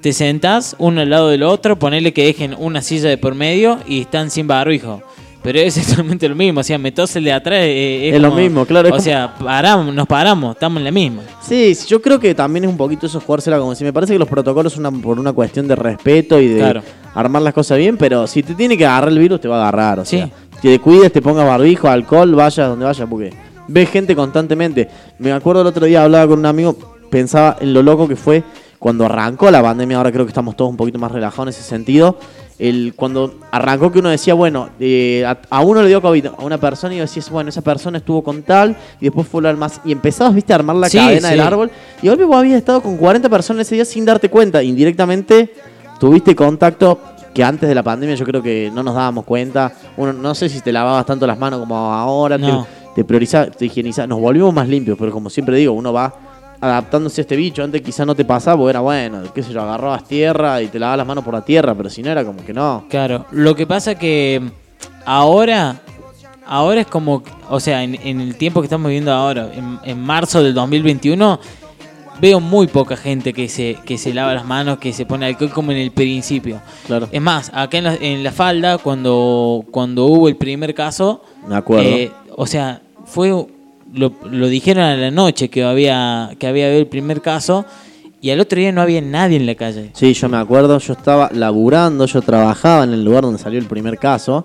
te 0.00 0.12
sentás 0.12 0.76
uno 0.78 1.00
al 1.00 1.10
lado 1.10 1.28
del 1.28 1.42
otro, 1.42 1.78
ponele 1.78 2.12
que 2.12 2.24
dejen 2.24 2.54
una 2.58 2.82
silla 2.82 3.08
de 3.08 3.18
por 3.18 3.34
medio 3.34 3.78
y 3.86 4.00
están 4.02 4.30
sin 4.30 4.46
barbijo. 4.46 5.02
Pero 5.42 5.60
es 5.60 5.76
exactamente 5.78 6.28
lo 6.28 6.34
mismo, 6.34 6.60
o 6.60 6.62
sea, 6.64 6.78
me 6.78 6.92
tose 6.92 7.18
el 7.20 7.24
de 7.26 7.32
atrás. 7.32 7.60
eh, 7.62 8.10
Es 8.14 8.20
lo 8.20 8.32
mismo, 8.32 8.64
claro, 8.66 8.88
es 8.88 8.92
O 8.92 8.96
como- 8.96 9.04
sea, 9.04 9.34
paramos, 9.38 9.94
nos 9.94 10.06
paramos, 10.06 10.54
estamos 10.54 10.78
en 10.78 10.84
la 10.84 10.90
misma. 10.90 11.22
Sí, 11.42 11.74
sí, 11.74 11.86
yo 11.88 12.02
creo 12.02 12.18
que 12.18 12.34
también 12.34 12.64
es 12.64 12.70
un 12.70 12.76
poquito 12.76 13.06
eso 13.06 13.20
jugársela 13.20 13.58
como 13.58 13.74
si 13.74 13.84
me 13.84 13.92
parece 13.92 14.12
que 14.12 14.18
los 14.18 14.28
protocolos 14.28 14.72
son 14.72 14.86
una- 14.86 15.02
por 15.02 15.18
una 15.18 15.32
cuestión 15.32 15.66
de 15.68 15.76
respeto 15.76 16.40
y 16.40 16.48
de 16.48 16.58
Claro. 16.58 16.82
armar 17.14 17.42
las 17.42 17.54
cosas 17.54 17.78
bien, 17.78 17.96
pero 17.96 18.26
si 18.26 18.42
te 18.42 18.54
tiene 18.54 18.76
que 18.76 18.84
agarrar 18.86 19.10
el 19.10 19.18
virus 19.18 19.40
te 19.40 19.48
va 19.48 19.56
a 19.58 19.60
agarrar, 19.68 20.00
o 20.00 20.04
Sí. 20.04 20.18
sea, 20.18 20.28
te 20.60 20.78
cuides, 20.80 21.12
te 21.12 21.22
pongas 21.22 21.46
barbijo, 21.46 21.88
alcohol, 21.88 22.34
vayas 22.34 22.68
donde 22.68 22.84
vayas 22.84 23.06
porque 23.08 23.32
ves 23.68 23.88
gente 23.90 24.14
constantemente. 24.16 24.88
Me 25.18 25.30
acuerdo 25.32 25.60
el 25.62 25.68
otro 25.68 25.86
día 25.86 26.02
hablaba 26.02 26.26
con 26.26 26.40
un 26.40 26.46
amigo, 26.46 26.76
pensaba 27.10 27.56
en 27.60 27.72
lo 27.72 27.82
loco 27.82 28.08
que 28.08 28.16
fue 28.16 28.42
cuando 28.78 29.06
arrancó 29.06 29.50
la 29.50 29.62
pandemia, 29.62 29.96
ahora 29.96 30.12
creo 30.12 30.24
que 30.24 30.30
estamos 30.30 30.56
todos 30.56 30.70
un 30.70 30.76
poquito 30.76 30.98
más 30.98 31.10
relajados 31.10 31.46
en 31.46 31.48
ese 31.60 31.62
sentido. 31.68 32.16
El, 32.58 32.94
cuando 32.96 33.34
arrancó 33.52 33.90
que 33.92 34.00
uno 34.00 34.08
decía, 34.08 34.34
bueno, 34.34 34.70
eh, 34.80 35.24
a, 35.26 35.38
a 35.50 35.60
uno 35.60 35.80
le 35.82 35.88
dio 35.88 36.02
COVID 36.02 36.26
a 36.26 36.42
una 36.44 36.58
persona 36.58 36.94
y 36.94 36.98
decías, 36.98 37.30
bueno, 37.30 37.50
esa 37.50 37.62
persona 37.62 37.98
estuvo 37.98 38.22
con 38.22 38.42
tal 38.42 38.76
y 39.00 39.04
después 39.06 39.26
fue 39.28 39.48
al 39.48 39.56
más. 39.56 39.80
Y 39.84 39.92
empezabas, 39.92 40.34
viste, 40.34 40.52
a 40.52 40.56
armar 40.56 40.76
la 40.76 40.88
Sí, 40.88 40.98
cadena 40.98 41.28
sí. 41.28 41.34
del 41.34 41.40
árbol. 41.40 41.70
Y 42.02 42.08
hoy 42.08 42.16
vos 42.24 42.36
habías 42.36 42.58
estado 42.58 42.80
con 42.80 42.96
40 42.96 43.28
personas 43.28 43.66
ese 43.66 43.76
día 43.76 43.84
sin 43.84 44.04
darte 44.04 44.28
cuenta. 44.28 44.62
Indirectamente 44.62 45.52
tuviste 46.00 46.34
contacto 46.34 46.98
que 47.34 47.44
antes 47.44 47.68
de 47.68 47.74
la 47.76 47.82
pandemia 47.84 48.16
yo 48.16 48.24
creo 48.24 48.42
que 48.42 48.70
no 48.74 48.82
nos 48.82 48.94
dábamos 48.94 49.24
cuenta. 49.24 49.72
Uno, 49.96 50.12
no 50.12 50.34
sé 50.34 50.48
si 50.48 50.60
te 50.60 50.72
lavabas 50.72 51.06
tanto 51.06 51.26
las 51.26 51.38
manos 51.38 51.60
como 51.60 51.76
ahora, 51.76 52.38
No. 52.38 52.66
te, 52.94 53.02
te 53.02 53.04
priorizabas, 53.04 53.56
te 53.56 53.66
higienizabas. 53.66 54.08
Nos 54.08 54.18
volvimos 54.20 54.52
más 54.52 54.66
limpios, 54.68 54.96
pero 54.98 55.12
como 55.12 55.30
siempre 55.30 55.56
digo, 55.58 55.72
uno 55.74 55.92
va 55.92 56.12
adaptándose 56.60 57.20
a 57.20 57.22
este 57.22 57.36
bicho. 57.36 57.62
Antes 57.62 57.82
quizás 57.82 58.06
no 58.06 58.14
te 58.14 58.24
pasaba, 58.24 58.56
porque 58.58 58.70
era 58.70 58.80
bueno, 58.80 59.22
qué 59.34 59.42
sé 59.42 59.52
yo, 59.52 59.62
agarrabas 59.62 60.04
tierra 60.04 60.60
y 60.62 60.68
te 60.68 60.78
lavabas 60.78 60.98
las 60.98 61.06
manos 61.06 61.24
por 61.24 61.34
la 61.34 61.44
tierra, 61.44 61.74
pero 61.74 61.88
si 61.90 62.02
no 62.02 62.10
era 62.10 62.24
como 62.24 62.44
que 62.44 62.52
no. 62.52 62.84
Claro, 62.88 63.26
lo 63.32 63.54
que 63.54 63.66
pasa 63.66 63.94
que 63.96 64.42
ahora, 65.04 65.80
ahora 66.46 66.80
es 66.80 66.86
como, 66.86 67.22
o 67.48 67.60
sea, 67.60 67.82
en, 67.82 67.94
en 67.94 68.20
el 68.20 68.36
tiempo 68.36 68.60
que 68.60 68.66
estamos 68.66 68.88
viviendo 68.88 69.12
ahora, 69.12 69.50
en, 69.54 69.78
en 69.84 70.00
marzo 70.00 70.42
del 70.42 70.54
2021, 70.54 71.38
veo 72.20 72.40
muy 72.40 72.66
poca 72.66 72.96
gente 72.96 73.32
que 73.32 73.48
se, 73.48 73.76
que 73.84 73.96
se 73.96 74.12
lava 74.12 74.34
las 74.34 74.44
manos, 74.44 74.78
que 74.78 74.92
se 74.92 75.06
pone 75.06 75.26
alcohol 75.26 75.50
como 75.50 75.70
en 75.70 75.78
el 75.78 75.92
principio. 75.92 76.60
Claro. 76.86 77.08
Es 77.12 77.22
más, 77.22 77.50
acá 77.54 77.78
en 77.78 77.84
la, 77.84 77.94
en 77.94 78.24
la 78.24 78.32
falda, 78.32 78.78
cuando, 78.78 79.64
cuando 79.70 80.06
hubo 80.06 80.28
el 80.28 80.36
primer 80.36 80.74
caso, 80.74 81.22
Me 81.46 81.54
acuerdo. 81.54 81.88
eh, 81.88 82.10
o 82.36 82.46
sea, 82.46 82.82
fue 83.04 83.32
lo, 83.92 84.10
dijeron 84.48 84.84
a 84.84 84.96
la 84.96 85.10
noche 85.10 85.48
que 85.48 85.64
había 85.64 86.30
que 86.38 86.46
había 86.46 86.66
habido 86.66 86.80
el 86.80 86.86
primer 86.86 87.20
caso 87.20 87.64
y 88.20 88.30
al 88.30 88.40
otro 88.40 88.58
día 88.58 88.72
no 88.72 88.82
había 88.82 89.00
nadie 89.00 89.36
en 89.36 89.46
la 89.46 89.54
calle. 89.54 89.90
Sí, 89.94 90.12
yo 90.12 90.28
me 90.28 90.38
acuerdo, 90.38 90.78
yo 90.78 90.92
estaba 90.92 91.30
laburando, 91.32 92.04
yo 92.06 92.20
trabajaba 92.20 92.84
en 92.84 92.92
el 92.92 93.04
lugar 93.04 93.22
donde 93.22 93.38
salió 93.38 93.58
el 93.60 93.66
primer 93.66 93.98
caso, 93.98 94.44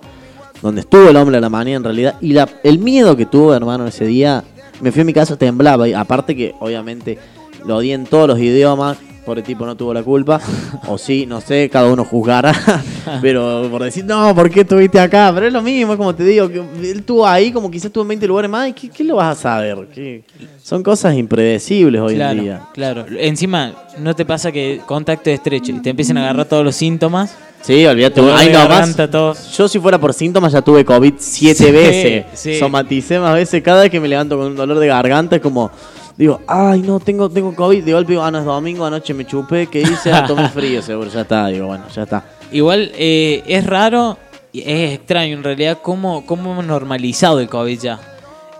donde 0.62 0.82
estuvo 0.82 1.10
el 1.10 1.16
hombre 1.16 1.38
a 1.38 1.42
la 1.42 1.50
mañana 1.50 1.78
en 1.78 1.84
realidad, 1.84 2.16
y 2.22 2.34
la, 2.34 2.48
el 2.64 2.78
miedo 2.78 3.18
que 3.18 3.26
tuve, 3.26 3.56
hermano, 3.56 3.88
ese 3.88 4.06
día, 4.06 4.44
me 4.80 4.92
fui 4.92 5.02
a 5.02 5.06
mi 5.06 5.14
casa, 5.14 5.38
temblaba, 5.38 5.88
y 5.88 5.94
aparte 5.94 6.36
que 6.36 6.54
obviamente 6.60 7.18
lo 7.66 7.80
di 7.80 7.94
en 7.94 8.06
todos 8.06 8.28
los 8.28 8.40
idiomas, 8.40 8.98
por 9.26 9.38
el 9.38 9.44
tipo 9.44 9.66
no 9.66 9.76
tuvo 9.76 9.94
la 9.94 10.04
culpa, 10.04 10.40
o 10.88 10.98
sí, 10.98 11.26
no 11.26 11.40
sé, 11.42 11.70
cada 11.72 11.92
uno 11.92 12.04
juzgará, 12.04 12.54
pero 13.22 13.68
por 13.72 13.84
decir, 13.84 14.04
no, 14.06 14.34
¿por 14.36 14.50
qué 14.50 14.62
estuviste 14.62 15.00
acá? 15.00 15.32
Pero 15.34 15.48
es 15.48 15.54
lo 15.54 15.62
mismo, 15.62 15.94
es 15.94 15.98
como 15.98 16.14
te 16.14 16.24
digo, 16.24 16.50
que 16.50 16.60
él 16.60 16.98
estuvo 17.00 17.26
ahí, 17.26 17.52
como 17.52 17.72
quizás 17.72 17.86
estuvo 17.86 18.02
en 18.04 18.10
20 18.10 18.28
lugares 18.28 18.52
más, 18.52 18.70
¿y 18.70 18.74
qué, 18.74 18.90
qué 18.90 19.04
lo 19.04 19.16
vas 19.16 19.38
a 19.38 19.42
saber? 19.42 19.88
¿Qué? 19.94 20.24
Son 20.62 20.84
cosas 20.84 21.16
impredecibles 21.16 22.02
hoy 22.02 22.16
claro, 22.16 22.38
en 22.40 22.44
día. 22.44 22.62
claro. 22.74 23.06
Encima, 23.18 23.74
¿no 24.00 24.16
te 24.16 24.26
pasa 24.26 24.52
que 24.52 24.82
contacto 24.86 25.30
estrecho 25.30 25.72
y 25.72 25.80
te 25.82 25.90
empiezan 25.92 26.18
a 26.18 26.24
agarrar 26.24 26.46
todos 26.46 26.64
los 26.66 26.76
síntomas? 26.76 27.36
Sí, 27.62 27.86
olvídate, 27.86 28.22
nomás. 28.22 28.46
garganta, 28.50 29.10
tos. 29.10 29.56
Yo 29.58 29.70
si 29.70 29.80
fuera 29.80 29.98
por 29.98 30.14
síntomas 30.14 30.52
ya 30.52 30.62
tuve 30.62 30.84
COVID 30.84 31.14
siete 31.18 31.64
Sí, 31.64 31.72
veces. 31.72 32.26
sí. 32.34 32.60
Somaticé 32.60 33.20
más 33.20 33.34
veces. 33.36 33.64
Cada 33.64 33.84
vez 33.84 33.90
que 33.90 34.02
me 34.02 34.10
levanto 34.10 34.36
con 34.38 34.48
un 34.48 34.56
dolor 34.58 34.78
de 34.80 34.88
garganta 34.88 35.38
es 35.38 35.42
como... 35.42 35.72
Digo, 36.18 36.42
ay, 36.48 36.82
no, 36.82 37.00
tengo, 37.00 37.30
tengo 37.30 37.56
COVID. 37.56 37.84
De 37.84 37.94
golpe 37.94 38.12
digo, 38.14 38.24
ah, 38.24 38.30
no, 38.32 38.40
es 38.40 38.46
domingo, 38.46 38.86
anoche 38.86 39.14
me 39.14 39.26
chupé. 39.26 39.68
¿Qué 39.68 39.82
hice? 39.82 40.12
Ah, 40.12 40.26
tomé 40.28 40.48
frío, 40.50 40.82
seguro. 40.84 41.10
Ya 41.10 41.22
está, 41.22 41.48
digo, 41.48 41.68
bueno, 41.68 41.86
ya 41.94 42.04
está. 42.04 42.24
Igual 42.52 42.92
eh, 42.96 43.44
es 43.48 43.66
raro, 43.66 44.18
es 44.54 44.94
extraño 44.94 45.36
en 45.38 45.44
realidad 45.44 45.80
cómo, 45.82 46.24
cómo 46.26 46.52
hemos 46.52 46.66
normalizado 46.66 47.40
el 47.40 47.50
COVID 47.50 47.80
ya. 47.80 48.00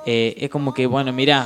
Eh, 0.06 0.36
es 0.40 0.50
como 0.50 0.74
que, 0.74 0.88
bueno, 0.88 1.14
mira, 1.14 1.46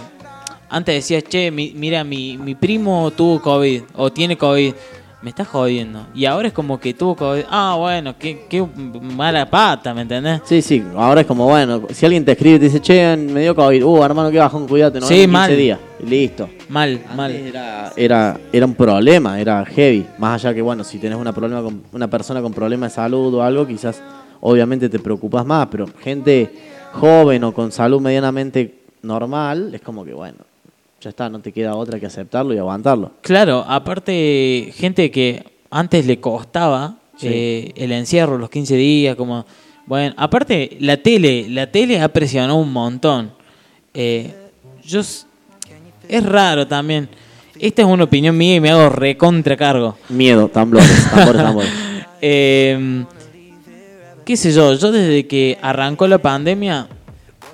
antes 0.69 0.95
decías, 0.95 1.23
che, 1.25 1.51
mi- 1.51 1.73
mira, 1.75 2.03
mi, 2.05 2.37
mi 2.37 2.55
primo 2.55 3.11
tuvo 3.11 3.41
COVID 3.41 3.81
o 3.95 4.09
tiene 4.11 4.37
COVID. 4.37 4.73
Me 5.19 5.31
estás 5.31 5.47
jodiendo. 5.47 6.05
Y 6.13 6.25
ahora 6.25 6.47
es 6.47 6.53
como 6.53 6.79
que 6.79 6.93
tuvo 6.93 7.15
COVID. 7.15 7.43
Ah, 7.49 7.75
bueno, 7.77 8.15
qué, 8.17 8.45
qué 8.47 8.65
mala 9.01 9.49
pata, 9.49 9.93
¿me 9.93 10.03
entendés? 10.03 10.41
Sí, 10.45 10.61
sí, 10.61 10.81
ahora 10.95 11.21
es 11.21 11.27
como, 11.27 11.45
bueno, 11.47 11.81
si 11.91 12.05
alguien 12.05 12.23
te 12.23 12.31
escribe 12.33 12.55
y 12.55 12.59
te 12.59 12.65
dice, 12.65 12.79
che, 12.79 13.17
me 13.17 13.41
dio 13.41 13.53
COVID. 13.55 13.83
Uh, 13.83 14.03
hermano, 14.03 14.31
qué 14.31 14.37
bajón, 14.37 14.67
cuídate, 14.67 14.99
no 15.01 15.07
Sí, 15.07 15.15
ven 15.15 15.23
en 15.23 15.29
15 15.31 15.37
mal. 15.39 15.57
días. 15.57 15.79
Y 15.99 16.05
listo. 16.05 16.49
Mal, 16.69 17.01
mal. 17.15 17.31
Era, 17.31 17.91
era, 17.95 18.39
era 18.53 18.65
un 18.65 18.75
problema, 18.75 19.39
era 19.39 19.65
heavy. 19.65 20.05
Más 20.17 20.43
allá 20.43 20.53
que, 20.53 20.61
bueno, 20.61 20.83
si 20.83 20.99
tenés 20.99 21.17
una, 21.17 21.33
problema 21.33 21.61
con, 21.63 21.83
una 21.91 22.07
persona 22.09 22.41
con 22.41 22.53
problemas 22.53 22.91
de 22.91 22.95
salud 22.95 23.33
o 23.33 23.41
algo, 23.41 23.65
quizás 23.65 24.01
obviamente 24.41 24.89
te 24.89 24.99
preocupas 24.99 25.45
más, 25.45 25.67
pero 25.71 25.87
gente 26.03 26.49
joven 26.93 27.43
o 27.43 27.53
con 27.53 27.71
salud 27.71 27.99
medianamente 28.01 28.75
normal, 29.01 29.73
es 29.73 29.81
como 29.81 30.05
que, 30.05 30.13
bueno, 30.13 30.37
ya 31.01 31.09
está, 31.09 31.29
no 31.29 31.39
te 31.39 31.51
queda 31.51 31.75
otra 31.75 31.99
que 31.99 32.05
aceptarlo 32.05 32.53
y 32.53 32.57
aguantarlo. 32.57 33.11
Claro, 33.21 33.63
aparte, 33.67 34.71
gente 34.75 35.09
que 35.11 35.43
antes 35.69 36.05
le 36.05 36.19
costaba 36.19 36.97
Sí. 37.17 37.27
eh, 37.31 37.73
el 37.77 37.91
encierro, 37.93 38.37
los 38.37 38.49
15 38.51 38.75
días, 38.75 39.15
como. 39.15 39.43
Bueno, 39.87 40.13
aparte, 40.17 40.77
la 40.81 40.97
tele, 40.97 41.47
la 41.49 41.71
tele 41.71 41.99
ha 41.99 42.09
presionado 42.09 42.55
un 42.57 42.71
montón. 42.71 43.31
Eh, 43.93 44.35
yo. 44.83 45.01
Es 46.07 46.25
raro 46.25 46.67
también. 46.67 47.09
Esta 47.59 47.81
es 47.81 47.87
una 47.87 48.03
opinión 48.03 48.37
mía 48.37 48.55
y 48.55 48.59
me 48.59 48.69
hago 48.69 48.89
recontra 48.89 49.57
cargo. 49.57 49.97
Miedo, 50.09 50.47
tambores, 50.47 51.09
tambores, 51.13 51.41
tambores. 51.41 51.71
Eh, 52.21 53.03
¿Qué 54.25 54.35
sé 54.35 54.51
yo? 54.51 54.73
Yo 54.73 54.91
desde 54.91 55.25
que 55.25 55.57
arrancó 55.61 56.07
la 56.07 56.17
pandemia, 56.17 56.87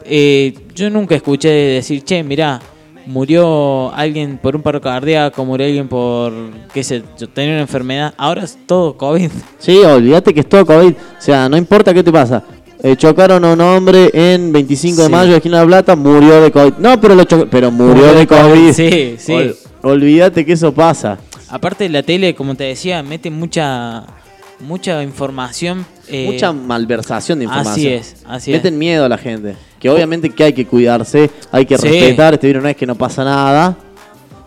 eh, 0.05 0.53
yo 0.73 0.89
nunca 0.89 1.15
escuché 1.15 1.49
decir, 1.49 2.03
che, 2.03 2.23
mirá, 2.23 2.59
murió 3.05 3.93
alguien 3.93 4.37
por 4.37 4.55
un 4.55 4.61
paro 4.61 4.81
cardíaco, 4.81 5.45
murió 5.45 5.67
alguien 5.67 5.87
por, 5.87 6.33
qué 6.73 6.83
sé 6.83 7.03
yo, 7.17 7.29
tenía 7.29 7.53
una 7.53 7.61
enfermedad. 7.61 8.13
Ahora 8.17 8.43
es 8.43 8.57
todo 8.65 8.97
COVID. 8.97 9.29
Sí, 9.59 9.77
olvídate 9.77 10.33
que 10.33 10.41
es 10.41 10.49
todo 10.49 10.65
COVID. 10.65 10.93
O 10.93 11.21
sea, 11.21 11.47
no 11.47 11.57
importa 11.57 11.93
qué 11.93 12.03
te 12.03 12.11
pasa. 12.11 12.43
Eh, 12.86 12.98
chocaron 12.98 13.43
a 13.46 13.54
un 13.54 13.62
hombre 13.62 14.10
en 14.13 14.52
25 14.52 14.98
de 15.04 15.06
Sí. 15.08 15.12
mayo, 15.12 15.36
esquina 15.38 15.60
de 15.60 15.63
La 15.63 15.67
Plata, 15.67 15.96
murió 15.96 16.41
de 16.41 16.52
COVID. 16.52 16.74
No, 16.80 17.00
pero 17.00 17.15
lo 17.15 17.26
pero 17.50 17.72
murió 17.72 18.13
de 18.13 18.28
COVID. 18.28 18.74
Sí, 18.74 19.15
sí. 19.17 19.32
Ol- 19.34 19.56
olvídate 19.84 20.46
que 20.46 20.52
eso 20.54 20.74
pasa. 20.74 21.17
Aparte 21.50 21.88
la 21.88 22.04
tele, 22.04 22.36
como 22.36 22.56
te 22.56 22.65
decía, 22.65 23.02
mete 23.02 23.30
mucha 23.30 24.04
mucha 24.60 25.02
información. 25.04 25.86
eh, 26.10 26.30
Mucha 26.32 26.52
malversación 26.52 27.39
de 27.39 27.46
información. 27.46 27.74
Así 27.74 27.88
es, 27.88 28.15
así 28.28 28.52
es. 28.54 28.58
Meten 28.58 28.78
miedo 28.78 29.06
a 29.06 29.10
la 29.10 29.17
gente. 29.17 29.56
Que 29.80 29.89
obviamente 29.89 30.30
que 30.30 30.43
hay 30.43 30.54
que 30.54 30.65
cuidarse, 30.65 31.30
hay 31.52 31.65
que 31.65 31.78
Sí. 31.78 31.88
respetar. 31.88 32.34
Este 32.34 32.48
virus 32.48 32.63
no 32.63 32.69
es 32.69 32.76
que 32.76 32.86
no 32.86 32.96
pasa 32.96 33.24
nada. 33.24 33.78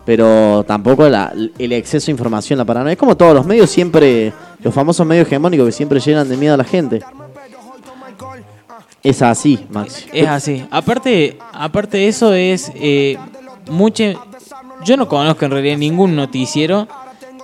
Pero 0.05 0.63
tampoco 0.67 1.09
la- 1.09 1.33
el 1.57 1.71
exceso 1.73 2.05
de 2.05 2.11
información, 2.13 2.57
la 2.59 2.65
paranoia. 2.65 2.93
Es 2.93 2.97
como 2.99 3.17
todos 3.17 3.33
los 3.33 3.45
medios 3.45 3.69
siempre, 3.69 4.31
los 4.63 4.73
famosos 4.73 5.05
medios 5.05 5.27
hegemónicos 5.27 5.65
que 5.65 5.71
siempre 5.71 5.99
llenan 5.99 6.29
de 6.29 6.37
miedo 6.37 6.53
a 6.53 6.57
la 6.57 6.63
gente. 6.63 7.01
Es 9.07 9.21
así, 9.21 9.57
Maxi. 9.69 10.03
Es 10.11 10.27
así. 10.27 10.65
Aparte, 10.69 11.37
aparte 11.53 11.95
de 11.95 12.09
eso 12.09 12.33
es 12.33 12.69
eh, 12.75 13.17
mucha. 13.69 14.15
Yo 14.83 14.97
no 14.97 15.07
conozco 15.07 15.45
en 15.45 15.51
realidad 15.51 15.77
ningún 15.77 16.13
noticiero 16.13 16.89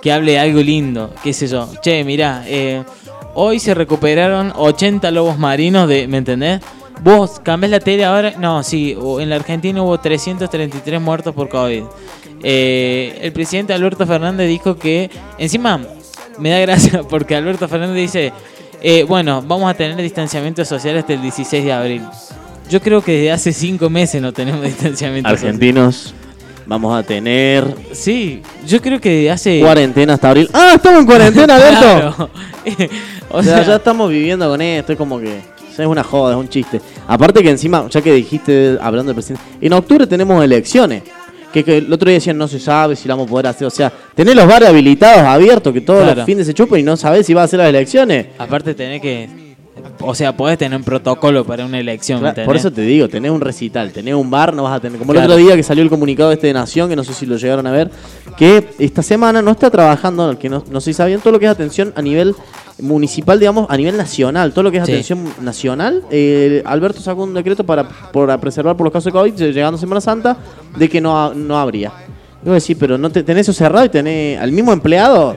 que 0.02 0.12
hable 0.12 0.32
de 0.32 0.40
algo 0.40 0.60
lindo. 0.60 1.10
Qué 1.22 1.32
sé 1.32 1.46
yo. 1.46 1.66
Che, 1.80 2.04
mirá, 2.04 2.44
eh, 2.46 2.84
hoy 3.32 3.60
se 3.60 3.72
recuperaron 3.72 4.52
80 4.54 5.10
lobos 5.10 5.38
marinos 5.38 5.88
de, 5.88 6.06
¿me 6.06 6.18
entendés? 6.18 6.60
Vos 7.02 7.40
cambiás 7.42 7.70
la 7.70 7.80
tele 7.80 8.04
ahora. 8.04 8.34
No, 8.38 8.62
sí, 8.62 8.94
en 9.18 9.30
la 9.30 9.36
Argentina 9.36 9.82
hubo 9.82 9.98
333 9.98 11.00
muertos 11.00 11.34
por 11.34 11.48
COVID. 11.48 11.84
Eh, 12.42 13.20
el 13.22 13.32
presidente 13.32 13.72
Alberto 13.72 14.06
Fernández 14.06 14.48
dijo 14.48 14.76
que, 14.76 15.10
encima, 15.38 15.80
me 16.38 16.50
da 16.50 16.58
gracia 16.58 17.02
porque 17.08 17.34
Alberto 17.34 17.68
Fernández 17.68 17.96
dice, 17.96 18.34
eh, 18.86 19.02
bueno, 19.04 19.40
vamos 19.40 19.70
a 19.70 19.72
tener 19.72 19.96
distanciamiento 19.96 20.62
social 20.62 20.98
hasta 20.98 21.14
el 21.14 21.22
16 21.22 21.64
de 21.64 21.72
abril. 21.72 22.02
Yo 22.68 22.82
creo 22.82 23.00
que 23.00 23.12
desde 23.12 23.32
hace 23.32 23.52
cinco 23.54 23.88
meses 23.88 24.20
no 24.20 24.30
tenemos 24.32 24.62
distanciamiento 24.64 25.26
Argentinos, 25.26 26.12
vamos 26.66 26.94
a 26.94 27.02
tener 27.02 27.64
social. 27.64 27.86
Sí, 27.92 28.42
yo 28.66 28.82
creo 28.82 29.00
que 29.00 29.08
desde 29.08 29.30
hace... 29.30 29.60
cuarentena 29.60 30.12
hasta 30.12 30.28
abril. 30.28 30.50
¡Ah, 30.52 30.72
estamos 30.76 31.00
en 31.00 31.06
cuarentena, 31.06 31.56
Alberto! 31.56 32.30
O 33.30 33.38
O 33.38 33.42
sea, 33.42 33.56
sea, 33.56 33.66
ya 33.66 33.76
estamos 33.76 34.10
viviendo 34.10 34.48
con 34.48 34.60
esto, 34.60 34.92
es 34.92 34.98
como 34.98 35.18
que 35.18 35.40
es 35.82 35.86
una 35.86 36.04
joda, 36.04 36.34
es 36.34 36.38
un 36.38 36.48
chiste. 36.48 36.80
Aparte 37.08 37.42
que 37.42 37.50
encima, 37.50 37.88
ya 37.88 38.02
que 38.02 38.12
dijiste, 38.12 38.78
hablando 38.80 39.12
del 39.12 39.16
presidente, 39.16 39.42
en 39.60 39.72
octubre 39.72 40.06
tenemos 40.06 40.44
elecciones. 40.44 41.02
Que, 41.54 41.62
que 41.64 41.78
el 41.78 41.92
otro 41.92 42.08
día 42.08 42.16
decían 42.18 42.36
no 42.36 42.48
se 42.48 42.58
sabe 42.58 42.96
si 42.96 43.06
la 43.08 43.14
vamos 43.14 43.28
a 43.28 43.30
poder 43.30 43.46
hacer. 43.46 43.66
O 43.66 43.70
sea, 43.70 43.92
tenés 44.14 44.34
los 44.34 44.46
bares 44.46 44.68
habilitados, 44.68 45.22
abiertos, 45.22 45.72
que 45.72 45.80
todos 45.80 46.02
Claro. 46.02 46.16
los 46.16 46.26
fines 46.26 46.46
se 46.46 46.52
chupan 46.52 46.80
y 46.80 46.82
no 46.82 46.96
sabés 46.96 47.24
si 47.26 47.32
va 47.32 47.42
a 47.42 47.44
hacer 47.44 47.60
las 47.60 47.68
elecciones. 47.68 48.26
Aparte 48.38 48.74
tenés 48.74 49.00
que... 49.00 49.44
O 50.00 50.14
sea, 50.14 50.36
podés 50.36 50.58
tener 50.58 50.76
un 50.76 50.84
protocolo 50.84 51.44
para 51.44 51.64
una 51.64 51.78
elección, 51.78 52.20
¿me 52.22 52.32
Claro, 52.32 52.46
por 52.46 52.56
eso 52.56 52.72
te 52.72 52.80
digo, 52.82 53.08
tenés 53.08 53.30
un 53.30 53.40
recital, 53.40 53.92
tenés 53.92 54.14
un 54.14 54.30
bar, 54.30 54.52
no 54.54 54.62
vas 54.64 54.76
a 54.76 54.80
tener. 54.80 54.98
Como 54.98 55.12
Claro. 55.12 55.26
el 55.26 55.32
otro 55.32 55.44
día 55.44 55.56
que 55.56 55.62
salió 55.62 55.82
el 55.84 55.90
comunicado 55.90 56.32
este 56.32 56.48
de 56.48 56.52
Nación, 56.54 56.88
que 56.88 56.96
no 56.96 57.04
sé 57.04 57.12
si 57.14 57.26
lo 57.26 57.36
llegaron 57.36 57.66
a 57.66 57.70
ver, 57.72 57.90
que 58.36 58.68
esta 58.78 59.02
semana 59.02 59.42
no 59.42 59.50
está 59.52 59.70
trabajando, 59.70 60.36
que 60.38 60.48
no, 60.48 60.64
no 60.70 60.80
sé 60.80 60.86
si 60.92 60.94
sabían, 60.94 61.20
todo 61.20 61.32
lo 61.32 61.38
que 61.38 61.46
es 61.46 61.50
atención 61.50 61.92
a 61.96 62.02
nivel 62.02 62.34
municipal, 62.80 63.38
digamos, 63.38 63.66
a 63.70 63.76
nivel 63.76 63.96
nacional, 63.96 64.52
todo 64.52 64.64
lo 64.64 64.70
que 64.70 64.78
es 64.78 64.86
Sí. 64.86 64.92
atención 64.92 65.24
nacional. 65.40 66.02
eh, 66.10 66.62
Alberto 66.66 67.00
sacó 67.00 67.22
un 67.24 67.34
decreto 67.34 67.64
para, 67.64 67.88
para 67.88 68.38
preservar 68.38 68.76
por 68.76 68.84
los 68.84 68.92
casos 68.92 69.06
de 69.06 69.12
COVID, 69.12 69.34
llegando 69.52 69.78
Semana 69.78 70.00
Santa, 70.00 70.36
de 70.76 70.88
que 70.88 71.00
no, 71.00 71.32
no 71.34 71.58
habría. 71.58 71.92
Y 72.44 72.48
vos 72.48 72.60
decís, 72.62 72.76
pero 72.78 72.98
no 72.98 73.10
te, 73.10 73.22
tenés 73.22 73.42
eso 73.48 73.52
cerrado 73.52 73.86
y 73.86 73.88
tenés 73.88 74.38
al 74.40 74.52
mismo 74.52 74.72
empleado. 74.72 75.36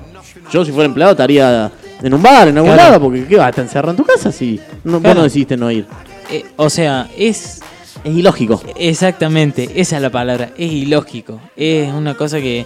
Yo, 0.51 0.65
si 0.65 0.71
fuera 0.71 0.85
empleado, 0.87 1.11
estaría 1.11 1.71
en 2.01 2.13
un 2.13 2.21
bar, 2.21 2.47
en 2.47 2.57
algún 2.57 2.73
Claro. 2.73 2.89
lado, 2.91 3.01
porque 3.03 3.25
¿qué 3.25 3.35
vas 3.37 3.45
a 3.45 3.49
estar 3.49 3.63
encerrado 3.65 3.91
en 3.91 3.97
tu 3.97 4.03
casa 4.03 4.31
si 4.31 4.59
no, 4.83 4.99
vos 4.99 5.15
no 5.15 5.23
decidiste 5.23 5.55
no 5.57 5.69
ir? 5.71 5.85
Eh, 6.31 6.43
o 6.57 6.69
sea, 6.69 7.07
es... 7.17 7.61
Es 8.03 8.15
ilógico. 8.15 8.61
Exactamente, 8.77 9.69
esa 9.75 9.95
es 9.97 10.01
la 10.01 10.09
palabra, 10.11 10.51
es 10.57 10.71
ilógico. 10.71 11.39
Es 11.55 11.91
una 11.93 12.13
cosa 12.15 12.39
que... 12.39 12.65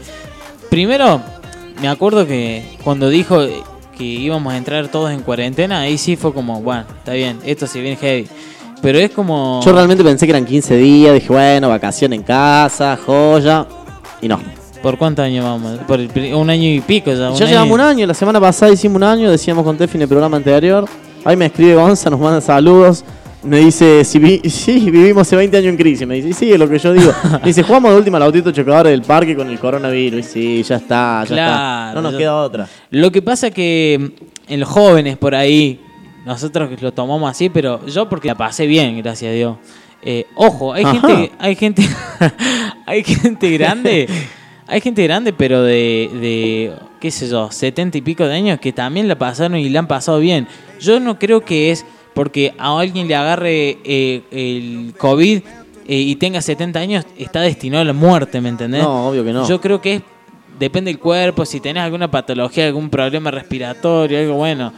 Primero, 0.70 1.22
me 1.82 1.88
acuerdo 1.88 2.26
que 2.28 2.78
cuando 2.84 3.10
dijo 3.10 3.42
que 4.02 4.08
íbamos 4.08 4.52
a 4.52 4.58
entrar 4.58 4.88
todos 4.88 5.12
en 5.12 5.22
cuarentena, 5.22 5.82
ahí 5.82 5.96
sí 5.96 6.16
fue 6.16 6.34
como, 6.34 6.60
bueno, 6.60 6.86
está 6.98 7.14
bien, 7.14 7.38
esto 7.46 7.68
se 7.68 7.80
viene 7.82 7.98
heavy. 7.98 8.28
Pero 8.82 8.98
es 8.98 9.12
como... 9.12 9.62
Yo 9.64 9.72
realmente 9.74 10.04
pensé 10.04 10.26
que 10.26 10.32
eran 10.32 10.44
15 10.44 10.76
días, 10.76 11.14
dije, 11.14 11.28
bueno, 11.28 11.70
vacación 11.70 12.12
en 12.14 12.24
casa, 12.24 12.98
joya. 13.06 13.68
Y 14.20 14.28
no. 14.28 14.40
¿Por 14.82 14.98
cuántos 14.98 15.24
años 15.24 15.46
vamos? 15.46 15.78
Por 15.88 16.00
el 16.00 16.34
un 16.34 16.50
año 16.50 16.68
y 16.68 16.82
pico 16.82 17.14
ya. 17.14 17.32
Ya 17.32 17.46
llevamos 17.46 17.76
un 17.76 17.82
año, 17.82 18.08
la 18.08 18.16
semana 18.16 18.42
pasada 18.42 18.72
hicimos 18.72 18.96
un 18.96 19.04
año, 19.04 19.30
decíamos 19.30 19.64
con 19.64 19.78
Tefi 19.78 19.98
en 19.98 20.02
el 20.02 20.08
programa 20.08 20.38
anterior. 20.38 20.86
Ahí 21.24 21.38
me 21.38 21.46
escribe 21.46 21.76
Gonza, 21.76 22.10
nos 22.10 22.20
manda 22.20 22.42
saludos. 22.42 23.06
Me 23.44 23.58
dice, 23.60 24.04
si 24.06 24.20
vi- 24.20 24.42
sí, 24.50 24.92
vivimos 24.92 25.22
hace 25.28 25.36
20 25.36 25.58
años 25.58 25.70
en 25.70 25.78
crisis. 25.78 26.06
Me 26.08 26.16
dice, 26.22 26.32
sí, 26.34 26.52
es 26.54 26.60
lo 26.60 26.70
que 26.70 26.78
yo 26.78 26.94
digo. 26.94 27.12
Me 27.42 27.48
dice, 27.48 27.64
jugamos 27.64 27.92
de 27.92 27.98
última 27.98 28.18
al 28.18 28.24
autito 28.24 28.52
chocador 28.52 28.88
del 28.88 29.02
parque 29.02 29.36
con 29.36 29.50
el 29.50 29.58
coronavirus. 29.58 30.20
Y 30.20 30.24
sí, 30.24 30.64
ya 30.64 30.76
está, 30.76 31.24
ya 31.24 31.36
Claro, 31.36 31.90
está. 31.90 31.94
No 31.96 32.02
nos 32.02 32.16
queda 32.16 32.36
otra. 32.36 32.68
Lo 32.92 33.12
que 33.12 33.22
pasa 33.24 33.50
que 33.50 33.98
mm, 34.48 34.54
en 34.54 34.60
los 34.60 34.70
jóvenes 34.70 35.18
por 35.18 35.34
ahí, 35.34 35.80
nosotros 36.26 36.70
lo 36.82 36.92
tomamos 36.92 37.32
así, 37.32 37.50
pero 37.50 37.84
yo 37.88 38.08
porque 38.08 38.28
la 38.28 38.36
pasé 38.36 38.68
bien, 38.68 38.98
gracias 39.02 39.32
a 39.32 39.34
Dios. 39.34 39.58
Eh, 40.04 40.26
ojo, 40.36 40.74
hay 40.74 40.84
Ajá. 40.84 40.94
gente, 41.00 41.32
hay 41.40 41.56
gente, 41.56 41.84
hay 42.86 43.04
gente 43.04 43.52
grande, 43.52 44.08
hay 44.68 44.82
gente 44.82 45.04
grande, 45.04 45.34
pero 45.34 45.64
de, 45.64 46.10
de, 46.14 46.74
qué 47.00 47.10
sé 47.12 47.28
yo, 47.28 47.50
setenta 47.52 47.98
y 47.98 48.02
pico 48.02 48.26
de 48.28 48.34
años 48.36 48.60
que 48.60 48.72
también 48.72 49.08
la 49.08 49.16
pasaron 49.18 49.58
y 49.58 49.70
la 49.70 49.80
han 49.80 49.88
pasado 49.88 50.20
bien. 50.20 50.48
Yo 50.80 51.00
no 51.00 51.18
creo 51.20 51.42
que 51.42 51.72
es 51.72 51.86
porque 52.14 52.54
a 52.58 52.78
alguien 52.80 53.08
le 53.08 53.16
agarre 53.16 53.78
eh, 53.84 54.22
el 54.32 54.94
COVID 54.98 55.38
eh, 55.88 55.96
y 55.96 56.16
tenga 56.16 56.42
70 56.42 56.80
años, 56.80 57.06
está 57.18 57.42
destinado 57.42 57.82
a 57.82 57.86
la 57.86 57.94
muerte, 57.94 58.40
¿me 58.42 58.50
entendés? 58.50 58.84
No, 58.84 59.08
obvio 59.10 59.24
que 59.24 59.34
no. 59.34 59.48
Yo 59.48 59.60
creo 59.62 59.82
que 59.82 59.96
es, 59.96 60.02
depende 60.60 60.92
del 60.92 61.00
cuerpo, 61.00 61.46
si 61.46 61.60
tenés 61.60 61.84
alguna 61.84 62.10
patología, 62.12 62.68
algún 62.68 62.90
problema 62.90 63.32
respiratorio, 63.32 64.20
algo 64.20 64.36
bueno. 64.36 64.72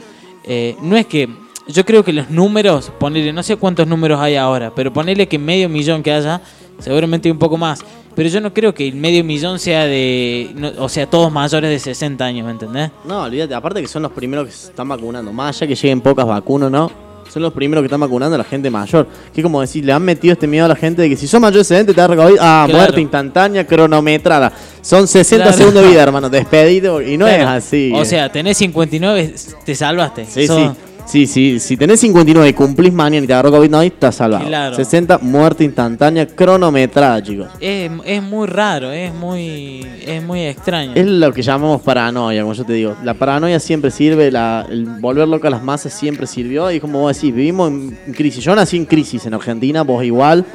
Eh, 0.45 0.75
no 0.81 0.95
es 0.97 1.05
que. 1.05 1.29
Yo 1.65 1.85
creo 1.85 2.03
que 2.03 2.11
los 2.11 2.29
números, 2.29 2.91
ponerle, 2.99 3.31
no 3.31 3.41
sé 3.41 3.55
cuántos 3.55 3.87
números 3.87 4.19
hay 4.19 4.35
ahora, 4.35 4.73
pero 4.75 4.91
ponerle 4.91 5.29
que 5.29 5.39
medio 5.39 5.69
millón 5.69 6.03
que 6.03 6.11
haya, 6.11 6.41
seguramente 6.79 7.29
hay 7.29 7.31
un 7.31 7.39
poco 7.39 7.55
más. 7.55 7.79
Pero 8.15 8.27
yo 8.27 8.41
no 8.41 8.53
creo 8.53 8.73
que 8.73 8.85
el 8.89 8.95
medio 8.95 9.23
millón 9.23 9.57
sea 9.59 9.85
de. 9.85 10.51
no- 10.55 10.71
o 10.79 10.89
sea, 10.89 11.09
todos 11.09 11.31
mayores 11.31 11.69
de 11.69 11.79
60 11.79 12.25
años, 12.25 12.45
¿me 12.45 12.51
entendés? 12.51 12.91
No, 13.05 13.23
olvídate, 13.23 13.55
aparte 13.55 13.81
que 13.81 13.87
son 13.87 14.03
los 14.03 14.11
primeros 14.11 14.45
que 14.45 14.51
se 14.51 14.67
están 14.67 14.89
vacunando. 14.89 15.31
Más 15.31 15.55
allá 15.55 15.67
que 15.67 15.75
lleguen 15.75 16.01
pocas 16.01 16.25
vacunas, 16.27 16.69
¿no? 16.69 16.91
Son 17.33 17.41
los 17.41 17.51
primeros 17.51 17.81
que 17.81 17.87
están 17.87 17.99
vacunando 17.99 18.35
a 18.35 18.37
la 18.37 18.43
gente 18.43 18.69
mayor. 18.69 19.07
Que 19.33 19.41
como 19.41 19.59
decir, 19.59 19.83
le 19.83 19.91
han 19.91 20.03
metido 20.03 20.33
este 20.33 20.45
miedo 20.45 20.65
a 20.65 20.67
la 20.67 20.75
gente 20.75 21.01
de 21.01 21.09
que 21.09 21.15
si 21.15 21.25
sos 21.27 21.41
mayor 21.41 21.57
de 21.57 21.63
70 21.63 21.93
te 21.93 21.99
da 21.99 22.07
COVID. 22.07 22.37
Ah, 22.39 22.65
Claro. 22.67 22.77
muerte 22.83 23.01
instantánea, 23.01 23.65
cronometrada. 23.65 24.53
Son 24.81 25.07
60 25.07 25.45
Claro. 25.45 25.57
segundos 25.57 25.83
de 25.83 25.89
vida, 25.89 26.03
hermano. 26.03 26.29
Despedido. 26.29 27.01
Y 27.01 27.17
no 27.17 27.25
Claro. 27.25 27.41
es 27.43 27.47
así. 27.65 27.91
O 27.95 28.05
sea, 28.05 28.31
tenés 28.31 28.57
59, 28.57 29.33
te 29.65 29.73
salvaste. 29.73 30.25
Sí, 30.25 30.45
Sos- 30.45 30.57
sí. 30.73 30.79
Sí, 31.05 31.27
sí. 31.27 31.59
Si 31.59 31.77
tenés 31.77 31.99
59 31.99 32.49
y 32.49 32.53
cumplís 32.53 32.91
mañana 32.93 33.23
y 33.23 33.27
te 33.27 33.33
agarró 33.33 33.51
COVID, 33.51 33.69
no, 33.69 33.81
estás 33.81 34.15
salvado. 34.15 34.45
Claro. 34.47 34.75
60, 34.75 35.19
muerte 35.19 35.63
instantánea, 35.63 36.25
cronometrada, 36.25 37.21
chicos. 37.21 37.47
Es, 37.59 37.91
es 38.05 38.23
muy 38.23 38.47
raro, 38.47 38.91
es 38.91 39.13
muy, 39.13 39.85
es 40.05 40.23
muy 40.23 40.41
extraño. 40.45 40.93
Es 40.95 41.05
lo 41.05 41.31
que 41.33 41.41
llamamos 41.41 41.81
paranoia, 41.81 42.41
como 42.41 42.53
yo 42.53 42.63
te 42.65 42.73
digo. 42.73 42.95
La 43.03 43.13
paranoia 43.13 43.59
siempre 43.59 43.91
sirve, 43.91 44.31
la, 44.31 44.65
el 44.69 44.85
volver 44.85 45.27
loca 45.27 45.49
a 45.49 45.51
las 45.51 45.61
masas 45.63 45.93
siempre 45.93 46.25
sirvió. 46.25 46.71
Y 46.71 46.79
como 46.79 46.99
vos 47.01 47.15
decís, 47.15 47.35
vivimos 47.35 47.69
en 47.69 48.13
crisis. 48.13 48.43
Yo 48.43 48.55
nací 48.55 48.77
en 48.77 48.85
crisis 48.85 49.25
en 49.25 49.33
Argentina, 49.33 49.83
vos 49.83 50.03
igual. 50.03 50.45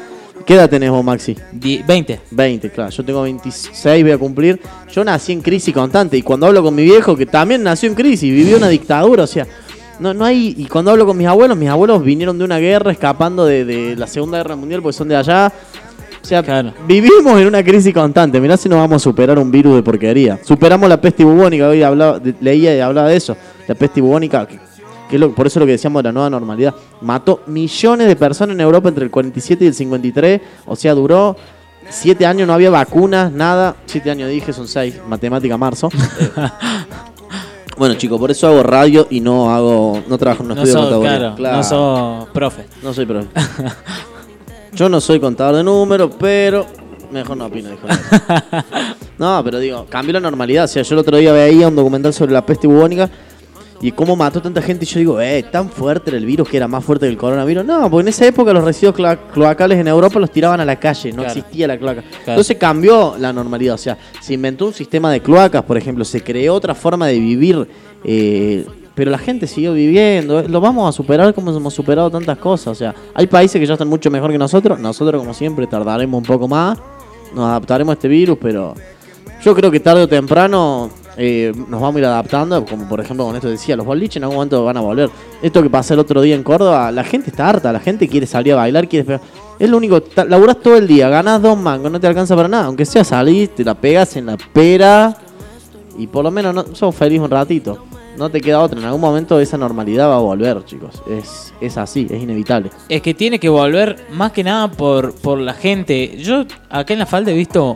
¿Qué 0.47 0.55
edad 0.55 0.71
tenés 0.71 0.91
vos, 0.91 1.05
Maxi? 1.05 1.37
Die- 1.53 1.85
20. 1.87 2.21
20, 2.31 2.71
claro. 2.71 2.91
Yo 2.91 3.05
tengo 3.05 3.21
26, 3.23 4.03
voy 4.03 4.13
a 4.13 4.19
cumplir. 4.19 4.59
Yo 4.91 5.05
nací 5.05 5.33
en 5.33 5.43
crisis 5.43 5.75
constante. 5.75 6.17
Y 6.17 6.23
cuando 6.23 6.47
hablo 6.47 6.63
con 6.63 6.75
mi 6.75 6.85
viejo, 6.85 7.15
que 7.15 7.27
también 7.27 7.63
nació 7.63 7.91
en 7.91 7.95
crisis, 7.95 8.33
vivió 8.33 8.57
una 8.57 8.69
dictadura, 8.69 9.25
o 9.25 9.27
sea. 9.27 9.47
No, 9.99 10.15
no 10.15 10.25
hay. 10.25 10.55
Y 10.57 10.67
cuando 10.67 10.91
hablo 10.91 11.07
con 11.07 11.17
mis 11.17 11.27
abuelos, 11.27 11.57
mis 11.57 11.69
abuelos 11.69 12.03
vinieron 12.03 12.39
de 12.39 12.45
una 12.45 12.59
guerra 12.59 12.93
escapando 12.93 13.45
de, 13.45 13.65
de 13.65 13.97
la 13.97 14.07
Segunda 14.07 14.39
Guerra 14.39 14.57
Mundial 14.57 14.81
porque 14.83 14.97
son 14.97 15.09
de 15.09 15.17
allá. 15.17 15.53
O 16.21 16.25
sea, 16.29 16.43
Claro. 16.43 16.73
vivimos 16.87 17.41
en 17.41 17.47
una 17.47 17.63
crisis 17.63 17.95
constante. 17.95 18.41
Mirá 18.41 18.57
si 18.57 18.69
no 18.69 18.77
vamos 18.77 18.97
a 18.97 18.99
superar 19.05 19.39
un 19.39 19.51
virus 19.51 19.77
de 19.77 19.83
porquería. 19.83 20.39
Superamos 20.45 20.89
la 20.89 21.01
peste 21.01 21.25
bubónica. 21.25 21.69
Hoy 21.69 21.83
hablaba, 21.83 22.21
leía 22.41 22.77
y 22.77 22.81
hablaba 22.81 23.09
de 23.09 23.17
eso. 23.17 23.37
La 23.67 23.75
peste 23.75 24.01
bubónica, 24.01 24.47
que, 24.47 24.59
que 25.09 25.17
es 25.17 25.21
lo, 25.21 25.33
por 25.35 25.47
eso 25.47 25.59
es 25.59 25.61
lo 25.61 25.67
que 25.67 25.73
decíamos 25.73 26.03
de 26.03 26.09
la 26.09 26.13
nueva 26.13 26.29
normalidad. 26.31 26.75
Mató 27.01 27.43
millones 27.47 28.09
de 28.09 28.17
personas 28.17 28.55
en 28.55 28.61
Europa 28.61 28.89
entre 28.89 29.05
el 29.05 29.11
47 29.11 29.65
y 29.65 29.69
el 29.69 29.75
53. 29.75 30.41
O 30.67 30.77
sea, 30.77 30.93
duró 30.95 31.37
siete 31.89 32.27
años, 32.27 32.47
no 32.47 32.53
había 32.53 32.69
vacunas, 32.71 33.33
nada. 33.33 33.77
Siete 33.87 34.11
años 34.11 34.29
dije, 34.29 34.53
son 34.53 34.69
seis. 34.69 34.97
Matemática 35.09 35.57
marzo. 35.57 35.89
Bueno, 37.79 37.95
chicos, 37.95 38.19
por 38.19 38.31
eso 38.31 38.49
hago 38.49 38.63
radio 38.63 39.07
y 39.11 39.21
no 39.21 39.55
hago. 39.55 40.03
No 40.09 40.19
trabajo 40.19 40.43
en 40.43 40.51
un 40.51 40.57
No 40.57 40.63
estudio 40.63 40.83
de 40.85 40.91
sos, 40.91 40.99
contaduría. 41.01 41.35
claro, 41.37 41.57
no 41.57 41.63
sos 41.65 42.29
profe. 42.31 42.65
No 42.83 42.93
soy 42.93 43.07
profe. 43.07 43.29
Yo 44.73 44.89
no 44.89 45.01
soy 45.01 45.21
contador 45.21 45.57
de 45.57 45.65
números, 45.65 46.11
pero 46.19 46.67
mejor 47.13 47.37
no 47.37 47.47
opino, 47.47 47.71
dijo. 47.71 47.83
No, 49.19 49.43
pero 49.43 49.59
digo, 49.59 49.85
cambió 49.89 50.13
la 50.13 50.21
normalidad. 50.21 50.67
O 50.67 50.69
sea, 50.69 50.83
yo 50.85 50.95
el 50.95 51.01
otro 51.01 51.17
día 51.17 51.33
veía 51.33 51.67
un 51.67 51.75
documental 51.75 52.13
sobre 52.15 52.31
la 52.33 52.47
peste 52.47 52.69
bubónica 52.69 53.11
y 53.81 53.93
cómo 53.93 54.17
mató 54.17 54.43
tanta 54.43 54.61
gente. 54.63 54.85
Y 54.85 54.89
yo 54.89 54.99
digo, 54.99 55.21
eh, 55.21 55.45
tan 55.51 55.69
fuerte 55.71 56.11
era 56.11 56.19
el 56.19 56.27
virus 56.27 56.49
que 56.49 56.57
era 56.57 56.67
más 56.69 56.85
fuerte 56.85 57.07
que 57.07 57.11
el 57.11 57.17
coronavirus. 57.19 57.65
No, 57.65 57.89
porque 57.91 58.03
en 58.03 58.09
esa 58.09 58.27
época 58.27 58.53
los 58.53 58.65
residuos 58.65 58.95
cloa- 58.97 59.17
cloacales 59.33 59.79
en 59.79 59.89
Europa 59.89 60.19
los 60.19 60.31
tiraban 60.31 60.61
a 60.61 60.65
la 60.65 60.77
calle, 60.81 61.11
no 61.11 61.23
Claro. 61.23 61.29
existía 61.39 61.67
la 61.69 61.79
cloaca. 61.79 62.03
Entonces 62.27 62.57
cambió 62.57 63.15
la 63.19 63.33
normalidad. 63.33 63.75
O 63.75 63.79
sea, 63.79 63.97
se 64.21 64.35
inventó 64.35 64.67
un 64.67 64.75
sistema 64.75 65.11
de 65.13 65.21
cloacas, 65.21 65.63
por 65.63 65.77
ejemplo, 65.77 66.05
se 66.05 66.23
creó 66.23 66.55
otra 66.55 66.75
forma 66.75 67.07
de 67.07 67.19
vivir. 67.19 67.69
eh, 68.05 68.65
pero 68.95 69.13
la 69.13 69.19
gente 69.19 69.47
siguió 69.47 69.73
viviendo. 69.75 70.43
Lo 70.49 70.61
vamos 70.61 70.89
a 70.89 70.93
superar 70.93 71.33
como 71.33 71.57
hemos 71.57 71.73
superado 71.73 72.11
tantas 72.11 72.37
cosas. 72.39 72.67
O 72.69 72.75
sea, 72.75 72.93
hay 73.15 73.29
países 73.29 73.61
que 73.61 73.65
ya 73.67 73.75
están 73.75 73.87
mucho 73.87 74.11
mejor 74.11 74.33
que 74.33 74.39
nosotros. 74.39 74.79
Nosotros, 74.81 75.21
como 75.23 75.33
siempre, 75.35 75.69
tardaremos 75.69 76.19
un 76.19 76.25
poco 76.25 76.49
más. 76.49 76.79
Nos 77.33 77.45
adaptaremos 77.47 77.93
a 77.93 77.95
este 77.95 78.09
virus, 78.09 78.39
pero 78.41 78.75
yo 79.45 79.55
creo 79.55 79.71
que 79.71 79.79
tarde 79.79 80.03
o 80.03 80.09
temprano 80.09 80.91
eh, 81.19 81.53
nos 81.69 81.81
vamos 81.81 81.97
a 81.97 81.99
ir 81.99 82.05
adaptando. 82.05 82.65
Como 82.65 82.89
por 82.89 83.01
ejemplo, 83.01 83.27
con 83.27 83.35
esto 83.35 83.49
decía, 83.49 83.77
los 83.77 83.85
boliches 83.85 84.17
en 84.17 84.23
algún 84.23 84.37
momento 84.37 84.65
van 84.65 84.77
a 84.77 84.81
volver. 84.81 85.11
Esto 85.43 85.63
que 85.63 85.69
pasó 85.69 85.95
el 85.95 86.01
otro 86.01 86.23
día 86.23 86.37
en 86.37 86.45
Córdoba, 86.45 86.91
la 86.93 87.05
gente 87.05 87.31
está 87.31 87.49
harta. 87.49 87.73
La 87.73 87.81
gente 87.81 88.09
quiere 88.09 88.27
salir 88.27 88.53
a 88.53 88.57
bailar, 88.57 88.89
quiere. 88.89 89.21
Es 89.59 89.69
lo 89.69 89.77
único, 89.77 90.01
laburás 90.29 90.61
todo 90.61 90.77
el 90.77 90.87
día, 90.87 91.09
ganás 91.09 91.43
dos 91.43 91.59
mangos, 91.59 91.91
no 91.91 91.99
te 91.99 92.07
alcanza 92.07 92.37
para 92.37 92.49
nada. 92.49 92.67
Aunque 92.67 92.87
sea 92.87 93.03
salir, 93.03 93.49
te 93.49 93.65
la 93.65 93.75
pegas 93.75 94.17
en 94.17 94.27
la 94.27 94.37
pera 94.37 95.17
y 95.99 96.07
por 96.07 96.23
lo 96.23 96.31
menos 96.31 96.55
no, 96.55 96.65
sos 96.75 96.95
feliz 96.95 97.21
un 97.21 97.31
ratito. 97.31 97.85
No 98.17 98.31
te 98.31 98.41
queda 98.41 98.61
otra. 98.61 98.79
En 98.79 98.85
algún 98.85 99.01
momento 99.01 99.39
esa 99.39 99.59
normalidad 99.59 100.09
va 100.09 100.17
a 100.17 100.21
volver, 100.21 100.65
chicos. 100.65 101.03
Es, 101.09 101.53
es 101.61 101.77
así, 101.77 102.07
es 102.11 102.23
inevitable. 102.23 102.71
Es 102.89 103.03
que 103.03 103.15
tiene 103.15 103.39
que 103.39 103.49
volver 103.49 104.07
más 104.13 104.33
que 104.33 104.45
nada 104.45 104.71
por, 104.71 105.15
por 105.15 105.39
la 105.39 105.55
gente. 105.55 106.17
Yo 106.19 106.45
acá 106.69 106.93
en 106.93 107.01
la 107.01 107.07
falda 107.07 107.33
he 107.33 107.35
visto 107.35 107.75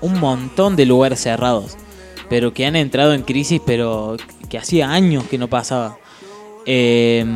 un 0.00 0.18
montón 0.18 0.76
de 0.76 0.84
lugares 0.84 1.20
cerrados, 1.20 1.76
pero 2.32 2.54
que 2.54 2.64
han 2.64 2.76
entrado 2.76 3.12
en 3.12 3.20
crisis, 3.24 3.60
pero 3.66 4.16
que 4.48 4.56
hacía 4.56 4.90
años 4.90 5.24
que 5.24 5.36
no 5.36 5.48
pasaba. 5.48 5.98
Eh, 6.64 7.26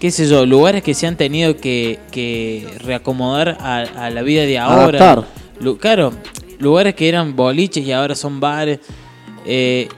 qué 0.00 0.10
sé 0.10 0.26
yo, 0.26 0.46
lugares 0.46 0.82
que 0.82 0.94
se 0.94 1.06
han 1.06 1.18
tenido 1.18 1.58
que, 1.58 1.98
que 2.10 2.66
reacomodar 2.82 3.58
a, 3.60 3.80
a 4.06 4.08
la 4.08 4.22
vida 4.22 4.44
de 4.46 4.58
ahora. 4.58 4.98
Adaptar. 4.98 5.26
Lu- 5.60 5.76
claro, 5.76 6.14
lugares 6.58 6.94
que 6.94 7.06
eran 7.06 7.36
boliches 7.36 7.84
y 7.86 7.92
ahora 7.92 8.14
son 8.14 8.40
bares. 8.40 8.80
Eh, 9.44 9.88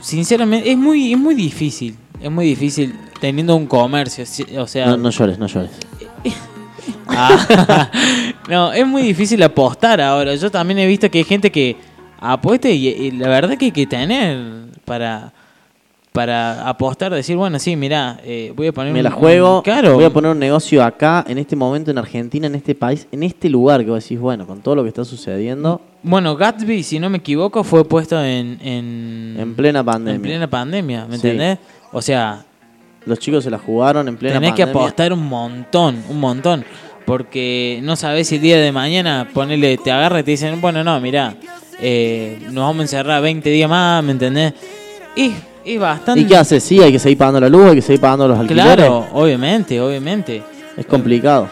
sinceramente, 0.00 0.68
es 0.72 0.76
muy, 0.76 1.12
es 1.12 1.18
muy 1.18 1.36
difícil. 1.36 1.96
Es 2.20 2.32
muy 2.32 2.46
difícil 2.46 2.96
teniendo 3.20 3.54
un 3.54 3.66
comercio. 3.68 4.24
O 4.58 4.66
sea, 4.66 4.86
No, 4.86 4.96
no 4.96 5.10
llores, 5.10 5.38
no 5.38 5.46
llores. 5.46 5.70
Ah, 7.06 7.90
no, 8.48 8.72
es 8.72 8.84
muy 8.86 9.02
difícil 9.02 9.40
apostar 9.42 10.00
ahora. 10.00 10.34
Yo 10.34 10.50
también 10.50 10.78
he 10.80 10.86
visto 10.86 11.08
que 11.10 11.18
hay 11.18 11.24
gente 11.24 11.52
que 11.52 11.76
apuesta 12.32 12.68
y, 12.68 12.88
y 12.88 13.10
la 13.12 13.28
verdad 13.28 13.56
que 13.58 13.66
hay 13.66 13.70
que 13.72 13.86
tener 13.86 14.38
para 14.84 15.32
para 16.12 16.68
apostar, 16.68 17.12
decir, 17.12 17.36
bueno, 17.36 17.58
sí, 17.58 17.74
mira, 17.74 18.20
eh, 18.22 18.52
voy 18.54 18.68
a 18.68 18.72
poner 18.72 18.92
Me 18.92 19.00
un- 19.00 19.02
la 19.02 19.10
un- 19.10 19.16
juego, 19.16 19.62
claro, 19.64 19.94
voy 19.94 20.04
a 20.04 20.10
poner 20.10 20.30
un 20.30 20.38
negocio 20.38 20.80
acá, 20.84 21.24
en 21.26 21.38
este 21.38 21.56
momento, 21.56 21.90
en 21.90 21.98
Argentina, 21.98 22.46
en 22.46 22.54
este 22.54 22.76
país, 22.76 23.08
en 23.10 23.24
este 23.24 23.48
lugar 23.50 23.84
que 23.84 23.90
vos 23.90 24.00
decís, 24.00 24.20
bueno, 24.20 24.46
con 24.46 24.60
todo 24.60 24.76
lo 24.76 24.84
que 24.84 24.90
está 24.90 25.04
sucediendo, 25.04 25.80
Bueno, 26.04 26.36
Gatsby, 26.36 26.84
si 26.84 27.00
no 27.00 27.10
me 27.10 27.18
equivoco, 27.18 27.64
fue 27.64 27.84
puesto 27.84 28.22
en 28.24 28.58
en, 28.62 29.36
en 29.40 29.54
plena 29.56 29.82
pandemia. 29.82 30.14
en 30.14 30.22
plena 30.22 30.46
pandemia, 30.48 31.04
¿me 31.06 31.18
Sí. 31.18 31.26
entendés? 31.26 31.58
O 31.92 32.00
sea, 32.00 32.44
Los 33.06 33.18
chicos 33.18 33.42
se 33.42 33.50
la 33.50 33.58
jugaron 33.58 34.06
en 34.06 34.16
plena 34.16 34.34
tenés 34.36 34.54
que 34.54 34.62
pandemia. 34.62 34.82
apostar 34.84 35.12
un 35.12 35.26
montón, 35.26 36.00
un 36.08 36.20
montón. 36.20 36.64
Porque 37.06 37.80
no 37.82 37.96
sabés 37.96 38.28
si 38.28 38.36
el 38.36 38.40
día 38.40 38.58
de 38.58 38.70
mañana 38.72 39.28
ponele, 39.34 39.76
te 39.78 39.90
agarra 39.92 40.20
y 40.20 40.22
te 40.22 40.30
dicen, 40.30 40.60
bueno, 40.62 40.82
no, 40.84 40.98
mirá, 41.00 41.34
eh, 41.80 42.38
nos 42.46 42.64
vamos 42.66 42.80
a 42.80 42.82
encerrar 42.82 43.22
20 43.22 43.48
días 43.50 43.68
más, 43.68 44.02
¿me 44.02 44.12
entendés? 44.12 44.54
Y 45.16 45.32
es 45.64 45.80
bastante. 45.80 46.20
¿Y 46.20 46.26
qué 46.26 46.36
hace? 46.36 46.60
Sí, 46.60 46.80
hay 46.80 46.92
que 46.92 46.98
seguir 46.98 47.18
pagando 47.18 47.40
la 47.40 47.48
luz, 47.48 47.70
hay 47.70 47.76
que 47.76 47.82
seguir 47.82 48.00
pagando 48.00 48.28
los 48.28 48.38
alquileres. 48.38 48.74
Claro, 48.74 49.06
obviamente, 49.12 49.80
obviamente. 49.80 50.42
Es 50.76 50.86
complicado. 50.86 51.48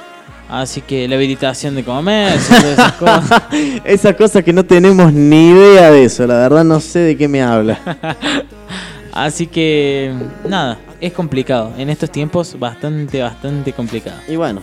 Así 0.48 0.82
que 0.82 1.08
la 1.08 1.16
habilitación 1.16 1.74
de 1.74 1.82
comercio, 1.82 2.56
todas 2.60 2.72
esas 2.72 2.92
cosas. 2.92 3.42
Esas 3.84 4.14
cosas 4.16 4.44
que 4.44 4.52
no 4.52 4.64
tenemos 4.64 5.12
ni 5.12 5.48
idea 5.48 5.90
de 5.90 6.04
eso, 6.04 6.26
la 6.26 6.34
verdad 6.34 6.62
no 6.62 6.78
sé 6.78 6.98
de 6.98 7.16
qué 7.16 7.26
me 7.26 7.42
habla. 7.42 7.78
Así 9.12 9.46
que, 9.46 10.12
nada, 10.46 10.78
es 11.00 11.12
complicado. 11.12 11.72
En 11.78 11.88
estos 11.88 12.10
tiempos, 12.10 12.58
bastante, 12.58 13.22
bastante 13.22 13.72
complicado. 13.72 14.18
Y 14.28 14.36
bueno, 14.36 14.60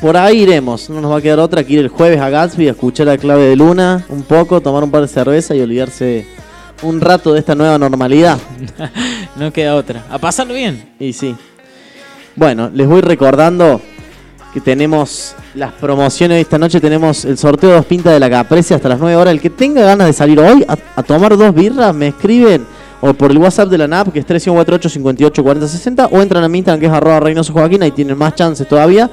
por 0.00 0.16
ahí 0.16 0.42
iremos. 0.42 0.90
No 0.90 1.00
nos 1.00 1.12
va 1.12 1.18
a 1.18 1.20
quedar 1.20 1.38
otra 1.38 1.64
que 1.64 1.74
ir 1.74 1.78
el 1.80 1.88
jueves 1.88 2.20
a 2.20 2.28
Gatsby 2.28 2.68
a 2.68 2.72
escuchar 2.72 3.06
la 3.06 3.18
clave 3.18 3.44
de 3.44 3.56
luna 3.56 4.04
un 4.08 4.22
poco, 4.22 4.60
tomar 4.60 4.82
un 4.82 4.90
par 4.90 5.02
de 5.02 5.08
cerveza 5.08 5.54
y 5.54 5.60
olvidarse 5.60 6.26
un 6.82 7.00
rato 7.00 7.32
de 7.32 7.40
esta 7.40 7.54
nueva 7.54 7.78
normalidad. 7.78 8.38
No 9.34 9.50
queda 9.50 9.76
otra. 9.76 10.04
A 10.10 10.18
pasarlo 10.18 10.52
bien. 10.52 10.92
Y 11.00 11.14
sí. 11.14 11.34
Bueno, 12.36 12.70
les 12.74 12.86
voy 12.86 13.00
recordando 13.00 13.80
que 14.52 14.60
tenemos 14.60 15.34
las 15.54 15.72
promociones. 15.72 16.38
Esta 16.38 16.58
noche 16.58 16.82
tenemos 16.82 17.24
el 17.24 17.38
sorteo 17.38 17.70
de 17.70 17.76
dos 17.76 17.86
pintas 17.86 18.12
de 18.12 18.20
la 18.20 18.28
Caprecia 18.28 18.76
hasta 18.76 18.90
las 18.90 18.98
9 18.98 19.16
horas. 19.16 19.32
El 19.32 19.40
que 19.40 19.48
tenga 19.48 19.82
ganas 19.82 20.06
de 20.06 20.12
salir 20.12 20.38
hoy 20.38 20.66
a, 20.68 20.76
a 20.96 21.02
tomar 21.02 21.34
dos 21.38 21.54
birras, 21.54 21.94
me 21.94 22.08
escriben 22.08 22.66
o 23.02 23.12
por 23.14 23.32
el 23.32 23.38
WhatsApp 23.38 23.68
de 23.68 23.78
la 23.78 23.88
NAP, 23.88 24.12
que 24.12 24.20
es 24.20 24.26
3548 24.26 24.88
58 24.88 25.42
40 25.42 25.68
60, 25.68 26.06
o 26.06 26.22
entran 26.22 26.44
a 26.44 26.48
mi 26.48 26.58
Instagram, 26.58 26.80
que 26.80 26.86
es 26.86 26.92
arroba 26.92 27.18
Reynoso 27.18 27.52
Joaquín, 27.52 27.82
ahí 27.82 27.90
tienen 27.90 28.16
más 28.16 28.34
chances 28.36 28.66
todavía. 28.66 29.10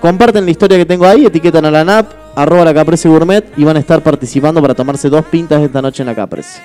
Comparten 0.00 0.44
la 0.44 0.50
historia 0.50 0.76
que 0.76 0.86
tengo 0.86 1.06
ahí, 1.06 1.26
etiquetan 1.26 1.64
a 1.64 1.70
la 1.70 1.84
NAP, 1.84 2.06
arroba 2.36 2.64
la 2.64 2.74
Caprecia 2.74 3.10
Gourmet, 3.10 3.44
y 3.56 3.64
van 3.64 3.76
a 3.76 3.80
estar 3.80 4.02
participando 4.02 4.60
para 4.60 4.74
tomarse 4.74 5.08
dos 5.08 5.24
pintas 5.26 5.62
esta 5.62 5.80
noche 5.80 6.02
en 6.02 6.06
la 6.06 6.14
Caprecia. 6.14 6.62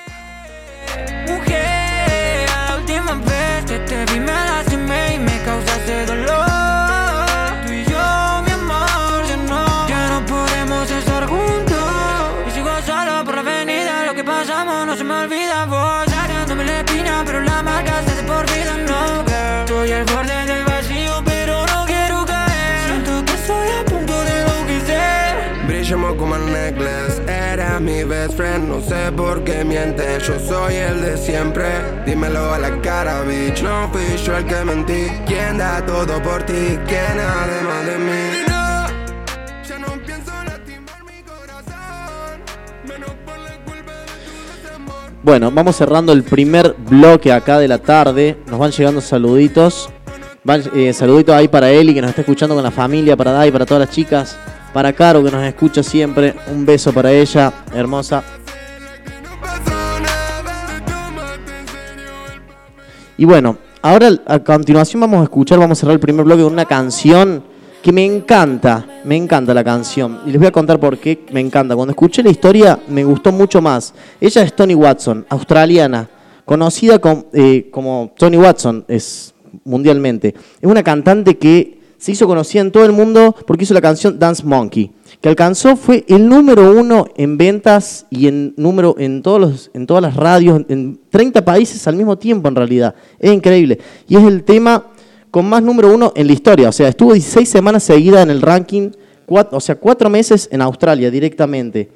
No 28.82 28.88
sé 28.88 29.12
por 29.12 29.44
qué 29.44 29.64
mientes, 29.64 30.28
yo 30.28 30.40
soy 30.40 30.76
el 30.76 31.02
de 31.02 31.18
siempre. 31.18 31.66
Dímelo 32.06 32.54
a 32.54 32.60
la 32.60 32.82
cara, 32.82 33.22
bitch, 33.22 33.62
no 33.62 33.90
fui 33.92 34.02
yo 34.26 34.38
el 34.38 34.46
que 34.46 34.66
mentí. 34.66 35.08
¿Quién 35.26 35.58
da 35.58 35.86
todo 35.86 36.22
por 36.22 36.44
ti? 36.44 36.78
¿Quién 36.88 37.20
además 37.20 37.86
de 37.86 37.98
mí? 37.98 38.48
No, 38.48 38.88
ya 39.68 39.80
no 39.80 39.88
pienso 40.06 40.32
lastimar 40.46 41.04
mi 41.04 41.22
corazón, 41.24 42.42
menos 42.88 43.12
por 43.26 43.38
la 43.40 43.56
culpa 43.66 43.92
de 43.92 44.26
tu 44.26 44.64
desamor. 44.64 44.96
Bueno, 45.24 45.52
vamos 45.52 45.76
cerrando 45.76 46.12
el 46.14 46.24
primer 46.24 46.76
bloque 46.78 47.32
acá 47.32 47.60
de 47.60 47.68
la 47.68 47.78
tarde. 47.78 48.38
Nos 48.48 48.60
van 48.60 48.72
llegando 48.72 49.02
saluditos. 49.02 49.90
Van, 50.44 50.64
eh, 50.74 50.92
saluditos 50.94 51.36
ahí 51.36 51.48
para 51.48 51.70
Eli 51.70 51.94
que 51.94 52.02
nos 52.02 52.10
está 52.10 52.22
escuchando 52.22 52.56
con 52.56 52.64
la 52.64 52.72
familia, 52.72 53.16
para 53.16 53.32
Dai, 53.32 53.52
para 53.52 53.66
todas 53.66 53.88
las 53.88 53.96
chicas. 53.96 54.38
Para 54.74 54.94
Caro 54.94 55.24
que 55.24 55.30
nos 55.30 55.44
escucha 55.44 55.84
siempre. 55.84 56.34
Un 56.48 56.66
beso 56.66 56.94
para 56.94 57.12
ella, 57.12 57.52
hermosa. 57.74 58.24
Y 63.22 63.26
bueno, 63.26 63.56
ahora 63.84 64.10
a 64.26 64.40
continuación 64.40 65.00
vamos 65.00 65.20
a 65.20 65.24
escuchar, 65.26 65.60
vamos 65.60 65.78
a 65.78 65.82
cerrar 65.82 65.94
el 65.94 66.00
primer 66.00 66.26
bloque 66.26 66.42
con 66.42 66.54
una 66.54 66.66
canción 66.66 67.44
que 67.84 67.92
me 67.92 68.04
encanta, 68.04 68.84
me 69.06 69.16
encanta 69.16 69.54
la 69.54 69.64
canción. 69.64 70.22
Y 70.26 70.32
les 70.32 70.40
voy 70.40 70.48
a 70.48 70.52
contar 70.52 70.80
por 70.80 70.98
qué 70.98 71.24
me 71.32 71.40
encanta. 71.40 71.76
Cuando 71.76 71.92
escuché 71.92 72.24
la 72.24 72.32
historia 72.32 72.80
me 72.88 73.04
gustó 73.04 73.32
mucho 73.32 73.62
más. 73.62 73.94
Ella 74.20 74.42
es 74.42 74.56
Tony 74.56 74.74
Watson, 74.74 75.24
australiana, 75.30 76.10
conocida 76.46 76.98
com- 76.98 77.26
eh, 77.32 77.70
como 77.72 78.12
Tony 78.18 78.38
Watson, 78.38 78.86
es 78.88 79.36
mundialmente. 79.66 80.34
Es 80.60 80.68
una 80.68 80.82
cantante 80.82 81.38
que 81.38 81.78
se 82.02 82.14
hizo 82.14 82.26
conocida 82.26 82.62
en 82.62 82.72
todo 82.72 82.84
el 82.84 82.94
mundo 82.94 83.36
porque 83.46 83.64
hizo 83.64 83.76
la 83.76 83.82
canción 83.82 84.18
Dance 84.18 84.44
Monkey, 84.44 84.92
que 85.22 85.30
alcanzó, 85.30 85.76
fue 85.76 86.04
el 86.08 86.28
número 86.28 86.72
uno 86.72 87.06
en 87.16 87.38
ventas 87.38 88.08
y 88.10 88.26
en 88.26 88.56
número 88.58 88.96
en 88.98 89.22
todas 89.22 90.02
las 90.02 90.16
radios, 90.16 90.64
en 90.68 91.00
30 91.12 91.46
países 91.46 91.88
al 91.88 91.96
mismo 91.96 92.18
tiempo 92.18 92.48
en 92.48 92.56
realidad. 92.56 92.96
Es 93.20 93.32
increíble. 93.32 93.78
Y 94.08 94.16
es 94.16 94.24
el 94.24 94.44
tema 94.44 94.88
con 95.30 95.48
más 95.48 95.62
número 95.62 95.94
uno 95.94 96.12
en 96.16 96.26
la 96.26 96.34
historia. 96.34 96.70
O 96.70 96.72
sea, 96.72 96.88
estuvo 96.88 97.14
16 97.14 97.48
semanas 97.48 97.84
seguidas 97.84 98.24
en 98.24 98.32
el 98.32 98.42
ranking, 98.42 98.90
o 99.28 99.60
sea, 99.60 99.76
cuatro 99.76 100.10
meses 100.10 100.50
en 100.52 100.64
Australia 100.64 101.12
directamente. 101.12 101.92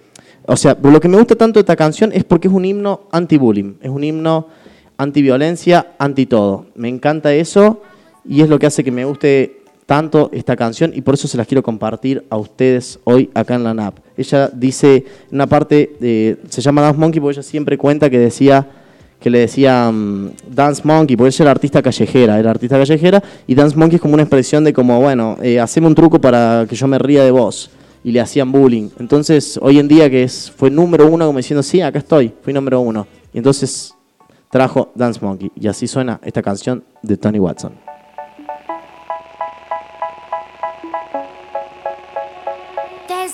O 0.45 0.56
sea, 0.56 0.78
lo 0.84 0.99
que 0.99 1.08
me 1.08 1.18
gusta 1.18 1.36
tanto 1.36 1.58
de 1.58 1.62
esta 1.62 1.76
canción 1.76 2.12
es 2.14 2.24
porque 2.24 2.47
es 2.47 2.53
un 2.53 2.64
himno 2.64 3.08
anti-bullying, 3.12 3.78
es 3.82 3.89
un 3.89 4.03
himno 4.03 4.49
anti-violencia, 4.97 5.95
anti-todo. 5.97 6.68
Me 6.76 6.89
encanta 6.89 7.34
eso 7.34 7.82
y 8.24 8.41
es 8.41 8.49
lo 8.49 8.60
que 8.60 8.68
hace 8.68 8.84
que 8.84 8.91
me 8.91 9.03
guste 9.03 9.64
tanto 9.86 10.29
esta 10.33 10.55
canción 10.55 10.91
y 10.95 11.01
por 11.01 11.13
eso 11.13 11.27
se 11.27 11.38
las 11.38 11.47
quiero 11.47 11.61
compartir 11.61 12.25
a 12.29 12.38
ustedes 12.38 12.99
hoy 13.03 13.29
acá 13.33 13.55
en 13.55 13.63
la 13.63 13.73
NAP. 13.73 13.99
Ella 14.17 14.49
dice, 14.53 15.05
una 15.31 15.47
parte, 15.47 15.95
de- 15.99 16.38
se 16.49 16.61
llama 16.61 16.81
Dance 16.81 16.99
Monkey 16.99 17.19
porque 17.21 17.36
ella 17.39 17.43
siempre 17.43 17.77
cuenta 17.77 18.09
que 18.09 18.17
decía 18.17 18.67
que 19.19 19.29
le 19.29 19.39
decía 19.39 19.89
mm, 19.91 20.31
Dance 20.51 20.81
Monkey, 20.83 21.15
porque 21.15 21.29
ella 21.29 21.43
era 21.43 21.51
artista 21.51 21.81
callejera, 21.81 22.38
era 22.38 22.51
artista 22.51 22.77
callejera, 22.77 23.23
y 23.47 23.55
Dance 23.55 23.75
Monkey 23.75 23.95
es 23.95 24.01
como 24.01 24.13
una 24.13 24.23
expresión 24.23 24.63
de 24.63 24.73
como, 24.73 24.99
bueno, 24.99 25.38
eh, 25.41 25.59
haceme 25.59 25.88
un 25.88 25.95
truco 25.95 26.19
para 26.19 26.65
que 26.69 26.75
yo 26.75 26.86
me 26.88 26.99
ría 26.99 27.23
de 27.23 27.31
vos, 27.31 27.71
y 28.03 28.11
le 28.11 28.19
hacían 28.21 28.51
bullying. 28.51 28.89
Entonces, 28.99 29.57
hoy 29.63 29.79
en 29.79 29.88
día 29.88 30.09
que 30.11 30.23
es 30.23 30.51
fue 30.51 30.69
número 30.69 31.07
uno, 31.07 31.25
como 31.25 31.38
diciendo, 31.38 31.63
sí, 31.63 31.81
acá 31.81 31.99
estoy, 31.99 32.33
fui 32.43 32.53
número 32.53 32.81
uno. 32.81 33.07
Y 33.33 33.38
entonces 33.39 33.95
trajo 34.51 34.91
Dance 34.93 35.19
Monkey, 35.23 35.51
y 35.59 35.67
así 35.67 35.88
suena 35.88 36.19
esta 36.23 36.43
canción 36.43 36.83
de 37.01 37.17
Tony 37.17 37.39
Watson. 37.39 37.84